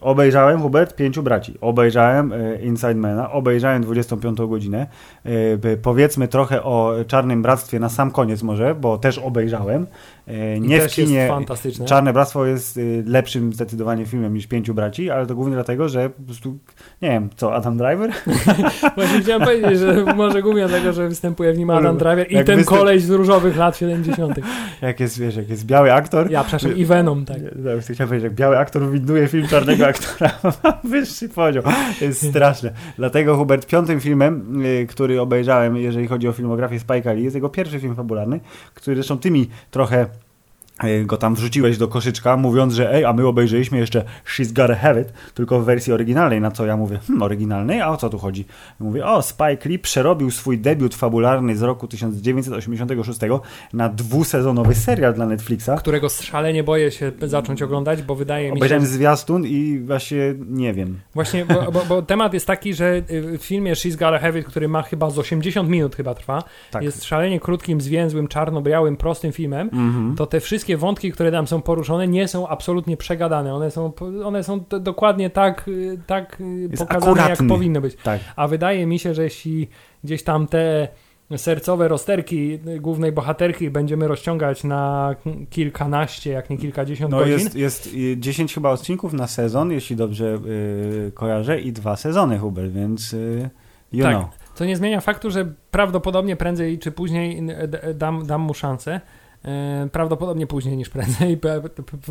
obejrzałem 0.00 0.60
Hubert 0.60 0.96
Pięciu 0.96 1.22
Braci, 1.22 1.54
obejrzałem 1.60 2.30
yy, 2.30 2.58
Inside 2.62 2.94
Mana, 2.94 3.32
obejrzałem 3.32 3.82
25 3.82 4.38
godzinę. 4.38 4.86
Yy, 5.24 5.76
powiedzmy 5.82 6.28
trochę 6.28 6.62
o 6.62 6.94
Czarnym 7.06 7.42
Bractwie 7.42 7.80
na 7.80 7.88
sam 7.88 8.10
koniec 8.10 8.42
może, 8.42 8.74
bo 8.74 8.98
też 8.98 9.18
obejrzałem. 9.18 9.86
Yy, 10.26 10.60
nie 10.60 10.80
w 10.80 10.92
kinie. 10.92 11.28
fantastyczne. 11.28 11.86
Czarne 11.86 12.12
Bractwo 12.12 12.46
jest 12.46 12.76
yy, 12.76 13.04
lepszym 13.06 13.52
zdecydowanie 13.52 14.06
filmem 14.06 14.34
niż 14.34 14.46
Pięciu 14.46 14.74
Braci, 14.74 15.10
ale 15.10 15.26
to 15.26 15.34
głównie 15.34 15.54
dlatego, 15.54 15.88
że 15.88 16.10
po 16.10 16.22
prostu, 16.22 16.58
nie 17.02 17.08
wiem, 17.08 17.28
co, 17.36 17.54
Adam 17.54 17.76
Driver? 17.76 18.10
Właśnie 18.96 19.20
chciałem 19.20 19.42
powiedzieć, 19.42 19.78
że 19.78 20.04
może 20.16 20.42
głównie 20.42 20.68
dlatego, 20.68 20.92
że 20.92 21.08
występuje 21.08 21.52
w 21.52 21.58
nim 21.58 21.70
Adam 21.70 21.98
Driver 21.98 22.32
i 22.32 22.34
jak 22.34 22.46
ten 22.46 22.56
występ... 22.56 22.78
koleś 22.78 23.02
z 23.02 23.10
różowych 23.10 23.56
lat 23.56 23.76
70. 23.76 24.34
jak 24.82 25.00
jest, 25.00 25.18
wiesz, 25.18 25.36
jak 25.36 25.48
jest 25.48 25.66
biały 25.66 25.92
aktor. 25.92 26.30
Ja, 26.30 26.44
przepraszam, 26.44 26.76
i 26.76 26.84
Venom, 26.84 27.24
tak. 27.24 27.36
Ja, 27.42 27.94
chciałem 27.94 28.08
powiedzieć, 28.08 28.24
jak 28.24 28.34
biały 28.34 28.58
aktor 28.58 28.90
widuje 28.90 29.28
film 29.28 29.46
czarnego 29.48 29.86
aktora, 29.86 30.30
wyższy 30.84 31.28
poziom. 31.28 31.64
jest 32.00 32.28
straszne. 32.30 32.72
Dlatego 32.96 33.36
Hubert 33.36 33.66
piątym 33.66 34.00
filmem, 34.00 34.62
y, 34.64 34.86
który 34.86 35.20
obejrzałem, 35.20 35.76
jeżeli 35.76 36.08
chodzi 36.08 36.28
o 36.28 36.32
filmografię 36.32 36.78
Spike'a 36.78 37.16
Lee, 37.16 37.24
jest 37.24 37.34
jego 37.34 37.48
pierwszy 37.48 37.80
film 37.80 37.94
fabularny, 37.94 38.40
który 38.74 38.96
zresztą 38.96 39.18
tymi 39.18 39.48
trochę 39.70 39.92
E, 40.02 40.06
go 41.04 41.16
tam 41.16 41.34
wrzuciłeś 41.34 41.78
do 41.78 41.88
koszyczka, 41.88 42.36
mówiąc, 42.36 42.74
że 42.74 42.94
ej, 42.94 43.04
a 43.04 43.12
my 43.12 43.26
obejrzeliśmy 43.26 43.78
jeszcze 43.78 44.04
She's 44.26 44.52
Gotta 44.52 44.74
Have 44.74 45.00
It, 45.00 45.12
tylko 45.34 45.60
w 45.60 45.64
wersji 45.64 45.92
oryginalnej, 45.92 46.40
na 46.40 46.50
co 46.50 46.66
ja 46.66 46.76
mówię, 46.76 46.98
hmm, 47.06 47.22
oryginalnej? 47.22 47.80
A 47.80 47.88
o 47.88 47.96
co 47.96 48.08
tu 48.08 48.18
chodzi? 48.18 48.44
Mówię, 48.80 49.06
o, 49.06 49.22
Spike 49.22 49.68
Lee 49.68 49.78
przerobił 49.78 50.30
swój 50.30 50.58
debiut 50.58 50.94
fabularny 50.94 51.56
z 51.56 51.62
roku 51.62 51.88
1986 51.88 53.20
na 53.72 53.88
dwusezonowy 53.88 54.74
serial 54.74 55.14
dla 55.14 55.26
Netflixa. 55.26 55.70
Którego 55.78 56.08
szalenie 56.08 56.64
boję 56.64 56.90
się 56.90 57.12
zacząć 57.22 57.62
oglądać, 57.62 58.02
bo 58.02 58.14
wydaje 58.14 58.44
mi 58.44 58.50
się... 58.50 58.58
Obejrzałem 58.58 58.86
zwiastun 58.86 59.46
i 59.46 59.78
właśnie 59.84 60.34
nie 60.48 60.72
wiem. 60.72 60.98
Właśnie, 61.14 61.44
bo, 61.44 61.72
bo, 61.72 61.84
bo, 61.88 62.02
temat 62.02 62.34
jest 62.34 62.46
taki, 62.46 62.74
że 62.74 63.02
y, 63.10 63.38
w 63.38 63.42
filmie 63.42 63.74
She's 63.74 63.96
Gotta 63.96 64.18
Have 64.18 64.38
It, 64.38 64.46
który 64.46 64.68
ma 64.68 64.82
chyba 64.82 65.10
z 65.10 65.18
80 65.18 65.68
minut 65.68 65.96
chyba 65.96 66.14
trwa, 66.14 66.44
tak. 66.70 66.82
jest 66.82 67.04
szalenie 67.04 67.40
krótkim, 67.40 67.80
zwięzłym, 67.80 68.28
czarno-białym, 68.28 68.96
prostym 68.96 69.32
filmem, 69.32 69.70
mm 69.72 69.92
-hmm. 69.92 70.16
to 70.16 70.26
te 70.26 70.40
wszystkie 70.40 70.71
wszystkie 70.72 70.86
wątki, 70.86 71.12
które 71.12 71.32
tam 71.32 71.46
są 71.46 71.62
poruszone, 71.62 72.08
nie 72.08 72.28
są 72.28 72.48
absolutnie 72.48 72.96
przegadane. 72.96 73.54
One 73.54 73.70
są, 73.70 73.92
one 74.24 74.44
są 74.44 74.64
dokładnie 74.80 75.30
tak, 75.30 75.70
tak 76.06 76.42
pokazane, 76.78 77.12
akuratny. 77.12 77.30
jak 77.30 77.48
powinny 77.48 77.80
być. 77.80 77.96
Tak. 78.02 78.20
A 78.36 78.48
wydaje 78.48 78.86
mi 78.86 78.98
się, 78.98 79.14
że 79.14 79.24
jeśli 79.24 79.68
gdzieś 80.04 80.22
tam 80.22 80.46
te 80.46 80.88
sercowe 81.36 81.88
rozterki 81.88 82.58
głównej 82.80 83.12
bohaterki 83.12 83.70
będziemy 83.70 84.08
rozciągać 84.08 84.64
na 84.64 85.14
kilkanaście, 85.50 86.30
jak 86.30 86.50
nie 86.50 86.58
kilkadziesiąt 86.58 87.10
no 87.10 87.18
godzin. 87.18 87.32
Jest, 87.32 87.56
jest 87.56 87.90
10 88.16 88.54
chyba 88.54 88.70
odcinków 88.70 89.12
na 89.12 89.26
sezon, 89.26 89.72
jeśli 89.72 89.96
dobrze 89.96 90.38
y, 91.06 91.12
kojarzę, 91.14 91.60
i 91.60 91.72
dwa 91.72 91.96
sezony, 91.96 92.38
Hubert, 92.38 92.72
więc 92.72 93.12
y, 93.12 93.50
you 93.92 94.04
tak. 94.04 94.16
know. 94.16 94.30
Co 94.54 94.64
nie 94.64 94.76
zmienia 94.76 95.00
faktu, 95.00 95.30
że 95.30 95.52
prawdopodobnie 95.70 96.36
prędzej 96.36 96.78
czy 96.78 96.92
później 96.92 97.42
dam, 97.94 98.26
dam 98.26 98.40
mu 98.40 98.54
szansę. 98.54 99.00
E, 99.44 99.88
prawdopodobnie 99.92 100.46
później 100.46 100.76
niż 100.76 100.88
prędzej, 100.88 101.38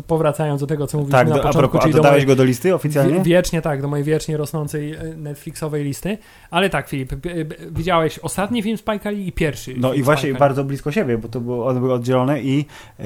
powracając 0.06 0.60
do 0.60 0.66
tego, 0.66 0.86
co 0.86 0.98
mówiliśmy 0.98 1.18
tak, 1.18 1.28
na 1.28 1.34
początku. 1.34 1.58
A, 1.58 1.60
propos, 1.60 1.80
czyli 1.80 1.94
a 1.94 1.96
dodałeś 1.96 2.24
go 2.24 2.36
do 2.36 2.44
listy 2.44 2.74
oficjalnie? 2.74 3.22
Wiecznie 3.22 3.62
tak, 3.62 3.82
do 3.82 3.88
mojej 3.88 4.04
wiecznie 4.04 4.36
rosnącej 4.36 4.94
e, 4.94 5.02
Netflixowej 5.16 5.84
listy. 5.84 6.18
Ale 6.50 6.70
tak, 6.70 6.88
Filip, 6.88 7.12
widziałeś 7.70 8.18
ostatni 8.18 8.62
film 8.62 8.76
Spike 8.76 9.10
Lee 9.10 9.28
i 9.28 9.32
pierwszy 9.32 9.74
No 9.76 9.94
i 9.94 10.02
właśnie 10.02 10.34
bardzo 10.34 10.64
blisko 10.64 10.92
siebie, 10.92 11.18
bo 11.18 11.28
to 11.28 11.40
było, 11.40 11.66
one 11.66 11.80
były 11.80 11.92
oddzielone 11.92 12.42
i 12.42 12.56
yy, 12.98 13.04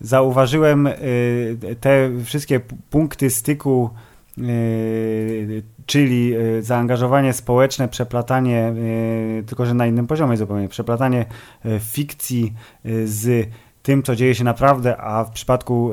zauważyłem 0.00 0.88
yy, 1.64 1.76
te 1.76 2.10
wszystkie 2.24 2.60
punkty 2.90 3.30
styku 3.30 3.90
Yy, 4.36 5.62
czyli 5.86 6.28
yy, 6.28 6.62
zaangażowanie 6.62 7.32
społeczne, 7.32 7.88
przeplatanie, 7.88 8.74
yy, 9.36 9.42
tylko 9.42 9.66
że 9.66 9.74
na 9.74 9.86
innym 9.86 10.06
poziomie 10.06 10.36
zupełnie, 10.36 10.68
przeplatanie 10.68 11.24
fikcji 11.80 12.52
z 13.04 13.48
tym, 13.82 14.02
co 14.02 14.16
dzieje 14.16 14.34
się 14.34 14.44
naprawdę, 14.44 14.96
a 14.96 15.24
w 15.24 15.30
przypadku 15.30 15.90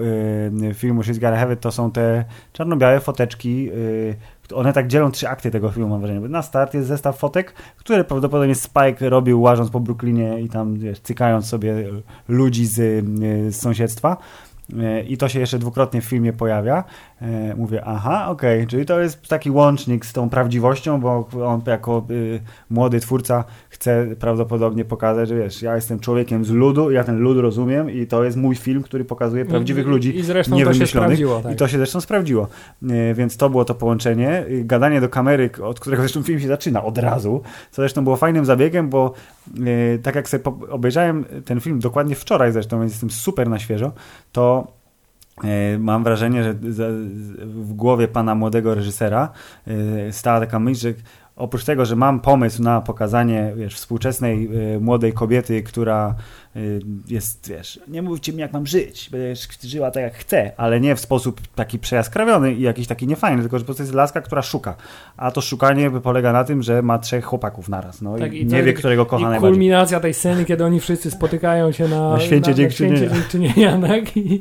filmu 0.73 1.01
She's 1.01 1.19
Gotta 1.19 1.37
Have 1.37 1.53
It 1.53 1.61
to 1.61 1.71
są 1.71 1.91
te 1.91 2.25
czarno-białe 2.53 2.99
foteczki, 2.99 3.69
one 4.53 4.73
tak 4.73 4.87
dzielą 4.87 5.11
trzy 5.11 5.29
akty 5.29 5.51
tego 5.51 5.71
filmu, 5.71 5.89
mam 5.89 5.99
wrażenie. 5.99 6.19
Na 6.19 6.41
start 6.41 6.73
jest 6.73 6.87
zestaw 6.87 7.17
fotek, 7.17 7.53
które 7.77 8.03
prawdopodobnie 8.03 8.55
Spike 8.55 9.09
robił 9.09 9.41
łażąc 9.41 9.69
po 9.69 9.79
Brooklynie 9.79 10.41
i 10.41 10.49
tam 10.49 10.77
wiesz, 10.77 10.99
cykając 10.99 11.45
sobie 11.45 11.73
ludzi 12.27 12.65
z, 12.65 13.05
z 13.55 13.55
sąsiedztwa. 13.55 14.17
I 15.07 15.17
to 15.17 15.29
się 15.29 15.39
jeszcze 15.39 15.59
dwukrotnie 15.59 16.01
w 16.01 16.05
filmie 16.05 16.33
pojawia. 16.33 16.83
E, 17.21 17.55
mówię, 17.55 17.85
aha, 17.85 18.27
okej, 18.29 18.57
okay. 18.57 18.67
czyli 18.67 18.85
to 18.85 18.99
jest 18.99 19.27
taki 19.27 19.51
łącznik 19.51 20.05
z 20.05 20.13
tą 20.13 20.29
prawdziwością, 20.29 20.99
bo 21.01 21.27
on 21.45 21.61
jako 21.65 22.05
y, 22.09 22.39
młody 22.69 22.99
twórca 22.99 23.43
chce 23.69 24.07
prawdopodobnie 24.19 24.85
pokazać, 24.85 25.29
że 25.29 25.35
wiesz, 25.35 25.61
ja 25.61 25.75
jestem 25.75 25.99
człowiekiem 25.99 26.45
z 26.45 26.49
ludu, 26.49 26.91
ja 26.91 27.03
ten 27.03 27.19
lud 27.19 27.37
rozumiem 27.37 27.91
i 27.91 28.07
to 28.07 28.23
jest 28.23 28.37
mój 28.37 28.55
film, 28.55 28.83
który 28.83 29.05
pokazuje 29.05 29.45
prawdziwych 29.45 29.85
I, 29.85 29.89
ludzi 29.89 30.17
i 30.17 30.23
zresztą 30.23 30.55
niewymyślonych. 30.55 31.19
To 31.19 31.41
tak. 31.41 31.53
I 31.53 31.55
to 31.55 31.67
się 31.67 31.77
zresztą 31.77 32.01
sprawdziło. 32.01 32.47
E, 32.89 33.13
więc 33.13 33.37
to 33.37 33.49
było 33.49 33.65
to 33.65 33.75
połączenie. 33.75 34.45
Gadanie 34.49 35.01
do 35.01 35.09
kamery, 35.09 35.49
od 35.63 35.79
którego 35.79 36.03
zresztą 36.03 36.23
film 36.23 36.39
się 36.39 36.47
zaczyna 36.47 36.83
od 36.83 36.97
razu, 36.97 37.41
co 37.71 37.81
zresztą 37.81 38.03
było 38.03 38.15
fajnym 38.15 38.45
zabiegiem, 38.45 38.89
bo 38.89 39.13
e, 39.93 39.97
tak 39.97 40.15
jak 40.15 40.29
sobie 40.29 40.43
obejrzałem 40.69 41.25
ten 41.45 41.59
film 41.59 41.79
dokładnie 41.79 42.15
wczoraj 42.15 42.51
zresztą, 42.51 42.79
więc 42.79 42.91
jestem 42.91 43.09
super 43.09 43.49
na 43.49 43.59
świeżo, 43.59 43.91
to 44.31 44.78
mam 45.79 46.03
wrażenie, 46.03 46.43
że 46.43 46.53
w 47.43 47.73
głowie 47.73 48.07
pana 48.07 48.35
młodego 48.35 48.75
reżysera 48.75 49.29
e, 49.67 50.11
stała 50.13 50.39
taka 50.39 50.59
myśl, 50.59 50.81
że 50.81 50.93
oprócz 51.35 51.65
tego, 51.65 51.85
że 51.85 51.95
mam 51.95 52.19
pomysł 52.19 52.63
na 52.63 52.81
pokazanie 52.81 53.53
wiesz, 53.55 53.75
współczesnej 53.75 54.49
e, 54.75 54.79
młodej 54.79 55.13
kobiety, 55.13 55.63
która 55.63 56.15
jest, 57.07 57.49
wiesz, 57.49 57.79
nie 57.87 58.01
mówcie 58.01 58.33
mi 58.33 58.39
jak 58.39 58.53
mam 58.53 58.67
żyć, 58.67 59.09
będziesz 59.09 59.47
żyła 59.63 59.91
tak 59.91 60.03
jak 60.03 60.13
chcę, 60.13 60.51
ale 60.57 60.79
nie 60.79 60.95
w 60.95 60.99
sposób 60.99 61.41
taki 61.55 61.79
przejaskrawiony 61.79 62.53
i 62.53 62.61
jakiś 62.61 62.87
taki 62.87 63.07
niefajny, 63.07 63.41
tylko 63.41 63.57
że 63.57 63.63
po 63.63 63.65
prostu 63.65 63.83
jest 63.83 63.93
laska, 63.93 64.21
która 64.21 64.41
szuka. 64.41 64.75
A 65.17 65.31
to 65.31 65.41
szukanie 65.41 65.91
polega 65.91 66.33
na 66.33 66.43
tym, 66.43 66.63
że 66.63 66.81
ma 66.81 66.99
trzech 66.99 67.25
chłopaków 67.25 67.69
naraz, 67.69 68.01
no 68.01 68.17
tak, 68.17 68.33
i, 68.33 68.41
i 68.41 68.45
nie 68.45 68.63
wie, 68.63 68.73
którego 68.73 69.05
kocha 69.05 69.21
i 69.21 69.23
najbardziej. 69.23 69.49
kulminacja 69.49 69.99
tej 69.99 70.13
sceny, 70.13 70.45
kiedy 70.45 70.65
oni 70.65 70.79
wszyscy 70.79 71.11
spotykają 71.11 71.71
się 71.71 71.87
na, 71.87 72.09
na 72.09 72.19
święcie, 72.19 72.51
na, 72.51 72.57
dziękczynienia. 72.57 73.09
Na 73.09 73.15
dziękczynienia 73.15 73.79
tak? 73.87 74.17
I... 74.17 74.39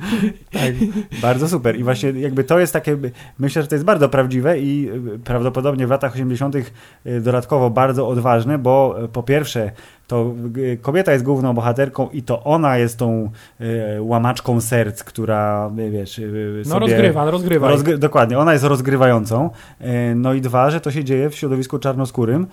tak, 0.52 0.74
bardzo 1.22 1.48
super. 1.48 1.78
I 1.78 1.84
właśnie 1.84 2.11
jakby 2.11 2.44
to 2.44 2.59
jest 2.59 2.72
takie, 2.72 2.96
myślę, 3.38 3.62
że 3.62 3.68
to 3.68 3.74
jest 3.74 3.84
bardzo 3.84 4.09
prawdziwe 4.09 4.59
i 4.59 4.90
y, 5.14 5.18
prawdopodobnie 5.18 5.86
w 5.86 5.90
latach 5.90 6.14
80. 6.14 6.56
Y, 6.56 7.20
dodatkowo 7.20 7.70
bardzo 7.70 8.09
odważne, 8.09 8.59
bo 8.59 8.96
po 9.12 9.22
pierwsze 9.22 9.72
to 10.09 10.34
y, 10.56 10.78
kobieta 10.82 11.12
jest 11.12 11.24
główną 11.24 11.54
bohaterką 11.54 12.09
i 12.12 12.22
to 12.22 12.44
ona 12.44 12.78
jest 12.78 12.98
tą 12.98 13.30
y, 13.61 14.02
łamaczką 14.02 14.61
serc, 14.61 15.04
która, 15.04 15.70
y, 15.78 15.90
wiesz, 15.90 16.18
y, 16.18 16.62
no 16.66 16.78
rozgrywa, 16.78 17.30
rozgrywa. 17.30 17.68
Rozgry 17.68 17.98
dokładnie, 17.98 18.38
ona 18.38 18.52
jest 18.52 18.64
rozgrywającą. 18.64 19.50
No 20.14 20.34
i 20.34 20.40
dwa, 20.40 20.70
że 20.70 20.80
to 20.80 20.90
się 20.90 21.04
dzieje 21.04 21.30
w 21.30 21.34
środowisku 21.34 21.78
czarnoskórym, 21.78 22.46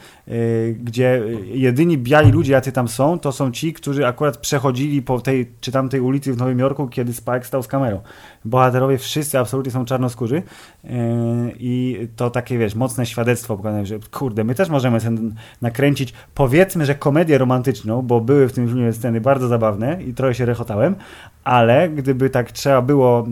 gdzie 0.83 1.21
jedyni 1.45 1.97
biali 1.97 2.31
ludzie, 2.31 2.53
jacy 2.53 2.71
tam 2.71 2.87
są, 2.87 3.19
to 3.19 3.31
są 3.31 3.51
ci, 3.51 3.73
którzy 3.73 4.07
akurat 4.07 4.37
przechodzili 4.37 5.01
po 5.01 5.19
tej 5.19 5.51
czy 5.61 5.71
tamtej 5.71 6.01
ulicy 6.01 6.33
w 6.33 6.37
Nowym 6.37 6.59
Jorku, 6.59 6.87
kiedy 6.87 7.13
Spike 7.13 7.43
stał 7.43 7.63
z 7.63 7.67
kamerą. 7.67 8.01
Bohaterowie 8.45 8.97
wszyscy 8.97 9.39
absolutnie 9.39 9.71
są 9.71 9.85
czarnoskórzy 9.85 10.43
i 11.59 12.07
to 12.15 12.29
takie, 12.29 12.57
wiesz, 12.57 12.75
mocne 12.75 13.05
świadectwo, 13.05 13.61
że 13.83 13.99
kurde, 14.11 14.43
my 14.43 14.55
też 14.55 14.69
możemy 14.69 14.99
nakręcić, 15.61 16.13
powiedzmy, 16.35 16.85
że 16.85 16.95
komedię 16.95 17.37
romantyczną, 17.45 18.01
bo 18.01 18.21
były 18.21 18.49
w 18.49 18.53
tym 18.53 18.67
filmie 18.67 18.93
sceny 18.93 19.21
bardzo 19.21 19.47
zabawne 19.47 20.03
i 20.03 20.13
trochę 20.13 20.33
się 20.33 20.45
rechotałem, 20.45 20.95
ale 21.43 21.89
gdyby 21.89 22.29
tak 22.29 22.51
trzeba 22.51 22.81
było, 22.81 23.27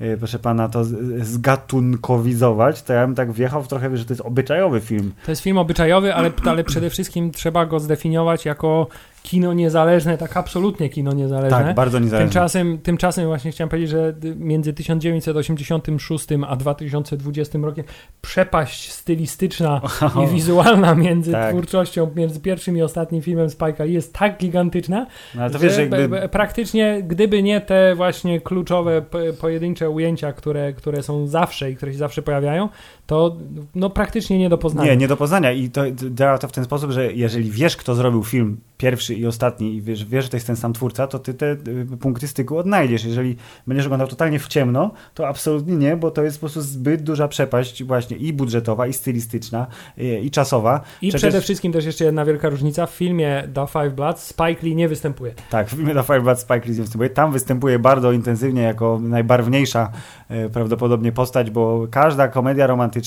yy, 0.00 0.06
yy, 0.06 0.16
proszę 0.16 0.38
pana, 0.38 0.68
to 0.68 0.84
zgatunkowizować, 1.20 2.82
to 2.82 2.92
ja 2.92 3.06
bym 3.06 3.14
tak 3.14 3.32
wjechał 3.32 3.62
w 3.62 3.68
trochę, 3.68 3.96
że 3.96 4.04
to 4.04 4.12
jest 4.12 4.20
obyczajowy 4.20 4.80
film. 4.80 5.12
To 5.24 5.32
jest 5.32 5.42
film 5.42 5.58
obyczajowy, 5.58 6.14
ale, 6.14 6.30
ale 6.44 6.64
przede 6.64 6.90
wszystkim 6.90 7.30
trzeba 7.30 7.66
go 7.66 7.80
zdefiniować 7.80 8.44
jako 8.44 8.86
kino 9.28 9.52
niezależne, 9.52 10.18
tak 10.18 10.36
absolutnie 10.36 10.88
kino 10.88 11.12
niezależne. 11.12 11.64
Tak, 11.64 11.74
bardzo 11.74 11.98
niezależne. 11.98 12.28
Tymczasem, 12.28 12.78
tymczasem 12.78 13.26
właśnie 13.26 13.52
chciałem 13.52 13.68
powiedzieć, 13.68 13.90
że 13.90 14.14
między 14.36 14.72
1986 14.72 16.26
a 16.48 16.56
2020 16.56 17.58
rokiem 17.62 17.84
przepaść 18.20 18.92
stylistyczna 18.92 19.80
oh, 20.02 20.24
i 20.24 20.26
wizualna 20.26 20.94
między 20.94 21.32
tak. 21.32 21.50
twórczością, 21.50 22.10
między 22.16 22.40
pierwszym 22.40 22.76
i 22.76 22.82
ostatnim 22.82 23.22
filmem 23.22 23.48
Spike'a 23.48 23.84
jest 23.84 24.14
tak 24.14 24.38
gigantyczna, 24.38 25.06
no, 25.34 25.50
to 25.50 25.58
wiesz, 25.58 25.74
że 25.74 25.86
jakby... 25.86 26.28
praktycznie 26.28 27.02
gdyby 27.02 27.42
nie 27.42 27.60
te 27.60 27.94
właśnie 27.94 28.40
kluczowe 28.40 29.02
pojedyncze 29.40 29.90
ujęcia, 29.90 30.32
które, 30.32 30.72
które 30.72 31.02
są 31.02 31.26
zawsze 31.26 31.70
i 31.70 31.76
które 31.76 31.92
się 31.92 31.98
zawsze 31.98 32.22
pojawiają, 32.22 32.68
to 33.08 33.36
no 33.74 33.90
praktycznie 33.90 34.38
nie 34.38 34.48
do 34.48 34.58
poznania. 34.58 34.90
Nie, 34.90 34.96
nie 34.96 35.08
do 35.08 35.16
poznania 35.16 35.52
i 35.52 35.70
to 35.70 35.82
działa 36.10 36.38
to 36.38 36.48
w 36.48 36.52
ten 36.52 36.64
sposób, 36.64 36.90
że 36.90 37.12
jeżeli 37.12 37.50
wiesz, 37.50 37.76
kto 37.76 37.94
zrobił 37.94 38.24
film 38.24 38.60
pierwszy 38.78 39.14
i 39.14 39.26
ostatni 39.26 39.74
i 39.74 39.82
wiesz, 39.82 40.04
wiesz, 40.04 40.24
że 40.24 40.30
to 40.30 40.36
jest 40.36 40.46
ten 40.46 40.56
sam 40.56 40.72
twórca, 40.72 41.06
to 41.06 41.18
ty 41.18 41.34
te 41.34 41.52
y, 41.52 41.96
punkty 42.00 42.28
styku 42.28 42.58
odnajdziesz. 42.58 43.04
Jeżeli 43.04 43.36
będziesz 43.66 43.86
oglądał 43.86 44.08
totalnie 44.08 44.38
w 44.38 44.48
ciemno, 44.48 44.90
to 45.14 45.28
absolutnie 45.28 45.76
nie, 45.76 45.96
bo 45.96 46.10
to 46.10 46.22
jest 46.22 46.36
po 46.36 46.40
prostu 46.40 46.60
zbyt 46.60 47.02
duża 47.02 47.28
przepaść 47.28 47.84
właśnie 47.84 48.16
i 48.16 48.32
budżetowa, 48.32 48.86
i 48.86 48.92
stylistyczna, 48.92 49.66
i, 49.96 50.06
i 50.26 50.30
czasowa. 50.30 50.80
I 51.02 51.08
Przecież... 51.08 51.20
przede 51.20 51.40
wszystkim 51.40 51.72
też 51.72 51.84
jeszcze 51.84 52.04
jedna 52.04 52.24
wielka 52.24 52.48
różnica. 52.48 52.86
W 52.86 52.90
filmie 52.90 53.48
The 53.54 53.66
Five 53.66 53.94
Bloods 53.94 54.22
Spike 54.22 54.62
Lee 54.62 54.76
nie 54.76 54.88
występuje. 54.88 55.34
Tak, 55.50 55.66
w 55.66 55.70
filmie 55.70 55.94
The 55.94 56.02
Five 56.02 56.22
Bloods 56.22 56.40
Spike 56.40 56.68
Lee 56.68 56.76
nie 56.76 56.82
występuje. 56.82 57.10
Tam 57.10 57.32
występuje 57.32 57.78
bardzo 57.78 58.12
intensywnie 58.12 58.62
jako 58.62 58.98
najbarwniejsza 59.02 59.90
e, 60.28 60.48
prawdopodobnie 60.48 61.12
postać, 61.12 61.50
bo 61.50 61.86
każda 61.90 62.28
komedia 62.28 62.66
romantyczna 62.66 62.97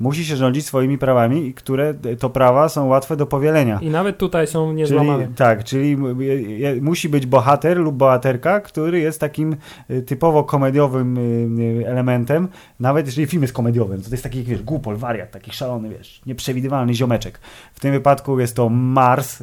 musi 0.00 0.24
się 0.24 0.36
rządzić 0.36 0.66
swoimi 0.66 0.98
prawami, 0.98 1.54
które 1.54 1.94
to 2.18 2.30
prawa 2.30 2.68
są 2.68 2.86
łatwe 2.86 3.16
do 3.16 3.26
powielenia. 3.26 3.78
I 3.82 3.90
nawet 3.90 4.18
tutaj 4.18 4.46
są 4.46 4.72
niezłamane. 4.72 5.24
Czyli, 5.24 5.34
tak, 5.34 5.64
czyli 5.64 5.96
musi 6.80 7.08
być 7.08 7.26
bohater 7.26 7.76
lub 7.76 7.96
bohaterka, 7.96 8.60
który 8.60 9.00
jest 9.00 9.20
takim 9.20 9.56
y, 9.90 10.02
typowo 10.02 10.44
komediowym 10.44 11.18
y, 11.18 11.80
y, 11.82 11.88
elementem, 11.88 12.48
nawet 12.80 13.06
jeżeli 13.06 13.26
film 13.26 13.42
jest 13.42 13.54
komediowy, 13.54 13.98
to 13.98 14.10
jest 14.10 14.22
taki, 14.22 14.42
wiesz, 14.42 14.62
głupol, 14.62 14.96
wariat, 14.96 15.30
taki 15.30 15.50
szalony, 15.50 15.88
wiesz, 15.88 16.22
nieprzewidywalny 16.26 16.94
ziomeczek. 16.94 17.40
W 17.74 17.80
tym 17.80 17.92
wypadku 17.92 18.40
jest 18.40 18.56
to 18.56 18.68
Mars. 18.68 19.42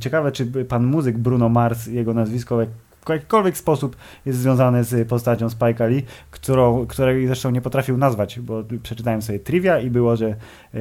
Ciekawe, 0.00 0.32
czy 0.32 0.46
pan 0.46 0.86
muzyk 0.86 1.18
Bruno 1.18 1.48
Mars, 1.48 1.86
jego 1.86 2.14
nazwisko 2.14 2.58
w 3.06 3.08
jakikolwiek 3.08 3.56
sposób 3.56 3.96
jest 4.26 4.38
związane 4.38 4.84
z 4.84 5.08
postacią 5.08 5.46
Spike'a 5.46 5.88
Lee, 5.88 6.02
którą, 6.30 6.86
której 6.86 7.26
zresztą 7.26 7.50
nie 7.50 7.60
potrafił 7.60 7.98
nazwać, 7.98 8.40
bo 8.40 8.62
przeczytałem 8.82 9.22
sobie 9.22 9.38
trivia 9.38 9.80
i 9.80 9.90
było, 9.90 10.16
że 10.16 10.36
e, 10.74 10.78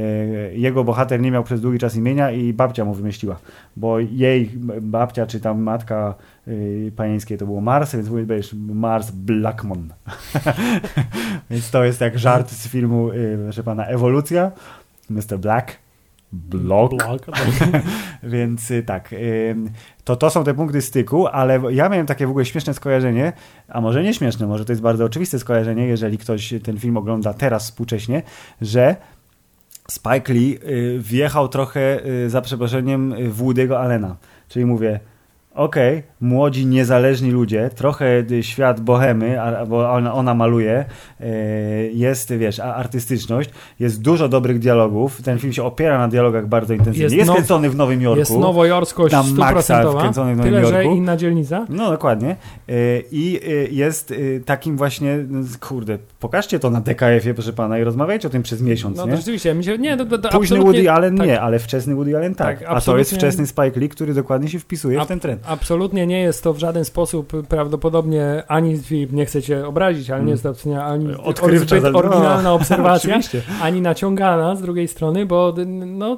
jego 0.54 0.84
bohater 0.84 1.22
nie 1.22 1.32
miał 1.32 1.44
przez 1.44 1.62
długi 1.62 1.80
czas 1.80 1.96
imienia 1.96 2.32
i 2.32 2.54
babcia 2.54 2.86
mu 2.86 2.94
wymyśliła, 2.94 3.40
bo 3.78 4.00
jej 4.00 4.52
babcia 4.82 5.26
czy 5.26 5.40
tam 5.40 5.62
matka 5.62 6.16
panieńskie 6.96 7.38
to 7.38 7.46
było 7.46 7.62
Mars, 7.62 7.96
więc 7.96 8.10
mówisz 8.10 8.54
Mars 8.54 9.12
Blackmon. 9.12 9.94
więc 11.50 11.72
to 11.72 11.84
jest 11.84 12.02
jak 12.02 12.20
żart 12.20 12.52
z 12.52 12.68
filmu, 12.68 13.10
proszę 13.44 13.64
pana, 13.64 13.86
Ewolucja, 13.86 14.52
Mr. 15.10 15.40
Black. 15.40 15.81
Blok. 16.34 16.92
Blok 16.92 17.26
tak. 17.26 17.84
Więc 18.24 18.72
y, 18.72 18.84
tak, 18.84 19.16
to 20.04 20.16
to 20.16 20.30
są 20.30 20.44
te 20.44 20.54
punkty 20.54 20.82
styku, 20.82 21.28
ale 21.28 21.60
ja 21.72 21.90
miałem 21.90 22.06
takie 22.06 22.28
w 22.28 22.30
ogóle 22.30 22.46
śmieszne 22.46 22.74
skojarzenie, 22.74 23.34
a 23.68 23.82
może 23.82 24.04
nie 24.04 24.14
śmieszne, 24.14 24.48
może 24.48 24.66
to 24.66 24.72
jest 24.72 24.82
bardzo 24.82 25.06
oczywiste 25.06 25.40
skojarzenie, 25.40 25.88
jeżeli 25.88 26.18
ktoś 26.18 26.54
ten 26.64 26.80
film 26.80 26.98
ogląda 26.98 27.34
teraz 27.34 27.64
współcześnie, 27.64 28.24
że 28.62 28.96
Spike 29.90 30.34
Lee 30.34 30.60
y, 30.64 31.00
wjechał 31.00 31.48
trochę 31.48 32.06
y, 32.06 32.30
za 32.30 32.42
przeproszeniem 32.42 33.16
w 33.32 33.42
Woody'ego 33.42 33.74
Allena. 33.76 34.16
Czyli 34.48 34.66
mówię, 34.66 35.00
okej, 35.56 35.98
okay, 35.98 36.12
młodzi, 36.22 36.66
niezależni 36.66 37.32
ludzie, 37.32 37.70
trochę 37.76 38.24
świat 38.42 38.80
bohemy, 38.80 39.38
bo 39.68 39.92
ona, 39.92 40.14
ona 40.14 40.34
maluje, 40.34 40.86
jest, 41.94 42.34
wiesz, 42.34 42.60
artystyczność, 42.60 43.50
jest 43.80 44.02
dużo 44.02 44.30
dobrych 44.30 44.60
dialogów, 44.60 45.22
ten 45.22 45.40
film 45.40 45.54
się 45.54 45.64
opiera 45.64 45.98
na 45.98 46.08
dialogach 46.08 46.48
bardzo 46.48 46.74
intensywnie, 46.74 47.04
jest, 47.04 47.16
jest 47.16 47.28
now, 47.28 47.36
kręcony 47.36 47.70
w 47.70 47.76
Nowym 47.76 48.02
Jorku. 48.02 48.20
Jest 48.20 48.38
nowojorskość 48.38 49.12
Tam 49.12 49.34
Maxa 49.34 49.84
kręcony 50.00 50.34
w 50.34 50.38
Nowym 50.38 50.52
tyle, 50.52 50.62
Jorku. 50.62 50.76
że 50.76 50.86
inna 50.86 51.18
dzielnica. 51.18 51.66
No, 51.70 51.92
dokładnie. 51.92 52.36
I 53.12 53.40
jest 53.72 54.14
takim 54.46 54.78
właśnie, 54.78 55.18
kurde, 55.60 55.98
pokażcie 56.22 56.60
to 56.60 56.70
na 56.70 56.82
DKF-ie, 56.82 57.34
proszę 57.34 57.54
pana, 57.54 57.80
i 57.80 57.84
rozmawiajcie 57.84 58.28
o 58.28 58.32
tym 58.32 58.44
przez 58.44 58.62
miesiąc, 58.62 58.98
no, 58.98 59.06
nie? 59.06 59.18
rzeczywiście, 59.18 59.64
się, 59.64 59.78
nie, 59.78 59.98
to, 59.98 60.06
to, 60.06 60.18
to 60.18 60.30
Późny 60.30 60.60
Woody 60.60 60.92
Allen 60.92 61.18
tak. 61.18 61.28
nie, 61.28 61.42
ale 61.42 61.60
wczesny 61.60 61.96
Woody 61.96 62.18
Allen 62.18 62.36
tak. 62.36 62.60
tak 62.60 62.70
A 62.70 62.82
to 62.82 62.98
jest 62.98 63.16
wczesny 63.16 63.48
Spike 63.48 63.80
Lee, 63.80 63.90
który 63.90 64.14
dokładnie 64.14 64.50
się 64.50 64.60
wpisuje 64.60 65.06
w 65.06 65.08
ten 65.08 65.20
trend. 65.20 65.42
Absolutnie 65.48 66.08
nie 66.08 66.22
jest 66.22 66.44
to 66.44 66.54
w 66.54 66.60
żaden 66.60 66.86
sposób 66.86 67.48
prawdopodobnie 67.48 68.44
ani 68.48 68.80
nie 69.12 69.26
chcę 69.26 69.42
cię 69.42 69.68
obrazić, 69.68 70.10
ale 70.10 70.24
nie 70.24 70.32
jest 70.32 70.44
to 70.44 70.84
ani 70.84 71.16
Odkrywcza 71.24 71.80
zbyt 71.80 71.96
oryginalna 71.96 72.42
no, 72.42 72.54
obserwacja, 72.62 73.20
ani 73.62 73.82
naciągana 73.82 74.56
z 74.56 74.62
drugiej 74.62 74.88
strony, 74.88 75.26
bo 75.26 75.56
no, 75.86 76.18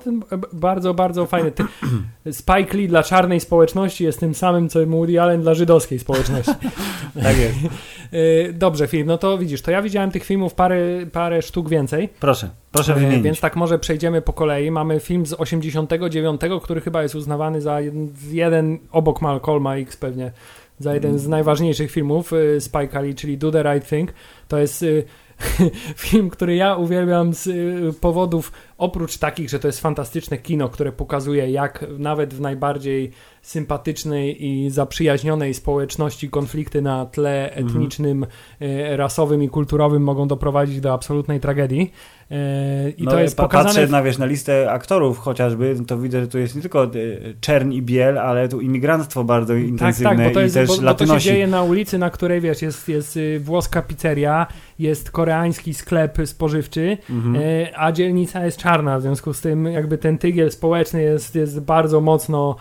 bardzo, 0.54 0.93
bardzo 0.93 1.26
fajny. 1.26 1.51
Ty, 1.51 1.64
Spike 2.32 2.78
Lee 2.78 2.88
dla 2.88 3.04
czarnej 3.04 3.39
społeczności 3.39 4.04
jest 4.04 4.20
tym 4.20 4.36
samym, 4.36 4.70
co 4.70 4.86
Woody 4.86 5.22
Allen 5.22 5.41
dla 5.41 5.54
żydowskiej 5.54 5.99
społeczności. 5.99 6.54
tak 7.24 7.38
jest. 7.38 7.58
Y, 8.14 8.54
dobrze, 8.54 8.88
film, 8.88 9.08
no 9.08 9.18
to 9.18 9.38
widzisz, 9.38 9.62
to 9.62 9.72
ja 9.72 9.82
widziałem 9.94 10.12
tych 10.12 10.24
filmów 10.24 10.54
parę, 10.54 10.78
parę 11.12 11.41
sztuk 11.41 11.70
więcej. 11.70 12.10
Proszę, 12.20 12.50
proszę 12.72 12.91
y, 12.91 12.96
wymienić. 12.96 13.24
Więc 13.24 13.39
tak 13.39 13.56
może 13.56 13.80
przejdziemy 13.80 14.22
po 14.22 14.34
kolei. 14.34 14.72
Mamy 14.72 15.00
film 15.00 15.26
z 15.26 15.34
89, 15.34 16.41
który 16.64 16.82
chyba 16.82 17.04
jest 17.04 17.16
uznawany 17.16 17.62
za 17.62 17.82
jeden, 17.82 18.14
jeden 18.32 18.80
obok 18.91 19.22
Malcolma 19.22 19.76
X 19.76 19.98
pewnie, 19.98 20.32
za 20.80 20.94
jeden 20.94 21.20
z 21.20 21.28
najważniejszych 21.28 21.91
filmów 21.91 22.34
y, 22.34 22.62
Spike 22.62 23.02
Lee, 23.02 23.16
czyli 23.16 23.38
Do 23.38 23.52
the 23.52 23.64
Right 23.74 23.89
Thing. 23.89 24.14
To 24.48 24.58
jest 24.58 24.86
film, 26.06 26.30
który 26.30 26.56
ja 26.56 26.76
uwielbiam 26.76 27.34
z 27.34 27.50
powodów, 27.98 28.52
oprócz 28.78 29.17
takich, 29.17 29.49
że 29.49 29.59
to 29.59 29.67
jest 29.67 29.80
fantastyczne 29.80 30.38
kino, 30.38 30.69
które 30.69 30.91
pokazuje, 30.91 31.51
jak 31.51 31.86
nawet 31.97 32.34
w 32.34 32.41
najbardziej 32.41 33.11
sympatycznej 33.41 34.45
i 34.45 34.69
zaprzyjaźnionej 34.69 35.53
społeczności 35.53 36.30
konflikty 36.30 36.82
na 36.82 37.05
tle 37.05 37.49
mhm. 37.49 37.67
etnicznym, 37.67 38.26
mhm. 38.59 38.99
rasowym 38.99 39.43
i 39.43 39.49
kulturowym 39.49 40.03
mogą 40.03 40.28
doprowadzić 40.28 40.82
do 40.82 40.93
absolutnej 40.93 41.39
tragedii. 41.39 41.91
E, 42.32 42.89
I 42.89 43.03
no, 43.03 43.11
to 43.11 43.19
jest 43.19 43.38
pokazane... 43.38 43.65
Patrzę 43.65 43.88
na, 43.88 44.03
wiesz, 44.03 44.17
na 44.17 44.26
listę 44.26 44.71
aktorów 44.71 45.19
chociażby, 45.19 45.76
to 45.88 45.97
widzę, 45.97 46.21
że 46.21 46.28
tu 46.28 46.39
jest 46.39 46.55
nie 46.55 46.61
tylko 46.61 46.84
e, 46.84 46.89
czern 47.41 47.71
i 47.71 47.82
biel, 47.82 48.17
ale 48.17 48.49
tu 48.49 48.61
imigrantstwo 48.61 49.24
bardzo 49.24 49.55
intensywne 49.55 50.09
tak, 50.09 50.17
tak, 50.17 50.28
bo 50.28 50.34
to 50.34 50.39
jest, 50.39 50.55
i 50.55 50.59
też 50.59 50.67
bo, 50.67 50.82
bo 50.82 50.93
to 50.93 51.07
się 51.07 51.19
dzieje 51.19 51.47
na 51.47 51.63
ulicy, 51.63 51.97
na 51.97 52.09
której, 52.09 52.41
wiesz, 52.41 52.61
jest, 52.61 52.89
jest 52.89 53.17
y, 53.17 53.39
włoska 53.39 53.82
pizzeria, 53.82 54.47
jest 54.80 55.11
koreański 55.11 55.74
sklep 55.74 56.17
spożywczy, 56.26 56.97
mhm. 57.09 57.36
a 57.76 57.91
dzielnica 57.91 58.45
jest 58.45 58.57
czarna, 58.64 58.99
w 58.99 59.01
związku 59.01 59.34
z 59.34 59.41
tym 59.41 59.66
jakby 59.66 59.97
ten 59.97 60.18
tygiel 60.18 60.51
społeczny 60.51 61.01
jest, 61.01 61.36
jest 61.36 61.59
bardzo 61.59 62.01
mocno 62.01 62.55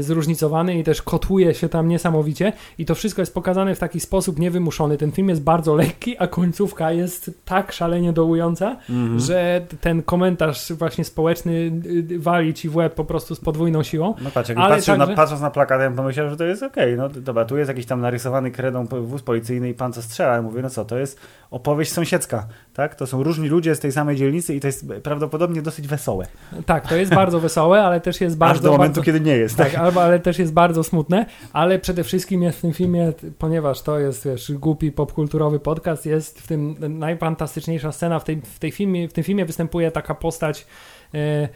zróżnicowany 0.00 0.78
i 0.78 0.84
też 0.84 1.02
kotłuje 1.02 1.54
się 1.54 1.68
tam 1.68 1.88
niesamowicie 1.88 2.52
i 2.78 2.84
to 2.84 2.94
wszystko 2.94 3.22
jest 3.22 3.34
pokazane 3.34 3.74
w 3.74 3.78
taki 3.78 4.00
sposób 4.00 4.38
niewymuszony. 4.38 4.96
Ten 4.96 5.12
film 5.12 5.28
jest 5.28 5.42
bardzo 5.42 5.74
lekki, 5.74 6.16
a 6.18 6.26
końcówka 6.26 6.92
jest 6.92 7.30
tak 7.44 7.72
szalenie 7.72 8.12
dołująca, 8.12 8.76
mm 8.90 9.18
-hmm. 9.18 9.20
że 9.20 9.66
ten 9.80 10.02
komentarz 10.02 10.72
właśnie 10.72 11.04
społeczny 11.04 11.52
y, 11.52 12.14
y, 12.14 12.18
wali 12.18 12.54
ci 12.54 12.68
w 12.68 12.76
łeb 12.76 12.94
po 12.94 13.04
prostu 13.04 13.34
z 13.34 13.40
podwójną 13.40 13.82
siłą. 13.82 14.14
No 14.22 14.30
patrz, 14.30 14.50
Ale 14.50 14.74
patrzę 14.74 14.92
także... 14.92 15.06
na, 15.06 15.16
patrząc 15.16 15.40
na 15.40 15.50
plakat, 15.50 15.80
ja 15.80 15.90
pomyślałem, 15.90 16.30
że 16.30 16.36
to 16.36 16.44
jest 16.44 16.62
okej, 16.62 16.94
okay. 16.94 17.14
no 17.14 17.20
dobra, 17.20 17.44
tu 17.44 17.56
jest 17.56 17.68
jakiś 17.68 17.86
tam 17.86 18.00
narysowany 18.00 18.50
kredą 18.50 18.86
wóz 18.86 19.22
policyjny 19.22 19.68
i 19.68 19.74
pan 19.74 19.92
co 19.92 20.02
strzela. 20.02 20.34
Ja 20.34 20.42
mówię, 20.42 20.62
no 20.62 20.70
co, 20.70 20.84
to 20.84 20.98
jest 20.98 21.20
opowieść 21.50 21.92
sąsiedzka, 21.92 22.46
tak? 22.74 22.94
To 22.94 23.06
są 23.06 23.22
różni 23.22 23.48
ludzie 23.48 23.74
z 23.74 23.80
tej 23.80 23.92
samej 23.92 24.16
dzielnicy 24.16 24.54
i 24.54 24.60
to 24.60 24.66
jest 24.66 24.86
prawdopodobnie 25.02 25.62
dosyć 25.62 25.88
wesołe. 25.88 26.26
Tak, 26.66 26.88
to 26.88 26.96
jest 26.96 27.14
bardzo 27.14 27.40
wesołe, 27.40 27.82
ale 27.82 28.00
też 28.00 28.20
jest 28.20 28.36
bardzo... 28.36 28.54
Aż 28.54 28.60
do 28.60 28.72
momentu, 28.72 28.94
bardzo... 28.94 29.02
kiedy 29.02 29.20
nie 29.20 29.36
jest. 29.36 29.56
Tak, 29.56 29.73
albo, 29.74 30.02
ale 30.02 30.20
też 30.20 30.38
jest 30.38 30.52
bardzo 30.52 30.84
smutne, 30.84 31.26
ale 31.52 31.78
przede 31.78 32.04
wszystkim 32.04 32.42
jest 32.42 32.58
w 32.58 32.60
tym 32.60 32.72
filmie, 32.72 33.12
ponieważ 33.38 33.82
to 33.82 33.98
jest, 33.98 34.24
wiesz, 34.24 34.52
głupi 34.52 34.92
popkulturowy 34.92 35.60
podcast, 35.60 36.06
jest 36.06 36.40
w 36.40 36.46
tym 36.46 36.76
najfantastyczniejsza 36.98 37.92
scena, 37.92 38.18
w, 38.18 38.24
tej, 38.24 38.40
w, 38.40 38.58
tej 38.58 38.70
filmie, 38.70 39.08
w 39.08 39.12
tym 39.12 39.24
filmie 39.24 39.44
występuje 39.44 39.90
taka 39.90 40.14
postać 40.14 40.66
e, 41.14 41.48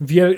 wiel, 0.00 0.36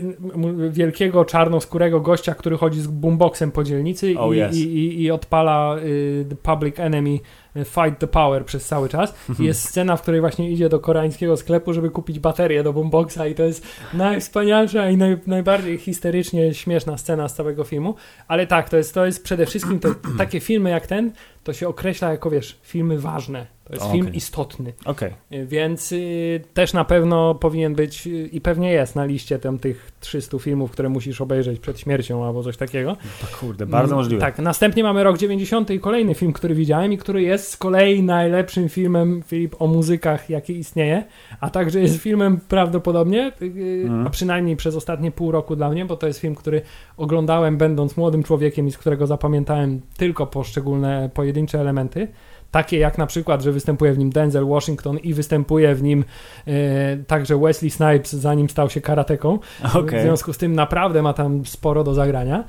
wielkiego 0.70 1.24
czarnoskórego 1.24 2.00
gościa, 2.00 2.34
który 2.34 2.56
chodzi 2.56 2.80
z 2.80 2.86
boomboxem 2.86 3.50
po 3.50 3.64
dzielnicy 3.64 4.14
oh, 4.18 4.34
i, 4.34 4.40
yes. 4.40 4.56
i, 4.56 4.60
i, 4.60 5.02
i, 5.02 5.10
odpala 5.10 5.76
y, 5.78 6.36
Public 6.42 6.80
Enemy 6.80 7.18
y, 7.56 7.64
Fight 7.64 7.98
the 7.98 8.06
Power 8.06 8.44
przez 8.44 8.66
cały 8.66 8.88
czas. 8.88 9.14
I 9.40 9.44
jest 9.44 9.68
scena, 9.68 9.96
w 9.96 10.02
której 10.02 10.20
właśnie 10.20 10.50
idzie 10.50 10.68
do 10.68 10.80
koreańskiego 10.80 11.36
sklepu, 11.36 11.72
żeby 11.72 11.90
kupić 11.90 12.18
baterię 12.18 12.62
do 12.62 12.72
boomboxa 12.72 13.26
i 13.30 13.34
to 13.34 13.42
jest 13.42 13.66
najwspanialsza 13.94 14.90
i 14.90 14.96
naj, 14.96 15.18
najbardziej 15.26 15.78
histerycznie 15.78 16.54
śmieszna 16.54 16.98
scena 16.98 17.28
z 17.28 17.34
całego 17.34 17.64
filmu. 17.64 17.94
Ale 18.28 18.46
tak, 18.46 18.68
to 18.68 18.76
jest, 18.76 18.94
to 18.94 19.06
jest 19.06 19.24
przede 19.24 19.46
wszystkim 19.46 19.80
te, 19.80 19.94
takie 20.18 20.40
filmy 20.40 20.70
jak 20.70 20.86
ten, 20.86 21.12
to 21.44 21.52
się 21.52 21.68
określa 21.68 22.10
jako, 22.10 22.30
wiesz, 22.30 22.58
filmy 22.62 22.98
ważne 22.98 23.46
to 23.64 23.72
jest 23.76 23.86
okay. 23.86 23.96
film 23.96 24.14
istotny. 24.14 24.72
Okay. 24.84 25.14
Więc 25.46 25.92
y, 25.92 26.40
też 26.54 26.72
na 26.72 26.84
pewno 26.84 27.34
powinien 27.34 27.74
być 27.74 28.06
y, 28.06 28.10
i 28.10 28.40
pewnie 28.40 28.72
jest 28.72 28.96
na 28.96 29.04
liście 29.04 29.38
tam 29.52 29.58
tych 29.58 29.92
300 30.00 30.38
filmów, 30.38 30.70
które 30.70 30.88
musisz 30.88 31.20
obejrzeć 31.20 31.60
przed 31.60 31.80
śmiercią 31.80 32.24
albo 32.24 32.42
coś 32.42 32.56
takiego. 32.56 32.90
No 32.90 32.96
to 33.20 33.36
kurde, 33.36 33.66
bardzo 33.66 33.96
możliwe. 33.96 34.20
Tak, 34.20 34.38
następnie 34.38 34.82
mamy 34.82 35.04
rok 35.04 35.18
90 35.18 35.70
i 35.70 35.80
kolejny 35.80 36.14
film, 36.14 36.32
który 36.32 36.54
widziałem 36.54 36.92
i 36.92 36.98
który 36.98 37.22
jest 37.22 37.48
z 37.48 37.56
kolei 37.56 38.02
najlepszym 38.02 38.68
filmem, 38.68 39.22
Filip, 39.26 39.56
o 39.58 39.66
muzykach, 39.66 40.30
jaki 40.30 40.58
istnieje, 40.58 41.04
a 41.40 41.50
także 41.50 41.80
jest 41.80 41.96
filmem 41.96 42.40
prawdopodobnie, 42.48 43.32
y, 43.42 43.84
mm. 43.86 44.06
a 44.06 44.10
przynajmniej 44.10 44.56
przez 44.56 44.76
ostatnie 44.76 45.10
pół 45.10 45.30
roku 45.30 45.56
dla 45.56 45.70
mnie, 45.70 45.84
bo 45.84 45.96
to 45.96 46.06
jest 46.06 46.18
film, 46.18 46.34
który 46.34 46.62
oglądałem 46.96 47.56
będąc 47.56 47.96
młodym 47.96 48.22
człowiekiem 48.22 48.68
i 48.68 48.70
z 48.70 48.78
którego 48.78 49.06
zapamiętałem 49.06 49.80
tylko 49.96 50.26
poszczególne 50.26 51.10
pojedyncze 51.14 51.60
elementy 51.60 52.08
takie 52.52 52.78
jak 52.78 52.98
na 52.98 53.06
przykład, 53.06 53.42
że 53.42 53.52
występuje 53.52 53.92
w 53.92 53.98
nim 53.98 54.10
Denzel 54.10 54.46
Washington 54.46 54.98
i 54.98 55.14
występuje 55.14 55.74
w 55.74 55.82
nim 55.82 56.04
e, 56.46 56.96
także 56.96 57.38
Wesley 57.38 57.70
Snipes, 57.70 58.12
zanim 58.12 58.48
stał 58.48 58.70
się 58.70 58.80
karateką. 58.80 59.38
Okay. 59.74 60.00
W 60.00 60.02
związku 60.02 60.32
z 60.32 60.38
tym 60.38 60.54
naprawdę 60.54 61.02
ma 61.02 61.12
tam 61.12 61.46
sporo 61.46 61.84
do 61.84 61.94
zagrania. 61.94 62.44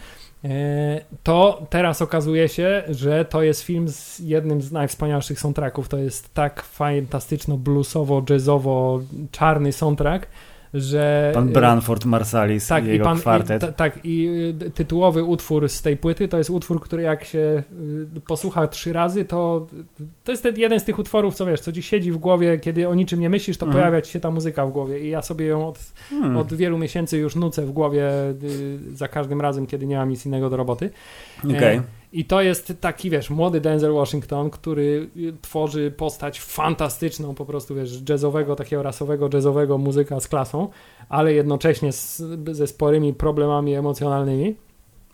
E, 0.45 1.01
to 1.23 1.67
teraz 1.69 2.01
okazuje 2.01 2.49
się, 2.49 2.83
że 2.89 3.25
to 3.25 3.43
jest 3.43 3.61
film 3.61 3.89
z 3.89 4.19
jednym 4.19 4.61
z 4.61 4.71
najwspanialszych 4.71 5.39
soundtracków. 5.39 5.89
To 5.89 5.97
jest 5.97 6.33
tak 6.33 6.63
fantastyczno 6.63 7.57
bluesowo, 7.57 8.23
jazzowo 8.29 8.99
czarny 9.31 9.71
soundtrack 9.71 10.27
że... 10.74 11.32
Pan 11.34 11.49
Branford 11.49 12.05
Marsalis 12.05 12.67
tak, 12.67 12.86
i 12.86 12.88
jego 12.88 13.03
i 13.03 13.05
pan, 13.05 13.17
kwartet. 13.17 13.63
I, 13.63 13.74
tak, 13.74 13.99
i 14.03 14.28
y, 14.65 14.71
tytułowy 14.71 15.24
utwór 15.24 15.69
z 15.69 15.82
tej 15.82 15.97
płyty 15.97 16.28
to 16.28 16.38
jest 16.38 16.49
utwór, 16.49 16.82
który 16.82 17.03
jak 17.03 17.24
się 17.24 17.63
y, 18.17 18.21
posłucha 18.28 18.67
trzy 18.67 18.93
razy, 18.93 19.26
to 19.26 19.67
to 20.24 20.32
jest 20.32 20.43
ten 20.43 20.57
jeden 20.57 20.80
z 20.80 20.84
tych 20.84 20.99
utworów, 20.99 21.36
co 21.36 21.45
wiesz, 21.45 21.59
co 21.59 21.71
ci 21.71 21.84
siedzi 21.84 22.11
w 22.11 22.17
głowie, 22.17 22.59
kiedy 22.59 22.89
o 22.89 22.95
niczym 22.95 23.19
nie 23.19 23.30
myślisz, 23.30 23.57
to 23.57 23.65
mm. 23.65 23.74
pojawia 23.74 24.01
ci 24.01 24.11
się 24.11 24.19
ta 24.19 24.32
muzyka 24.32 24.65
w 24.65 24.71
głowie 24.71 24.99
i 24.99 25.09
ja 25.09 25.21
sobie 25.21 25.45
ją 25.45 25.67
od, 25.67 25.80
hmm. 26.09 26.38
od 26.38 26.53
wielu 26.53 26.78
miesięcy 26.78 27.17
już 27.17 27.36
nucę 27.36 27.65
w 27.65 27.71
głowie 27.71 28.09
y, 28.43 28.80
za 28.95 29.07
każdym 29.07 29.41
razem, 29.41 29.67
kiedy 29.67 29.86
nie 29.86 29.97
mam 29.97 30.09
nic 30.09 30.26
innego 30.26 30.49
do 30.49 30.57
roboty. 30.57 30.89
Okej. 31.39 31.57
Okay. 31.57 31.82
I 32.14 32.26
to 32.26 32.41
jest 32.41 32.74
taki, 32.82 33.09
wiesz, 33.09 33.30
młody 33.30 33.61
Denzel 33.61 33.93
Washington, 33.93 34.49
który 34.49 35.09
tworzy 35.41 35.91
postać 35.91 36.41
fantastyczną, 36.41 37.36
po 37.36 37.45
prostu, 37.45 37.76
wiesz, 37.76 38.09
jazzowego, 38.09 38.55
takiego 38.55 38.84
rasowego, 38.84 39.30
jazzowego 39.34 39.78
muzyka 39.78 40.20
z 40.20 40.28
klasą, 40.28 40.68
ale 41.09 41.34
jednocześnie 41.34 41.91
z, 41.91 42.24
ze 42.51 42.68
sporymi 42.68 43.14
problemami 43.14 43.74
emocjonalnymi. 43.74 44.55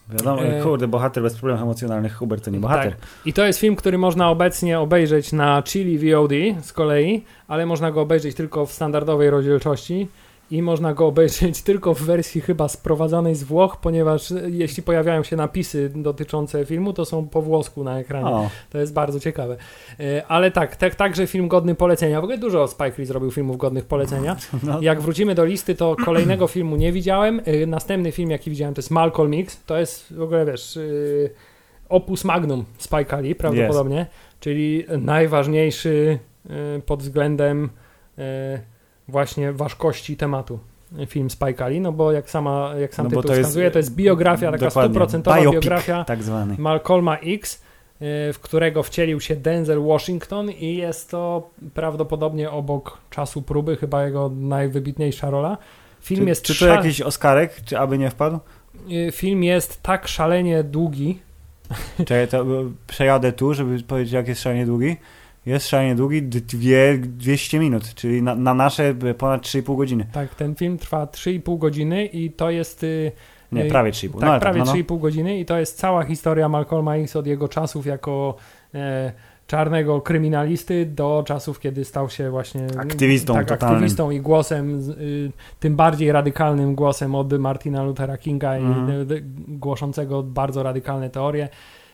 Wiadomo, 0.09 0.43
e... 0.43 0.61
kurde, 0.61 0.87
bohater 0.87 1.23
bez 1.23 1.33
problemów 1.33 1.63
emocjonalnych, 1.63 2.15
Hubert 2.15 2.45
to 2.45 2.51
nie 2.51 2.59
bohater. 2.59 2.91
Tak. 2.95 3.07
I 3.25 3.33
to 3.33 3.45
jest 3.45 3.59
film, 3.59 3.75
który 3.75 3.97
można 3.97 4.29
obecnie 4.29 4.79
obejrzeć 4.79 5.31
na 5.31 5.63
Chili 5.63 6.13
VOD 6.13 6.31
z 6.61 6.73
kolei, 6.73 7.23
ale 7.47 7.65
można 7.65 7.91
go 7.91 8.01
obejrzeć 8.01 8.35
tylko 8.35 8.65
w 8.65 8.71
standardowej 8.71 9.29
rozdzielczości 9.29 10.07
i 10.51 10.61
można 10.61 10.93
go 10.93 11.07
obejrzeć 11.07 11.61
tylko 11.69 11.93
w 11.93 12.01
wersji 12.01 12.41
chyba 12.41 12.67
sprowadzanej 12.67 13.35
z 13.35 13.43
Włoch, 13.43 13.77
ponieważ 13.77 14.33
jeśli 14.47 14.83
pojawiają 14.83 15.23
się 15.23 15.35
napisy 15.35 15.91
dotyczące 15.95 16.65
filmu, 16.65 16.93
to 16.93 17.05
są 17.05 17.27
po 17.27 17.41
włosku 17.41 17.83
na 17.83 17.99
ekranie. 17.99 18.25
O. 18.25 18.49
To 18.69 18.77
jest 18.77 18.93
bardzo 18.93 19.19
ciekawe. 19.19 19.57
E, 19.99 20.27
ale 20.27 20.51
tak, 20.51 20.75
tak, 20.75 20.95
także 20.95 21.27
film 21.27 21.47
godny 21.47 21.75
polecenia. 21.75 22.21
W 22.21 22.23
ogóle 22.23 22.37
dużo 22.37 22.67
Spike 22.67 22.93
Lee 22.97 23.05
zrobił 23.05 23.31
filmów 23.31 23.57
godnych 23.57 23.85
polecenia. 23.85 24.35
No. 24.63 24.81
Jak 24.81 25.01
wrócimy 25.01 25.35
do 25.35 25.45
listy, 25.45 25.75
to 25.75 25.95
kolejnego 26.05 26.47
filmu 26.47 26.75
nie 26.75 26.91
widziałem. 26.91 27.41
E, 27.45 27.65
następny 27.65 28.11
film, 28.11 28.31
jaki 28.31 28.49
widziałem, 28.49 28.73
to 28.73 28.79
jest 28.79 28.91
Malcolm 28.91 29.33
X. 29.33 29.63
To 29.65 29.77
jest 29.77 30.13
w 30.13 30.21
ogóle, 30.21 30.45
wiesz, 30.45 30.77
e, 30.77 30.81
opus 31.89 32.25
magnum 32.25 32.65
Spike 32.77 33.21
Lee 33.21 33.35
prawdopodobnie, 33.35 34.01
yes. 34.01 34.39
czyli 34.39 34.85
najważniejszy 34.97 36.19
pod 36.85 37.03
względem 37.03 37.69
właśnie 39.09 39.53
ważkości 39.53 40.17
tematu 40.17 40.59
film 41.07 41.29
Spike 41.29 41.69
no 41.79 41.91
bo 41.91 42.11
jak, 42.11 42.29
sama, 42.29 42.73
jak 42.79 42.95
sam 42.95 43.05
No 43.05 43.09
tytuł 43.09 43.23
to 43.23 43.29
jest- 43.29 43.41
wskazuje, 43.41 43.71
to 43.71 43.79
jest 43.79 43.95
biografia, 43.95 44.51
taka 44.51 44.69
stuprocentowa 44.69 45.41
biografia 45.41 46.03
tak 46.03 46.23
zwany. 46.23 46.55
Malcolma 46.57 47.17
X, 47.17 47.55
y, 47.55 48.33
w 48.33 48.39
którego 48.41 48.83
wcielił 48.83 49.19
się 49.19 49.35
Denzel 49.35 49.83
Washington 49.83 50.51
i 50.51 50.75
jest 50.75 51.11
to 51.11 51.49
prawdopodobnie 51.73 52.51
obok 52.51 52.97
czasu 53.09 53.41
próby 53.41 53.77
chyba 53.77 54.05
jego 54.05 54.31
najwybitniejsza 54.35 55.29
rola. 55.29 55.57
Film, 56.01 56.21
Czy, 56.21 56.29
jest, 56.29 56.41
czy 56.43 56.53
to 56.53 56.65
sza- 56.65 56.75
jakiś 56.75 57.01
Oscarek, 57.01 57.61
czy 57.65 57.79
aby 57.79 57.97
nie 57.97 58.09
wpadł? 58.09 58.39
y, 58.91 59.11
film 59.11 59.43
jest 59.43 59.83
tak 59.83 60.07
szalenie 60.07 60.63
długi, 60.63 61.19
Czekaj, 61.97 62.27
to 62.33 62.45
przejadę 62.87 63.31
tu, 63.31 63.53
żeby 63.53 63.83
powiedzieć, 63.83 64.13
jak 64.13 64.27
jest 64.27 64.41
szalenie 64.41 64.65
długi. 64.65 64.97
Jest 65.45 65.67
szalenie 65.67 65.95
długi, 65.95 66.23
dwie, 66.23 66.97
200 66.97 67.59
minut, 67.59 67.93
czyli 67.95 68.21
na, 68.21 68.35
na 68.35 68.53
nasze 68.53 68.95
ponad 69.17 69.41
3,5 69.41 69.77
godziny. 69.77 70.05
tak, 70.11 70.35
ten 70.35 70.55
film 70.55 70.77
trwa 70.77 71.05
3,5 71.05 71.57
godziny 71.57 72.05
i 72.05 72.31
to 72.31 72.49
jest... 72.49 72.83
y, 72.83 73.11
Nie, 73.51 73.65
y, 73.65 73.69
prawie 73.69 73.91
3,5. 73.91 74.11
Tak, 74.11 74.21
no, 74.21 74.27
ale 74.31 74.39
prawie 74.39 74.59
no, 74.59 74.65
no. 74.65 74.73
3,5 74.73 74.99
godziny 74.99 75.39
i 75.39 75.45
to 75.45 75.59
jest 75.59 75.77
cała 75.77 76.03
historia 76.03 76.49
Malcolma 76.49 76.95
X 76.95 77.15
od 77.15 77.27
jego 77.27 77.47
czasów 77.47 77.85
jako 77.85 78.35
e, 78.73 79.11
czarnego 79.47 80.01
kryminalisty 80.01 80.85
do 80.85 81.23
czasów, 81.27 81.59
kiedy 81.59 81.85
stał 81.85 82.09
się 82.09 82.29
właśnie 82.31 82.67
Aktywistą 82.77 83.33
tak, 83.33 83.47
totalnym. 83.47 83.75
aktywistą 83.75 84.11
i 84.11 84.19
głosem, 84.21 84.79
y, 84.99 85.31
tym 85.59 85.75
bardziej 85.75 86.11
radykalnym 86.11 86.75
głosem 86.75 87.15
od 87.15 87.33
Martina 87.39 87.83
Luthera 87.83 88.17
Kinga 88.17 88.53
Mhm. 88.55 88.89
i 88.89 89.11
y, 89.13 89.15
y, 89.15 89.23
głoszącego 89.47 90.23
bardzo 90.23 90.63
radykalne 90.63 91.09
teorie. 91.09 91.49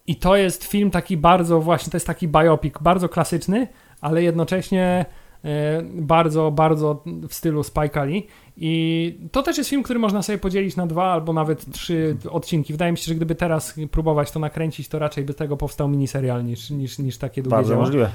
I 0.07 0.15
to 0.15 0.35
jest 0.35 0.63
film 0.63 0.91
taki 0.91 1.17
bardzo 1.17 1.61
właśnie, 1.61 1.91
to 1.91 1.95
jest 1.95 2.07
taki 2.07 2.27
biopic, 2.27 2.75
bardzo 2.81 3.09
klasyczny, 3.09 3.67
ale 4.01 4.23
jednocześnie 4.23 5.05
e, 5.45 5.81
bardzo, 5.83 6.51
bardzo 6.51 7.03
w 7.29 7.33
stylu 7.33 7.63
Spike 7.63 8.05
Lee. 8.05 8.27
I 8.57 9.17
to 9.31 9.43
też 9.43 9.57
jest 9.57 9.69
film, 9.69 9.83
który 9.83 9.99
można 9.99 10.21
sobie 10.21 10.37
podzielić 10.37 10.75
na 10.75 10.87
dwa 10.87 11.11
albo 11.13 11.33
nawet 11.33 11.71
trzy 11.71 12.17
odcinki. 12.29 12.73
Wydaje 12.73 12.91
mi 12.91 12.97
się, 12.97 13.05
że 13.05 13.15
gdyby 13.15 13.35
teraz 13.35 13.79
próbować 13.91 14.31
to 14.31 14.39
nakręcić, 14.39 14.87
to 14.87 14.99
raczej 14.99 15.23
by 15.23 15.33
tego 15.33 15.57
powstał 15.57 15.87
miniserial 15.87 16.45
niż, 16.45 16.69
niż, 16.69 16.99
niż 16.99 17.17
takie 17.17 17.41
długie 17.41 17.55
Bardzo 17.55 17.69
dzieło. 17.69 17.81
możliwe. 17.81 18.09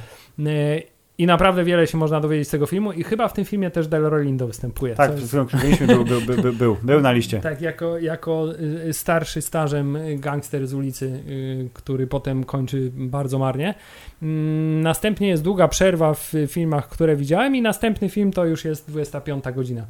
I 1.20 1.26
naprawdę 1.26 1.64
wiele 1.64 1.86
się 1.86 1.98
można 1.98 2.20
dowiedzieć 2.20 2.48
z 2.48 2.50
tego 2.50 2.66
filmu 2.66 2.92
i 2.92 3.04
chyba 3.04 3.28
w 3.28 3.32
tym 3.32 3.44
filmie 3.44 3.70
też 3.70 3.88
Delroy 3.88 4.24
Lindo 4.24 4.46
występuje. 4.46 4.94
Tak, 4.94 5.14
przed 5.14 5.28
chwilą 5.28 5.46
był, 5.86 6.04
był, 6.04 6.20
był, 6.20 6.42
był, 6.42 6.52
był, 6.52 6.76
był 6.82 7.00
na 7.00 7.12
liście. 7.12 7.40
tak, 7.40 7.60
jako, 7.60 7.98
jako 7.98 8.46
y, 8.88 8.92
starszy 8.92 9.42
stażem 9.42 9.98
gangster 10.16 10.66
z 10.66 10.74
ulicy, 10.74 11.06
y, 11.06 11.68
który 11.72 12.06
potem 12.06 12.44
kończy 12.44 12.90
bardzo 12.94 13.38
marnie. 13.38 13.74
Mm, 14.22 14.80
Następnie 14.80 15.28
jest 15.28 15.42
długa 15.42 15.68
przerwa 15.68 16.14
w 16.14 16.32
filmach, 16.48 16.88
które 16.88 17.16
widziałem 17.16 17.56
i 17.56 17.62
następny 17.62 18.08
film 18.08 18.32
to 18.32 18.44
już 18.44 18.64
jest 18.64 18.90
25 18.90 19.44
godzina. 19.54 19.86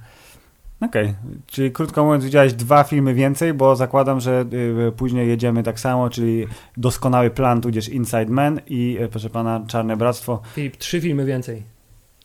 Okej, 0.81 1.14
czyli 1.47 1.72
krótko 1.72 2.05
mówiąc 2.05 2.24
widziałeś 2.24 2.53
dwa 2.53 2.85
filmy 2.85 3.14
więcej, 3.14 3.55
bo 3.55 3.76
zakładam, 3.76 4.20
że 4.20 4.45
y, 4.89 4.93
później 4.93 5.28
jedziemy 5.28 5.62
tak 5.62 5.81
samo, 5.81 6.11
czyli 6.11 6.47
Doskonały 6.76 7.31
Plan, 7.31 7.61
tudzież 7.61 7.89
Inside 7.89 8.26
Man 8.26 8.61
i 8.66 8.99
y, 9.01 9.09
proszę 9.09 9.31
pana 9.31 9.64
Czarne 9.66 9.97
Bractwo. 9.97 10.43
Filip, 10.55 10.76
trzy 10.76 11.01
filmy 11.01 11.24
więcej. 11.24 11.62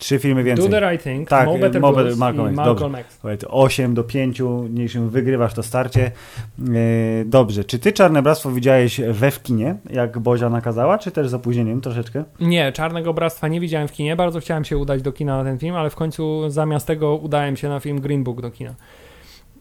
Trzy 0.05 0.19
filmy 0.19 0.43
więcej. 0.43 0.69
Do 0.69 0.79
the 0.79 0.91
Right 0.91 1.03
Thing, 1.03 1.29
Tak, 1.29 1.47
Mo 1.47 1.57
Better 1.57 1.81
Mo 1.81 1.93
Blues 1.93 2.17
Malcolm 2.17 2.47
X, 2.47 2.57
Malcolm 2.57 2.95
X. 2.95 3.19
To 3.39 3.47
8 3.47 3.93
do 3.93 4.03
5, 4.03 4.41
niczym 4.69 5.09
wygrywasz 5.09 5.53
to 5.53 5.63
starcie. 5.63 6.11
Yy, 6.59 7.25
dobrze, 7.25 7.63
czy 7.63 7.79
ty 7.79 7.93
Czarne 7.93 8.21
Bractwo 8.21 8.51
widziałeś 8.51 9.01
we 9.01 9.31
w 9.31 9.43
kinie, 9.43 9.75
jak 9.89 10.19
Bozia 10.19 10.49
nakazała, 10.49 10.97
czy 10.97 11.11
też 11.11 11.29
z 11.29 11.33
opóźnieniem 11.33 11.81
troszeczkę? 11.81 12.23
Nie, 12.39 12.71
Czarnego 12.71 13.13
Bractwa 13.13 13.47
nie 13.47 13.59
widziałem 13.59 13.87
w 13.87 13.91
kinie. 13.91 14.15
Bardzo 14.15 14.39
chciałem 14.39 14.65
się 14.65 14.77
udać 14.77 15.01
do 15.01 15.11
kina 15.11 15.37
na 15.37 15.43
ten 15.43 15.59
film, 15.59 15.75
ale 15.75 15.89
w 15.89 15.95
końcu 15.95 16.49
zamiast 16.49 16.87
tego 16.87 17.15
udałem 17.15 17.57
się 17.57 17.69
na 17.69 17.79
film 17.79 18.01
Green 18.01 18.23
Book 18.23 18.41
do 18.41 18.51
kina. 18.51 18.75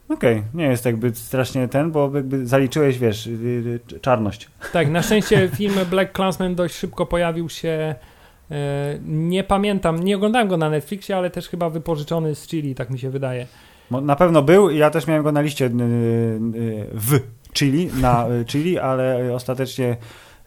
Okej, 0.08 0.42
nie 0.54 0.64
jest 0.64 0.84
jakby 0.84 1.14
strasznie 1.14 1.68
ten, 1.68 1.92
bo 1.92 2.10
jakby 2.14 2.46
zaliczyłeś, 2.46 2.98
wiesz, 2.98 3.26
yy, 3.26 3.80
yy, 3.92 4.00
czarność. 4.00 4.50
Tak, 4.72 4.90
na 4.90 5.02
szczęście 5.02 5.48
film 5.56 5.74
Black 5.90 6.12
Klansman 6.12 6.54
dość 6.54 6.74
szybko 6.74 7.06
pojawił 7.06 7.48
się. 7.48 7.94
E, 8.50 8.98
Nie 9.06 9.44
pamiętam, 9.44 10.04
nie 10.04 10.16
oglądałem 10.16 10.48
go 10.48 10.56
na 10.56 10.70
Netflixie, 10.70 11.16
ale 11.16 11.30
też 11.30 11.48
chyba 11.48 11.70
wypożyczony 11.70 12.34
z 12.34 12.46
Chili, 12.46 12.74
tak 12.74 12.90
mi 12.90 12.98
się 12.98 13.10
wydaje. 13.10 13.46
Na 13.90 14.16
pewno 14.16 14.42
był 14.42 14.70
ja 14.70 14.90
też 14.90 15.06
miałem 15.06 15.22
go 15.22 15.32
na 15.32 15.40
liście 15.40 15.70
w 16.92 17.20
Chili, 17.54 17.90
na 18.00 18.26
yy, 18.28 18.44
Chili, 18.44 18.78
ale 18.78 19.34
ostatecznie 19.34 19.96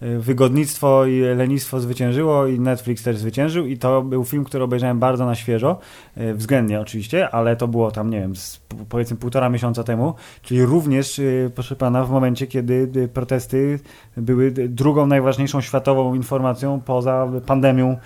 wygodnictwo 0.02 1.06
i 1.06 1.22
lenistwo 1.22 1.80
zwyciężyło 1.80 2.48
i 2.48 2.60
Netflix 2.60 3.04
też 3.04 3.18
zwyciężył 3.18 3.66
i 3.66 3.78
to 3.78 4.02
był 4.02 4.26
film, 4.26 4.44
który 4.44 4.64
obejrzałem 4.64 5.00
bardzo 5.00 5.26
na 5.26 5.36
świeżo, 5.36 5.80
yy, 6.18 6.34
względnie 6.34 6.80
oczywiście, 6.82 7.30
ale 7.30 7.56
to 7.56 7.68
było 7.68 7.92
tam, 7.92 8.10
nie 8.10 8.20
wiem, 8.20 8.36
z, 8.36 8.62
powiedzmy 8.90 9.18
półtora 9.18 9.50
miesiąca 9.50 9.84
temu, 9.84 10.14
czyli 10.42 10.66
również, 10.66 11.18
yy, 11.18 11.52
proszę 11.56 11.76
pana, 11.76 12.06
w 12.06 12.12
momencie, 12.12 12.48
kiedy 12.48 13.08
protesty 13.14 13.80
były 14.18 14.52
drugą 14.52 15.06
najważniejszą 15.06 15.62
światową 15.62 16.16
informacją 16.16 16.82
poza 16.82 17.28
pandemią 17.46 17.98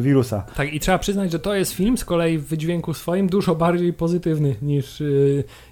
wirusa. 0.00 0.44
Tak, 0.56 0.72
i 0.74 0.80
trzeba 0.80 0.98
przyznać, 0.98 1.32
że 1.32 1.38
to 1.38 1.54
jest 1.54 1.72
film 1.72 1.98
z 1.98 2.04
kolei 2.04 2.38
w 2.38 2.46
wydźwięku 2.46 2.94
swoim 2.94 3.26
dużo 3.28 3.54
bardziej 3.54 3.92
pozytywny 3.92 4.54
niż 4.62 5.02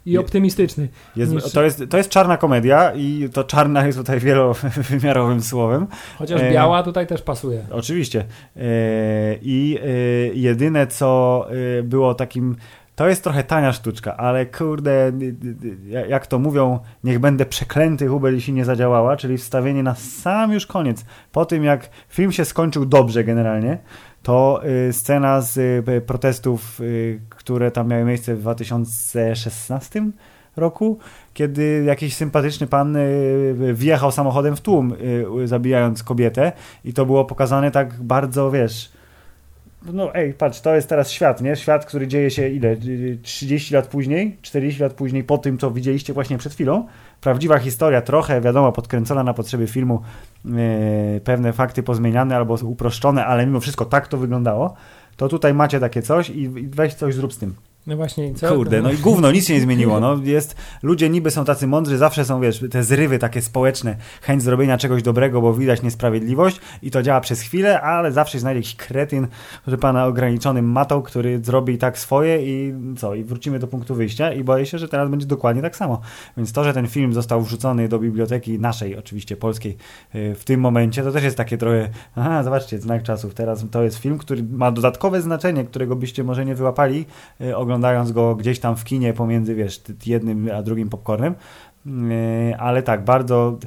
i 0.07 0.19
optymistyczny. 0.19 0.89
Jest, 1.17 1.33
Niż- 1.33 1.53
to, 1.53 1.63
jest, 1.63 1.83
to 1.91 1.97
jest 1.97 2.11
czarna 2.11 2.37
komedia 2.37 2.93
i 2.95 3.29
to 3.33 3.45
czarna 3.45 3.87
jest 3.87 3.99
tutaj 3.99 4.21
wielowymiarowym 4.21 5.41
Chociaż 6.19 6.41
E, 6.43 6.53
biała 6.53 6.83
tutaj 6.83 7.07
też 7.07 7.23
pasuje. 7.23 7.63
Oczywiście. 7.71 8.21
E, 8.21 8.63
I 9.43 9.79
e, 9.83 9.87
jedyne, 10.35 10.87
co 10.87 11.47
było 11.83 12.15
takim. 12.15 12.57
To 12.97 13.09
jest 13.09 13.25
trochę 13.25 13.45
tania 13.45 13.73
sztuczka, 13.73 14.17
ale 14.17 14.47
kurde, 14.47 15.13
jak 16.09 16.27
to 16.27 16.39
mówią, 16.39 16.79
niech 17.05 17.19
będę 17.19 17.47
przeklęty, 17.47 18.09
Hubel, 18.09 18.35
jeśli 18.35 18.53
nie 18.53 18.65
zadziałała, 18.65 19.17
czyli 19.17 19.39
wstawienie 19.39 19.83
na 19.83 19.95
sam 19.95 20.53
już 20.53 20.67
koniec. 20.67 21.05
Po 21.33 21.45
tym, 21.45 21.65
jak 21.65 21.91
film 22.09 22.33
się 22.33 22.45
skończył 22.45 22.87
dobrze 22.87 23.25
generalnie, 23.25 23.79
to 24.23 24.61
scena 24.93 25.41
z 25.41 25.87
protestów, 26.07 26.81
które 27.29 27.71
tam 27.71 27.89
miały 27.89 28.05
miejsce 28.05 28.35
w 28.35 28.41
2016 28.41 30.03
roku, 30.61 30.99
kiedy 31.35 31.83
jakiś 31.87 32.17
sympatyczny 32.17 32.67
pan 32.67 32.97
y, 32.97 33.75
wjechał 33.75 34.13
samochodem 34.13 34.57
w 34.57 34.61
tłum, 34.61 34.95
y, 35.43 35.49
zabijając 35.49 36.03
kobietę 36.03 36.53
i 36.85 36.93
to 36.93 37.07
było 37.07 37.25
pokazane 37.25 37.71
tak 37.71 38.03
bardzo, 38.03 38.51
wiesz, 38.51 38.93
no 39.83 40.15
ej, 40.15 40.35
patrz, 40.35 40.61
to 40.61 40.75
jest 40.75 40.89
teraz 40.89 41.11
świat, 41.11 41.41
nie? 41.43 41.57
Świat, 41.57 41.87
który 41.87 42.07
dzieje 42.09 42.31
się 42.31 42.49
ile? 42.49 42.69
Y, 42.69 43.19
30 43.23 43.75
lat 43.75 43.87
później, 43.87 44.37
40 44.43 44.83
lat 44.83 44.93
później 44.93 45.25
po 45.25 45.39
tym, 45.39 45.59
co 45.59 45.71
widzieliście 45.71 46.13
właśnie 46.13 46.39
przed 46.39 46.53
chwilą. 46.53 46.87
Prawdziwa 47.21 47.59
historia, 47.59 48.03
trochę, 48.03 48.41
wiadomo, 48.41 48.73
podkręcona 48.73 49.23
na 49.23 49.35
potrzeby 49.35 49.67
filmu, 49.67 50.03
y, 50.47 51.21
pewne 51.25 51.53
fakty 51.53 51.83
pozmieniane 51.83 52.37
albo 52.37 52.55
uproszczone, 52.63 53.27
ale 53.27 53.47
mimo 53.47 53.61
wszystko 53.61 53.85
tak 53.85 54.09
to 54.09 54.19
wyglądało. 54.19 54.75
To 55.17 55.29
tutaj 55.29 55.55
macie 55.55 55.81
takie 55.81 56.03
coś 56.03 56.31
i, 56.31 56.43
i 56.43 56.69
weź 56.69 56.95
coś 56.95 57.15
zrób 57.15 57.33
z 57.33 57.39
tym. 57.39 57.55
No 57.91 57.97
właśnie, 57.97 58.35
co? 58.35 58.49
Kurde, 58.49 58.83
no 58.83 58.93
i 58.93 58.97
gówno, 58.97 59.33
nic 59.33 59.47
się 59.47 59.55
nie 59.55 59.61
zmieniło. 59.61 60.01
No, 60.01 60.17
jest, 60.25 60.57
ludzie 60.83 61.09
niby 61.09 61.31
są 61.31 61.45
tacy 61.45 61.67
mądrzy, 61.67 61.99
zawsze 61.99 62.25
są, 62.25 62.41
wiesz, 62.41 62.65
te 62.71 62.85
zrywy 62.85 63.19
takie 63.19 63.43
społeczne, 63.43 63.97
chęć 64.23 64.43
zrobienia 64.43 64.79
czegoś 64.79 65.03
dobrego, 65.03 65.41
bo 65.41 65.55
widać 65.55 65.83
niesprawiedliwość 65.83 66.61
i 66.83 66.91
to 66.91 67.03
działa 67.03 67.21
przez 67.21 67.41
chwilę, 67.41 67.81
ale 67.81 68.13
zawsze 68.13 68.39
znajdzie 68.39 68.59
jakiś 68.59 68.77
kretyn, 68.77 69.29
że 69.67 69.79
pana 69.79 70.07
ograniczonym 70.07 70.73
matą, 70.73 71.03
który 71.03 71.41
zrobi 71.45 71.79
tak 71.79 71.99
swoje 71.99 72.43
i 72.43 72.75
co, 72.97 73.15
i 73.15 73.25
wrócimy 73.25 73.59
do 73.59 73.67
punktu 73.67 73.95
wyjścia 73.95 74.33
i 74.33 74.45
boję 74.45 74.67
się, 74.67 74.79
że 74.79 74.89
teraz 74.89 75.11
będzie 75.11 75.27
dokładnie 75.27 75.63
tak 75.63 75.77
samo. 75.77 76.01
Więc 76.37 76.53
to, 76.53 76.65
że 76.65 76.73
ten 76.73 76.87
film 76.87 77.13
został 77.13 77.43
wrzucony 77.43 77.89
do 77.89 77.99
biblioteki 77.99 78.59
naszej, 78.59 78.97
oczywiście 78.97 79.37
polskiej, 79.37 79.77
y, 80.15 80.35
w 80.35 80.45
tym 80.45 80.61
momencie, 80.61 81.03
to 81.03 81.13
też 81.13 81.25
jest 81.25 81.37
takie 81.37 81.59
trochę, 81.59 81.89
aha, 82.17 82.43
zobaczcie, 82.43 82.79
znak 82.79 83.03
czasów. 83.03 83.35
Teraz 83.35 83.65
to 83.71 83.83
jest 83.83 83.99
film, 83.99 84.19
który 84.19 84.43
ma 84.43 84.73
dodatkowe 84.73 85.23
znaczenie, 85.23 85.65
którego 85.65 85.97
byście 85.97 86.25
może 86.25 86.45
nie 86.45 86.55
wyłapali, 86.55 87.07
y, 87.41 87.57
oglądając 87.81 88.13
go 88.13 88.35
gdzieś 88.35 88.59
tam 88.59 88.77
w 88.77 88.85
kinie 88.85 89.13
pomiędzy, 89.13 89.55
wiesz, 89.55 89.81
jednym 90.07 90.51
a 90.55 90.63
drugim 90.63 90.89
popcornem. 90.89 91.35
Yy, 91.87 91.93
Ale 92.59 92.83
tak, 92.83 93.05
bardzo 93.05 93.59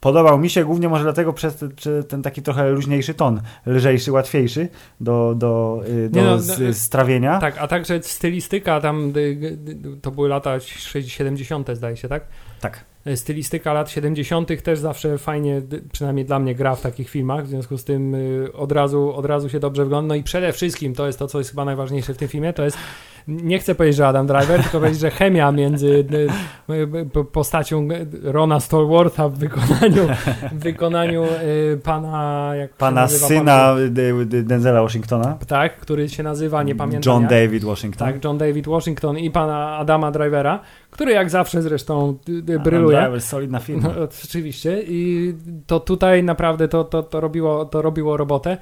podobał 0.00 0.38
mi 0.38 0.50
się 0.50 0.64
głównie 0.64 0.88
może 0.88 1.02
dlatego 1.02 1.32
przez 1.32 1.64
ten 2.08 2.22
taki 2.22 2.42
trochę 2.42 2.70
luźniejszy 2.70 3.14
ton, 3.14 3.40
lżejszy, 3.66 4.12
łatwiejszy 4.12 4.68
do, 5.00 5.34
do, 5.34 5.82
yy, 5.88 6.08
do 6.08 6.22
no, 6.22 6.38
z, 6.38 6.60
no, 6.60 6.74
strawienia. 6.74 7.38
Tak, 7.38 7.58
a 7.58 7.66
także 7.66 8.02
stylistyka 8.02 8.80
tam, 8.80 9.12
dy, 9.12 9.58
to 10.02 10.10
były 10.10 10.28
lata 10.28 10.60
60, 10.60 11.08
70 11.08 11.68
zdaje 11.72 11.96
się, 11.96 12.08
tak? 12.08 12.22
Tak. 12.60 12.84
Stylistyka 13.16 13.72
lat 13.72 13.90
70. 13.90 14.62
też 14.62 14.78
zawsze 14.78 15.18
fajnie, 15.18 15.62
przynajmniej 15.92 16.24
dla 16.24 16.38
mnie, 16.38 16.54
gra 16.54 16.74
w 16.74 16.80
takich 16.80 17.10
filmach, 17.10 17.44
w 17.44 17.48
związku 17.48 17.78
z 17.78 17.84
tym 17.84 18.14
y, 18.14 18.52
od 18.52 18.72
razu, 18.72 19.14
od 19.14 19.26
razu 19.26 19.48
się 19.48 19.60
dobrze 19.60 19.84
wygląda. 19.84 20.08
No 20.08 20.14
i 20.14 20.22
przede 20.22 20.52
wszystkim 20.52 20.94
to 20.94 21.06
jest 21.06 21.18
to, 21.18 21.26
co 21.26 21.38
jest 21.38 21.50
chyba 21.50 21.64
najważniejsze 21.64 22.14
w 22.14 22.16
tym 22.16 22.28
filmie, 22.28 22.52
to 22.52 22.64
jest 22.64 22.78
nie 23.28 23.58
chcę 23.58 23.74
powiedzieć, 23.74 23.96
że 23.96 24.08
Adam 24.08 24.26
Driver, 24.26 24.62
tylko 24.62 24.78
powiedzieć, 24.78 25.00
że 25.00 25.10
chemia 25.10 25.52
między 25.52 26.04
e, 26.68 27.24
postacią 27.24 27.88
Rona 28.22 28.60
Stallwortha 28.60 29.28
w 29.28 29.38
wykonaniu, 29.38 30.08
w 30.52 30.58
wykonaniu 30.62 31.24
pana, 31.82 32.50
jak 32.54 32.72
pana 32.72 33.00
nazywa, 33.00 33.26
syna 33.26 33.74
pan, 33.74 34.44
Denzela 34.44 34.82
Washingtona. 34.82 35.38
Tak, 35.46 35.76
który 35.76 36.08
się 36.08 36.22
nazywa, 36.22 36.62
nie 36.62 36.74
pamiętam 36.74 37.12
John 37.12 37.22
jak. 37.22 37.30
David 37.30 37.64
Washington. 37.64 38.08
Tak, 38.08 38.24
John 38.24 38.38
David 38.38 38.66
Washington 38.66 39.18
i 39.18 39.30
pana 39.30 39.76
Adama 39.76 40.10
Drivera, 40.10 40.60
który 40.90 41.12
jak 41.12 41.30
zawsze 41.30 41.62
zresztą 41.62 42.18
bryluje. 42.64 43.00
Adam 43.00 43.20
solidna 43.20 43.58
firma. 43.58 43.88
No, 43.88 44.08
oczywiście 44.24 44.82
i 44.86 45.34
to 45.66 45.80
tutaj 45.80 46.24
naprawdę 46.24 46.68
to, 46.68 46.84
to, 46.84 47.02
to, 47.02 47.20
robiło, 47.20 47.64
to 47.64 47.82
robiło 47.82 48.16
robotę. 48.16 48.58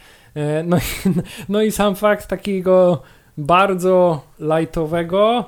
No 0.65 0.77
i, 0.77 0.81
no 1.49 1.63
i 1.63 1.73
sam 1.73 1.95
fakt 1.95 2.27
takiego 2.27 3.03
bardzo 3.39 4.23
lightowego, 4.41 5.45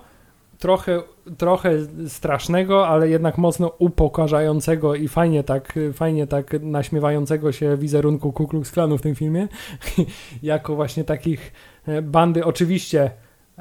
trochę, 0.59 1.03
trochę 1.39 1.71
strasznego, 2.09 2.89
ale 2.89 3.09
jednak 3.09 3.39
mocno 3.39 3.73
upokarzającego 3.79 4.95
i 4.95 5.09
fajnie 5.09 5.45
tak, 5.45 5.79
fajnie 5.93 6.27
tak 6.27 6.53
naśmiewającego 6.63 7.53
się 7.53 7.77
wizerunku 7.77 8.33
Ku 8.33 8.47
Klux 8.47 8.71
Klanu 8.71 8.99
w 8.99 9.03
tym 9.03 9.15
filmie, 9.15 9.49
jako 10.43 10.77
właśnie 10.77 11.05
takich 11.05 11.53
e, 11.87 12.03
bandy 12.03 12.45
oczywiście 12.45 13.11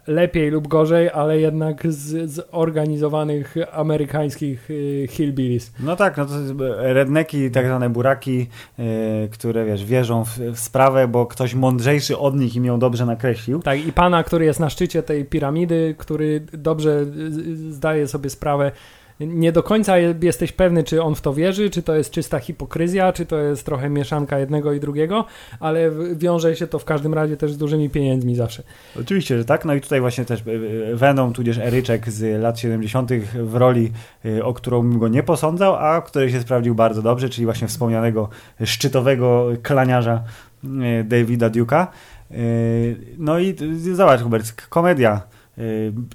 lepiej 0.07 0.49
lub 0.49 0.67
gorzej, 0.67 1.09
ale 1.09 1.39
jednak 1.39 1.91
z 1.91 2.31
zorganizowanych 2.31 3.55
amerykańskich 3.71 4.71
y, 4.71 5.07
hillbillies. 5.09 5.71
No 5.79 5.95
tak, 5.95 6.17
no 6.17 6.25
to 6.25 6.33
redneki, 6.77 7.51
tak 7.51 7.65
zwane 7.65 7.89
buraki, 7.89 8.47
yy, 8.77 8.85
które 9.31 9.65
wiesz, 9.65 9.85
wierzą 9.85 10.25
w, 10.25 10.39
w, 10.39 10.59
sprawę, 10.59 11.07
bo 11.07 11.25
ktoś 11.25 11.55
mądrzejszy 11.55 12.17
od 12.17 12.35
nich 12.35 12.55
im 12.55 12.65
ją 12.65 12.79
dobrze 12.79 13.05
nakreślił. 13.05 13.59
Tak, 13.59 13.87
i 13.87 13.93
pana, 13.93 14.23
który 14.23 14.45
jest 14.45 14.59
na 14.59 14.69
szczycie 14.69 15.03
tej 15.03 15.25
piramidy, 15.25 15.95
który 15.97 16.41
dobrze 16.53 17.05
zdaje 17.69 18.07
sobie 18.07 18.29
sprawę, 18.29 18.71
nie 19.19 19.51
do 19.51 19.63
końca 19.63 19.97
jesteś 20.21 20.51
pewny, 20.51 20.83
czy 20.83 21.03
on 21.03 21.15
w 21.15 21.21
to 21.21 21.33
wierzy, 21.33 21.69
czy 21.69 21.83
to 21.83 21.95
jest 21.95 22.11
czysta 22.11 22.39
hipokryzja, 22.39 23.13
czy 23.13 23.25
to 23.25 23.37
jest 23.37 23.65
trochę 23.65 23.89
mieszanka 23.89 24.39
jednego 24.39 24.73
i 24.73 24.79
drugiego, 24.79 25.25
ale 25.59 25.91
wiąże 26.15 26.55
się 26.55 26.67
to 26.67 26.79
w 26.79 26.85
każdym 26.85 27.13
razie 27.13 27.37
też 27.37 27.53
z 27.53 27.57
dużymi 27.57 27.89
pieniędzmi 27.89 28.35
zawsze. 28.35 28.63
Oczywiście, 29.01 29.37
że 29.37 29.45
tak. 29.45 29.65
No 29.65 29.73
i 29.73 29.81
tutaj 29.81 30.01
właśnie 30.01 30.25
też 30.25 30.39
e, 30.39 30.43
e, 30.91 30.95
Venom, 30.95 31.33
tudzież 31.33 31.57
Eryczek 31.57 32.09
z 32.09 32.41
lat 32.41 32.59
70. 32.59 33.11
w 33.35 33.55
roli, 33.55 33.91
e, 34.25 34.45
o 34.45 34.53
którą 34.53 34.81
bym 34.81 34.99
go 34.99 35.07
nie 35.07 35.23
posądzał, 35.23 35.75
a 35.75 36.01
który 36.01 36.31
się 36.31 36.41
sprawdził 36.41 36.75
bardzo 36.75 37.01
dobrze, 37.01 37.29
czyli 37.29 37.45
właśnie 37.45 37.67
wspomnianego 37.67 38.29
szczytowego 38.65 39.47
klaniarza 39.63 40.23
Davida 41.03 41.49
Duke'a. 41.49 41.87
No 43.17 43.39
i 43.39 43.55
zobacz, 43.93 44.21
Hubert, 44.21 44.51
komedia 44.69 45.21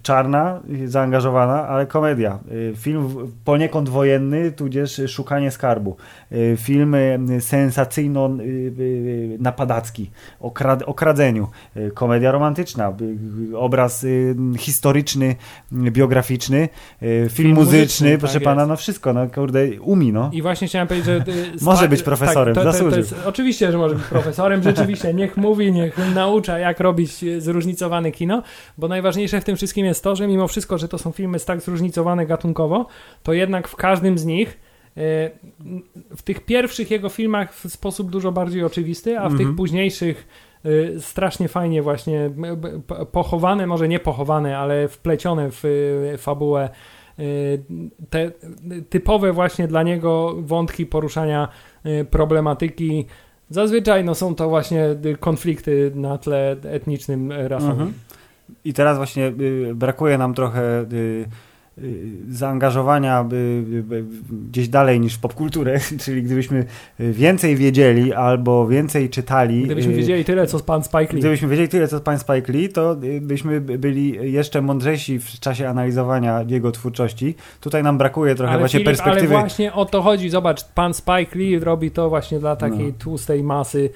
czarna, 0.02 0.60
zaangażowana, 0.84 1.68
ale 1.68 1.86
komedia. 1.86 2.38
Y, 2.52 2.72
film 2.76 3.32
poniekąd 3.44 3.88
wojenny, 3.88 4.52
tudzież 4.52 5.00
szukanie 5.08 5.50
skarbu. 5.50 5.96
Y, 6.32 6.56
film 6.60 6.96
sensacyjno-napadacki, 7.40 10.10
o, 10.40 10.52
o 10.86 10.94
kradzeniu. 10.94 11.48
Komedia 11.94 12.32
romantyczna, 12.32 12.92
obraz 13.54 14.06
historyczny, 14.58 15.36
biograficzny, 15.72 16.68
film, 17.00 17.28
film 17.28 17.54
muzyczny, 17.54 17.78
muzyczny, 17.78 18.18
proszę 18.18 18.34
tak 18.34 18.42
pana, 18.42 18.62
jest. 18.62 18.68
no 18.68 18.76
wszystko, 18.76 19.12
no 19.12 19.28
kurde, 19.28 19.80
umi, 19.80 20.12
no. 20.12 20.30
I 20.32 20.42
właśnie 20.42 20.68
chciałem 20.68 20.88
powiedzieć, 20.88 21.06
że... 21.06 21.24
może 21.70 21.88
być 21.88 22.02
profesorem, 22.02 22.54
tak, 22.54 22.64
to, 22.64 22.72
to, 22.72 22.90
to 22.90 22.96
jest, 22.96 23.14
Oczywiście, 23.26 23.72
że 23.72 23.78
może 23.78 23.94
być 23.94 24.04
profesorem, 24.04 24.62
rzeczywiście, 24.62 25.14
niech 25.14 25.36
mówi, 25.36 25.72
niech 25.72 26.14
naucza, 26.14 26.58
jak 26.58 26.80
robić 26.80 27.24
zróżnicowane 27.38 28.12
kino, 28.12 28.42
bo 28.78 28.88
najważniejsze 28.88 29.31
najfajniejsze 29.32 29.40
w 29.40 29.44
tym 29.44 29.56
wszystkim 29.56 29.86
jest 29.86 30.04
to, 30.04 30.16
że 30.16 30.26
mimo 30.26 30.48
wszystko, 30.48 30.78
że 30.78 30.88
to 30.88 30.98
są 30.98 31.12
filmy 31.12 31.40
tak 31.40 31.60
zróżnicowane 31.60 32.26
gatunkowo, 32.26 32.86
to 33.22 33.32
jednak 33.32 33.68
w 33.68 33.76
każdym 33.76 34.18
z 34.18 34.24
nich 34.24 34.60
e, 34.96 35.30
w 36.16 36.22
tych 36.22 36.44
pierwszych 36.44 36.90
jego 36.90 37.08
filmach 37.08 37.54
w 37.54 37.70
sposób 37.70 38.10
dużo 38.10 38.32
bardziej 38.32 38.64
oczywisty, 38.64 39.18
a 39.18 39.28
w 39.28 39.32
tych 39.32 39.40
mhm. 39.40 39.56
późniejszych 39.56 40.26
e, 40.64 41.00
strasznie 41.00 41.48
fajnie 41.48 41.82
właśnie 41.82 42.30
pochowane, 43.12 43.66
może 43.66 43.88
nie 43.88 43.98
pochowane, 43.98 44.58
ale 44.58 44.88
wplecione 44.88 45.48
w 45.50 45.62
fabułę 46.18 46.70
e, 47.18 47.24
te 48.10 48.32
typowe 48.90 49.32
właśnie 49.32 49.68
dla 49.68 49.82
niego 49.82 50.34
wątki 50.38 50.86
poruszania 50.86 51.48
problematyki. 52.10 53.06
Zazwyczaj 53.50 54.04
no, 54.04 54.14
są 54.14 54.34
to 54.34 54.48
właśnie 54.48 54.96
konflikty 55.20 55.92
na 55.94 56.18
tle 56.18 56.56
etnicznym, 56.62 57.32
rasowym. 57.32 57.72
Mhm. 57.72 57.92
I 58.64 58.72
teraz 58.72 58.96
właśnie 58.96 59.32
y, 59.40 59.74
brakuje 59.74 60.18
nam 60.18 60.34
trochę 60.34 60.80
y, 60.80 61.24
y, 61.78 62.10
zaangażowania 62.28 63.28
gdzieś 64.30 64.68
dalej 64.68 65.00
niż 65.00 65.14
w 65.14 65.20
popkulturę, 65.20 65.78
czyli 66.04 66.22
gdybyśmy 66.22 66.64
więcej 66.98 67.56
wiedzieli 67.56 68.12
albo 68.12 68.66
więcej 68.66 69.10
czytali. 69.10 69.62
Gdybyśmy 69.62 69.92
wiedzieli 69.92 70.24
tyle, 70.24 70.46
co 70.46 70.60
pan 70.60 70.84
Spike 70.84 71.12
Lee. 71.12 71.20
Gdybyśmy 71.20 71.48
wiedzieli 71.48 71.68
tyle, 71.68 71.88
co 71.88 72.00
pan 72.00 72.18
Spike 72.18 72.52
Lee, 72.52 72.68
to 72.68 72.96
byśmy 73.20 73.60
byli 73.60 74.32
jeszcze 74.32 74.62
mądrzejsi 74.62 75.18
w 75.18 75.40
czasie 75.40 75.68
analizowania 75.68 76.44
jego 76.48 76.72
twórczości. 76.72 77.34
Tutaj 77.60 77.82
nam 77.82 77.98
brakuje 77.98 78.34
trochę 78.34 78.52
ale 78.52 78.58
właśnie 78.58 78.80
Filip, 78.80 78.86
perspektywy. 78.86 79.34
Ale 79.34 79.40
właśnie 79.40 79.72
o 79.72 79.84
to 79.84 80.02
chodzi. 80.02 80.30
Zobacz, 80.30 80.64
pan 80.64 80.94
Spike 80.94 81.38
Lee 81.38 81.58
robi 81.58 81.90
to 81.90 82.08
właśnie 82.08 82.38
dla 82.38 82.56
takiej 82.56 82.86
no. 82.86 82.98
tłustej 82.98 83.42
masy 83.42 83.90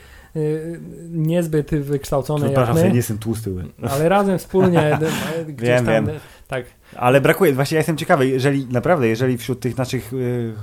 niezbyt 1.09 1.71
wykształcone 1.71 2.53
jak 2.53 2.75
my. 2.75 2.89
nie 2.89 2.97
jestem 2.97 3.19
tłusty. 3.19 3.51
Ale 3.91 4.09
razem 4.09 4.39
wspólnie 4.39 4.99
gdzieś 5.47 5.69
wiem, 5.69 5.87
tam, 5.87 6.07
wiem. 6.07 6.19
tak 6.49 6.65
ale 6.99 7.21
brakuje, 7.21 7.53
właśnie 7.53 7.75
ja 7.75 7.79
jestem 7.79 7.97
ciekawy, 7.97 8.29
jeżeli 8.29 8.67
naprawdę, 8.67 9.09
jeżeli 9.09 9.39
wśród 9.39 9.61
tych 9.61 9.77
naszych 9.77 10.13
y, 10.13 10.55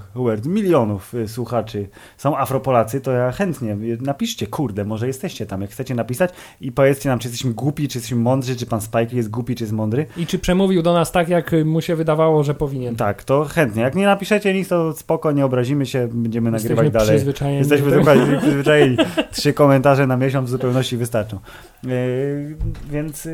milionów 0.46 1.14
y, 1.14 1.28
słuchaczy 1.28 1.90
są 2.18 2.38
Afropolacy, 2.38 3.02
to 3.02 3.12
ja 3.12 3.32
chętnie, 3.32 3.78
napiszcie, 4.02 4.48
kurde, 4.48 4.86
może 4.86 5.08
jesteście 5.08 5.46
tam, 5.46 5.62
jak 5.62 5.72
chcecie 5.72 5.96
napisać 5.96 6.32
i 6.62 6.72
powiedzcie 6.72 7.10
nam, 7.10 7.20
czy 7.20 7.28
jesteśmy 7.28 7.54
głupi, 7.54 7.88
czy 7.88 7.98
jesteśmy 7.98 8.18
mądrzy, 8.18 8.56
czy 8.56 8.66
pan 8.66 8.82
Spike 8.82 9.16
jest 9.16 9.30
głupi, 9.30 9.56
czy 9.56 9.64
jest 9.64 9.74
mądry. 9.74 10.06
I 10.18 10.28
czy 10.28 10.40
przemówił 10.40 10.82
do 10.82 10.94
nas 10.94 11.12
tak, 11.12 11.30
jak 11.30 11.52
mu 11.66 11.82
się 11.82 11.96
wydawało, 11.96 12.44
że 12.44 12.54
powinien. 12.54 12.96
Tak, 12.96 13.24
to 13.24 13.46
chętnie. 13.46 13.82
Jak 13.82 13.96
nie 13.96 14.06
napiszecie 14.06 14.54
nic, 14.54 14.68
to 14.68 14.94
spoko, 14.94 15.32
nie 15.32 15.46
obrazimy 15.46 15.86
się, 15.86 16.08
będziemy 16.12 16.52
Jesteśmy 16.52 16.76
nagrywać 16.76 16.94
dalej. 16.94 17.16
Przyzwyczajeni 17.16 17.60
Jesteśmy 17.60 17.92
dokładnie 17.92 18.38
przyzwyczajeni. 18.38 18.98
Trzy 19.32 19.54
komentarze 19.54 20.08
na 20.08 20.18
miesiąc 20.18 20.50
w 20.50 20.52
zupełności 20.52 20.98
wystarczą. 20.98 21.40
Yy, 21.84 22.58
więc 22.92 23.28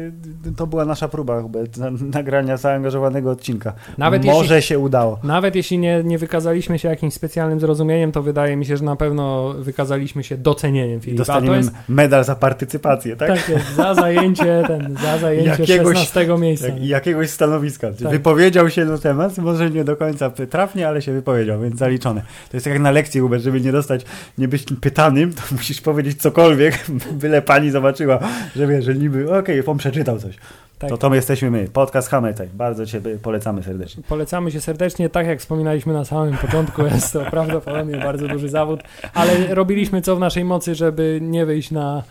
to 0.57 0.67
była 0.67 0.85
nasza 0.85 1.07
próba 1.07 1.41
chyba, 1.41 1.59
nagrania 2.01 2.57
zaangażowanego 2.89 3.31
odcinka. 3.31 3.73
Nawet 3.97 4.25
Może 4.25 4.55
jeśli, 4.55 4.67
się 4.67 4.79
udało. 4.79 5.19
Nawet 5.23 5.55
jeśli 5.55 5.77
nie, 5.77 6.03
nie 6.03 6.17
wykazaliśmy 6.17 6.79
się 6.79 6.89
jakimś 6.89 7.13
specjalnym 7.13 7.59
zrozumieniem, 7.59 8.11
to 8.11 8.23
wydaje 8.23 8.55
mi 8.55 8.65
się, 8.65 8.77
że 8.77 8.83
na 8.83 8.95
pewno 8.95 9.53
wykazaliśmy 9.53 10.23
się 10.23 10.37
docenieniem 10.37 11.01
Filipa. 11.01 11.17
Dostaniemy 11.17 11.57
jest, 11.57 11.71
medal 11.89 12.23
za 12.23 12.35
partycypację, 12.35 13.15
tak? 13.15 13.29
Tak 13.29 13.49
jest, 13.49 13.75
za 13.75 13.93
zajęcie, 13.93 14.63
ten, 14.67 14.95
za 15.01 15.17
zajęcie 15.17 15.49
jakiegoś, 15.49 15.97
16 15.97 16.37
miejsca. 16.37 16.67
Jak, 16.67 16.83
jakiegoś 16.83 17.29
stanowiska. 17.29 17.87
Tak. 17.91 18.11
Wypowiedział 18.11 18.69
się 18.69 18.85
na 18.85 18.97
temat, 18.97 19.37
może 19.37 19.69
nie 19.69 19.83
do 19.83 19.95
końca 19.95 20.29
trafnie, 20.29 20.87
ale 20.87 21.01
się 21.01 21.13
wypowiedział, 21.13 21.61
więc 21.61 21.77
zaliczone. 21.77 22.21
To 22.51 22.57
jest 22.57 22.65
jak 22.65 22.79
na 22.79 22.91
lekcji, 22.91 23.21
Hubert, 23.21 23.43
żeby 23.43 23.61
nie 23.61 23.71
dostać, 23.71 24.05
nie 24.37 24.47
być 24.47 24.65
pytanym, 24.81 25.33
to 25.33 25.41
musisz 25.51 25.81
powiedzieć 25.81 26.21
cokolwiek, 26.21 26.85
byle 27.21 27.41
pani 27.41 27.71
zobaczyła, 27.71 28.19
że 28.55 28.67
wie, 28.67 28.81
że 28.81 28.95
niby, 28.95 29.25
okej, 29.25 29.59
okay, 29.59 29.71
on 29.71 29.77
przeczytał 29.77 30.19
coś. 30.19 30.35
Tak. 30.79 30.89
To 30.89 30.97
to 30.97 31.09
my 31.09 31.15
jesteśmy 31.15 31.51
my, 31.51 31.67
podcast 31.67 32.09
Hamletaj. 32.09 32.47
Bardzo 32.53 32.85
Cię 32.85 33.01
polecamy 33.21 33.63
serdecznie. 33.63 34.03
Polecamy 34.03 34.51
się 34.51 34.61
serdecznie, 34.61 35.09
tak 35.09 35.27
jak 35.27 35.39
wspominaliśmy 35.39 35.93
na 35.93 36.05
samym 36.05 36.37
początku, 36.37 36.81
jest 36.95 37.13
to 37.13 37.25
prawdopodobnie 37.25 37.97
bardzo 37.97 38.27
duży 38.27 38.49
zawód, 38.49 38.79
ale 39.13 39.55
robiliśmy 39.55 40.01
co 40.01 40.15
w 40.15 40.19
naszej 40.19 40.45
mocy, 40.45 40.75
żeby 40.75 41.19
nie 41.21 41.45
wyjść 41.45 41.71
na 41.71 42.03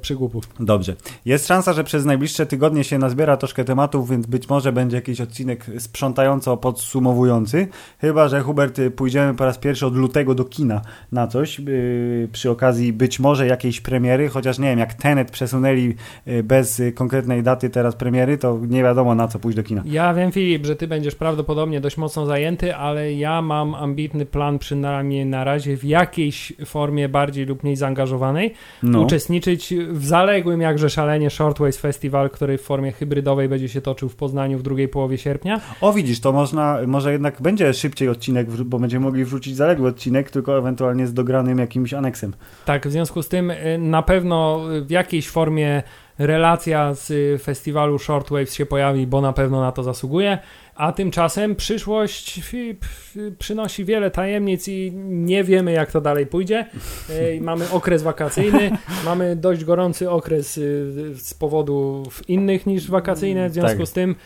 przygłupów. 0.00 0.44
Dobrze. 0.60 0.96
Jest 1.24 1.46
szansa, 1.46 1.72
że 1.72 1.84
przez 1.84 2.04
najbliższe 2.04 2.46
tygodnie 2.46 2.84
się 2.84 2.98
nazbiera 2.98 3.36
troszkę 3.36 3.64
tematów, 3.64 4.10
więc 4.10 4.26
być 4.26 4.48
może 4.48 4.72
będzie 4.72 4.96
jakiś 4.96 5.20
odcinek 5.20 5.66
sprzątająco 5.78 6.56
podsumowujący. 6.56 7.68
Chyba, 7.98 8.28
że 8.28 8.40
Hubert 8.40 8.78
y, 8.78 8.90
pójdziemy 8.90 9.34
po 9.34 9.44
raz 9.44 9.58
pierwszy 9.58 9.86
od 9.86 9.96
lutego 9.96 10.34
do 10.34 10.44
kina 10.44 10.82
na 11.12 11.26
coś. 11.26 11.58
Yy, 11.58 12.28
przy 12.32 12.50
okazji 12.50 12.92
być 12.92 13.20
może 13.20 13.46
jakiejś 13.46 13.80
premiery, 13.80 14.28
chociaż 14.28 14.58
nie 14.58 14.68
wiem, 14.68 14.78
jak 14.78 14.94
Tenet 14.94 15.30
przesunęli 15.30 15.94
yy, 16.26 16.42
bez 16.42 16.80
y, 16.80 16.92
konkretnej 16.92 17.42
daty 17.42 17.70
teraz 17.70 17.96
premiery, 17.96 18.38
to 18.38 18.58
nie 18.68 18.82
wiadomo 18.82 19.14
na 19.14 19.28
co 19.28 19.38
pójść 19.38 19.56
do 19.56 19.62
kina. 19.62 19.82
Ja 19.84 20.14
wiem, 20.14 20.32
Filip, 20.32 20.66
że 20.66 20.76
ty 20.76 20.88
będziesz 20.88 21.14
prawdopodobnie 21.14 21.80
dość 21.80 21.96
mocno 21.96 22.26
zajęty, 22.26 22.76
ale 22.76 23.12
ja 23.12 23.42
mam 23.42 23.74
ambitny 23.74 24.26
plan 24.26 24.58
przynajmniej 24.58 25.26
na 25.26 25.44
razie 25.44 25.76
w 25.76 25.84
jakiejś 25.84 26.52
formie 26.64 27.08
bardziej 27.08 27.46
lub 27.46 27.62
mniej 27.62 27.76
zaangażowanej 27.76 28.54
no. 28.82 29.00
uczestniczyć 29.00 29.51
w 29.88 30.06
zaległym 30.06 30.60
jakże 30.60 30.90
szalenie 30.90 31.30
Shortways 31.30 31.78
Festival, 31.78 32.30
który 32.30 32.58
w 32.58 32.62
formie 32.62 32.92
hybrydowej 32.92 33.48
będzie 33.48 33.68
się 33.68 33.80
toczył 33.80 34.08
w 34.08 34.16
Poznaniu 34.16 34.58
w 34.58 34.62
drugiej 34.62 34.88
połowie 34.88 35.18
sierpnia. 35.18 35.60
O 35.80 35.92
widzisz, 35.92 36.20
to 36.20 36.32
można, 36.32 36.78
może 36.86 37.12
jednak 37.12 37.42
będzie 37.42 37.74
szybciej 37.74 38.08
odcinek, 38.08 38.50
bo 38.50 38.78
będziemy 38.78 39.04
mogli 39.04 39.24
wrzucić 39.24 39.56
zaległy 39.56 39.88
odcinek, 39.88 40.30
tylko 40.30 40.58
ewentualnie 40.58 41.06
z 41.06 41.14
dogranym 41.14 41.58
jakimś 41.58 41.94
aneksem. 41.94 42.32
Tak, 42.64 42.88
w 42.88 42.90
związku 42.90 43.22
z 43.22 43.28
tym 43.28 43.50
y, 43.50 43.78
na 43.78 44.02
pewno 44.02 44.60
w 44.82 44.90
jakiejś 44.90 45.28
formie 45.28 45.82
relacja 46.18 46.94
z 46.94 47.10
y, 47.10 47.38
festiwalu 47.42 47.98
Shortwaves 47.98 48.54
się 48.54 48.66
pojawi, 48.66 49.06
bo 49.06 49.20
na 49.20 49.32
pewno 49.32 49.60
na 49.60 49.72
to 49.72 49.82
zasługuje. 49.82 50.38
A 50.82 50.92
tymczasem 50.92 51.56
przyszłość 51.56 52.40
przynosi 53.38 53.84
wiele 53.84 54.10
tajemnic 54.10 54.68
i 54.68 54.92
nie 55.04 55.44
wiemy, 55.44 55.72
jak 55.72 55.92
to 55.92 56.00
dalej 56.00 56.26
pójdzie. 56.26 56.66
Mamy 57.40 57.70
okres 57.70 58.02
wakacyjny, 58.02 58.70
mamy 59.04 59.36
dość 59.36 59.64
gorący 59.64 60.10
okres 60.10 60.58
y, 60.58 61.14
z 61.16 61.34
powodów 61.34 62.28
innych 62.28 62.66
niż 62.66 62.90
wakacyjne, 62.90 63.48
w 63.48 63.52
związku 63.52 63.78
tak. 63.78 63.86
z 63.86 63.92
tym 63.92 64.16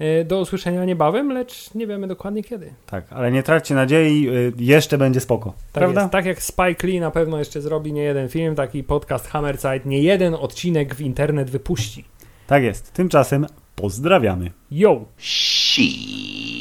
y, 0.00 0.24
do 0.24 0.40
usłyszenia 0.40 0.84
niebawem, 0.84 1.32
lecz 1.32 1.74
nie 1.74 1.86
wiemy 1.86 2.06
dokładnie 2.06 2.42
kiedy. 2.42 2.74
Tak, 2.86 3.04
ale 3.10 3.32
nie 3.32 3.42
traćcie 3.42 3.74
nadziei, 3.74 4.28
y, 4.28 4.52
jeszcze 4.58 4.98
będzie 4.98 5.20
spoko. 5.20 5.50
Tak 5.50 5.72
prawda? 5.72 6.00
Jest. 6.00 6.12
Tak 6.12 6.26
jak 6.26 6.42
Spike 6.42 6.86
Lee 6.86 7.00
na 7.00 7.10
pewno 7.10 7.38
jeszcze 7.38 7.60
zrobi 7.60 7.92
nie 7.92 8.02
jeden 8.02 8.28
film, 8.28 8.54
taki 8.54 8.84
podcast 8.84 9.28
Hammerzeit, 9.28 9.86
nie 9.86 10.02
jeden 10.02 10.34
odcinek 10.34 10.94
w 10.94 11.00
internet 11.00 11.50
wypuści. 11.50 12.04
Tak 12.46 12.62
jest. 12.62 12.92
Tymczasem 12.92 13.46
pozdrawiamy. 13.76 14.50
Yo! 14.70 15.06
She. 15.18 16.55